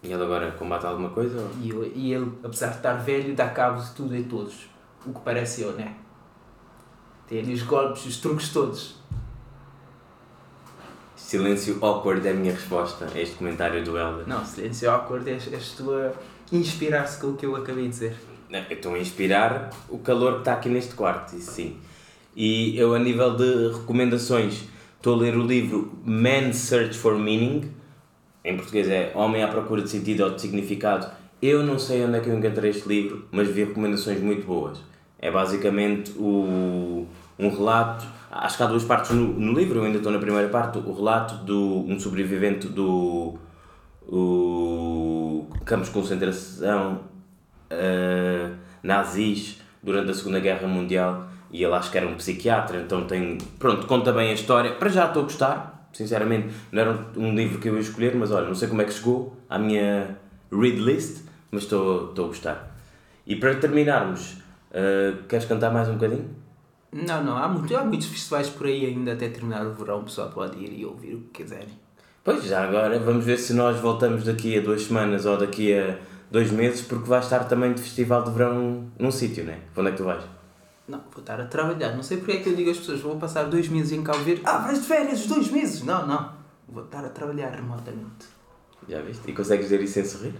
E 0.03 0.13
ele 0.13 0.23
agora 0.23 0.53
combate 0.53 0.87
alguma 0.87 1.11
coisa? 1.11 1.51
E, 1.61 1.71
e 1.95 2.13
ele, 2.13 2.31
apesar 2.45 2.69
de 2.69 2.77
estar 2.77 2.93
velho, 2.95 3.35
dá 3.35 3.49
cabo 3.49 3.81
de 3.81 3.91
tudo 3.93 4.15
e 4.15 4.23
todos. 4.23 4.69
O 5.05 5.13
que 5.13 5.21
parece 5.21 5.63
eu, 5.63 5.73
né? 5.73 5.97
Tem 7.29 7.41
ali 7.41 7.55
os 7.55 7.63
golpes, 7.63 8.07
os 8.07 8.19
truques 8.19 8.51
todos. 8.51 8.97
Silêncio 11.17 11.79
awkward 11.85 12.27
é 12.27 12.31
a 12.31 12.35
minha 12.35 12.53
resposta 12.53 13.09
a 13.13 13.21
este 13.21 13.37
comentário 13.37 13.85
do 13.85 13.99
Helder. 13.99 14.29
Não, 14.29 14.45
silêncio 14.45 14.89
awkward, 14.89 15.29
és, 15.29 15.53
és 15.53 15.71
tu 15.73 15.93
a 15.93 16.13
inspirar-se 16.53 17.21
com 17.21 17.29
o 17.29 17.37
que 17.37 17.45
eu 17.45 17.57
acabei 17.57 17.85
de 17.85 17.91
dizer. 17.91 18.17
Não, 18.49 18.61
Eu 18.61 18.77
estou 18.77 18.95
a 18.95 18.99
inspirar 18.99 19.71
o 19.89 19.99
calor 19.99 20.35
que 20.35 20.39
está 20.41 20.53
aqui 20.53 20.69
neste 20.69 20.95
quarto, 20.95 21.35
isso 21.35 21.51
sim. 21.51 21.77
E 22.37 22.79
eu, 22.79 22.95
a 22.95 22.99
nível 22.99 23.35
de 23.37 23.73
recomendações, 23.73 24.65
estou 24.97 25.15
a 25.15 25.17
ler 25.17 25.37
o 25.37 25.45
livro 25.45 25.99
Man's 26.05 26.59
Search 26.59 26.97
for 26.97 27.19
Meaning. 27.19 27.73
Em 28.45 28.57
português 28.57 28.89
é 28.89 29.11
Homem 29.17 29.43
à 29.43 29.49
Procura 29.49 29.83
de 29.83 29.91
Sentido 29.91 30.23
ou 30.23 30.31
de 30.31 30.41
Significado. 30.41 31.11
Eu 31.43 31.65
não 31.65 31.79
sei 31.79 32.05
onde 32.05 32.19
é 32.19 32.21
que 32.21 32.29
eu 32.29 32.39
encontrei 32.39 32.71
este 32.71 32.89
livro, 32.89 33.27
mas 33.33 33.49
vi 33.49 33.65
recomendações 33.65 34.21
muito 34.21 34.47
boas. 34.47 34.79
É 35.19 35.31
basicamente 35.31 36.13
o, 36.13 37.07
um 37.39 37.49
relato. 37.49 38.05
Acho 38.31 38.57
que 38.57 38.63
há 38.63 38.67
duas 38.67 38.85
partes 38.85 39.11
no, 39.13 39.29
no 39.29 39.53
livro, 39.53 39.79
eu 39.79 39.85
ainda 39.85 39.99
estou 39.99 40.13
na 40.13 40.19
primeira 40.19 40.49
parte. 40.49 40.79
O 40.79 40.93
relato 40.93 41.45
de 41.45 41.53
um 41.53 41.99
sobrevivente 41.99 42.69
do 42.69 43.39
o 44.09 45.49
campos 45.65 45.89
de 45.89 45.95
concentração 45.95 47.01
uh, 47.73 48.57
nazis 48.83 49.61
durante 49.83 50.11
a 50.11 50.15
Segunda 50.15 50.39
Guerra 50.39 50.69
Mundial 50.69 51.27
e 51.51 51.63
ele 51.63 51.75
acho 51.75 51.91
que 51.91 51.99
era 51.99 52.07
um 52.07 52.15
psiquiatra, 52.15 52.81
então 52.81 53.07
tem. 53.07 53.39
Pronto, 53.59 53.87
conta 53.87 54.13
bem 54.13 54.31
a 54.31 54.35
história. 54.35 54.75
Para 54.75 54.89
já 54.89 55.07
estou 55.07 55.23
a 55.23 55.25
gostar, 55.25 55.89
sinceramente. 55.93 56.55
Não 56.73 56.83
era 56.83 56.91
um, 57.17 57.29
um 57.29 57.35
livro 57.35 57.59
que 57.59 57.69
eu 57.69 57.75
ia 57.75 57.81
escolher, 57.81 58.15
mas 58.15 58.31
olha, 58.31 58.47
não 58.47 58.55
sei 58.55 58.69
como 58.69 58.83
é 58.83 58.85
que 58.85 58.93
chegou 58.93 59.37
à 59.49 59.59
minha 59.59 60.19
read 60.51 60.79
list, 60.79 61.25
mas 61.51 61.63
estou, 61.63 62.11
estou 62.11 62.27
a 62.27 62.29
gostar. 62.29 62.77
E 63.27 63.37
para 63.37 63.55
terminarmos, 63.55 64.35
uh, 64.71 65.23
queres 65.29 65.47
cantar 65.47 65.73
mais 65.73 65.89
um 65.89 65.95
bocadinho? 65.95 66.29
Não, 66.93 67.23
não, 67.23 67.37
há, 67.37 67.49
muito, 67.49 67.77
há 67.77 67.85
muitos 67.85 68.07
festivais 68.07 68.49
por 68.49 68.67
aí 68.67 68.87
ainda 68.87 69.13
até 69.13 69.29
terminar 69.29 69.67
o 69.67 69.73
verão, 69.75 70.01
o 70.01 70.05
pessoal 70.05 70.31
pode 70.31 70.59
ir 70.59 70.79
e 70.79 70.85
ouvir 70.87 71.15
o 71.15 71.21
que 71.23 71.43
quiserem. 71.43 71.79
Pois, 72.25 72.45
já 72.45 72.65
agora, 72.65 72.99
vamos 72.99 73.25
ver 73.25 73.39
se 73.39 73.53
nós 73.53 73.79
voltamos 73.79 74.25
daqui 74.25 74.59
a 74.59 74.61
duas 74.61 74.83
semanas 74.83 75.27
ou 75.27 75.37
daqui 75.37 75.77
a 75.77 75.99
dois 76.31 76.51
meses, 76.51 76.83
porque 76.83 77.09
vai 77.09 77.21
estar 77.21 77.45
também 77.45 77.73
de 77.73 77.83
festival 77.83 78.25
de 78.25 78.31
verão 78.31 78.91
num 78.99 79.11
sítio, 79.11 79.45
né? 79.45 79.61
Onde 79.77 79.89
é 79.89 79.91
que 79.93 79.99
tu 79.99 80.05
vais? 80.05 80.25
Não, 80.89 81.01
vou 81.13 81.21
estar 81.21 81.41
a 81.41 81.45
trabalhar. 81.45 81.95
Não 81.95 82.03
sei 82.03 82.19
porque 82.19 82.33
é 82.33 82.37
que 82.41 82.49
eu 82.49 82.57
digo 82.57 82.71
às 82.71 82.79
pessoas, 82.79 83.01
vou 83.01 83.17
passar 83.17 83.45
dois 83.45 83.69
meses 83.69 83.93
em 83.93 84.03
Cabo 84.03 84.21
Verde. 84.21 84.43
Ah, 84.45 84.59
vais 84.59 84.81
de 84.81 84.87
férias, 84.87 85.27
dois 85.27 85.51
meses! 85.51 85.83
Não, 85.83 86.07
não. 86.07 86.33
Vou 86.69 86.85
estar 86.85 87.05
a 87.05 87.09
trabalhar 87.09 87.51
remotamente. 87.51 88.27
Já 88.89 89.01
viste? 89.03 89.29
E 89.29 89.33
consegues 89.33 89.67
dizer 89.67 89.83
isso 89.83 89.95
sem 89.95 90.05
sorrir? 90.05 90.35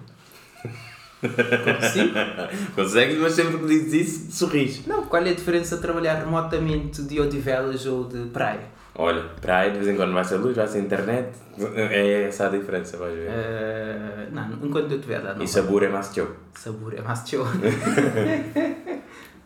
Consigo? 1.21 2.15
Consegues, 2.75 3.19
mas 3.19 3.33
sempre 3.33 3.59
que 3.59 3.67
dizes 3.67 3.93
isso, 3.93 4.33
sorris. 4.33 4.87
Não, 4.87 5.07
qual 5.07 5.23
é 5.25 5.31
a 5.31 5.35
diferença 5.35 5.77
de 5.77 5.83
trabalhar 5.83 6.15
remotamente 6.17 7.03
de 7.03 7.21
Odivelas 7.21 7.87
ou 7.87 8.05
de 8.05 8.27
praia? 8.29 8.77
Olha, 8.99 9.25
praia, 9.41 9.71
de 9.71 9.79
vez 9.79 9.89
em 9.89 9.97
quando 9.97 10.13
vai 10.15 10.25
ser 10.25 10.37
luz, 10.37 10.57
vai 10.57 10.67
ser 10.67 10.79
internet. 10.81 11.31
É 11.75 12.25
essa 12.25 12.47
a 12.47 12.49
diferença, 12.49 12.97
vais 12.97 13.15
ver. 13.15 13.29
Eh, 13.29 14.29
não, 14.33 14.51
enquanto 14.63 14.91
eu 14.91 14.97
estiver 14.97 15.23
lá, 15.23 15.35
não. 15.35 15.43
E 15.43 15.49
sabor 15.49 15.83
é 15.83 15.89
mais 15.89 16.09
teu. 16.09 16.35
Sabor 16.55 16.95
é 16.95 17.03
mais 17.03 17.23
show. 17.29 17.47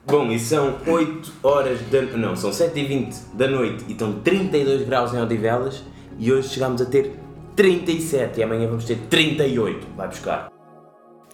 Bom, 0.06 0.30
e 0.30 0.38
são 0.38 0.76
8 0.86 1.32
horas 1.42 1.80
da... 1.82 2.02
Não, 2.02 2.36
são 2.36 2.50
7h20 2.50 3.34
da 3.34 3.48
noite 3.48 3.84
e 3.88 3.92
estão 3.92 4.20
32 4.20 4.86
graus 4.86 5.12
em 5.14 5.20
Odivelas 5.20 5.82
e 6.18 6.32
hoje 6.32 6.48
chegámos 6.48 6.80
a 6.82 6.86
ter 6.86 7.16
37 7.56 8.38
e 8.38 8.42
amanhã 8.42 8.68
vamos 8.68 8.84
ter 8.84 8.98
38. 9.08 9.86
Vai 9.96 10.08
buscar. 10.08 10.59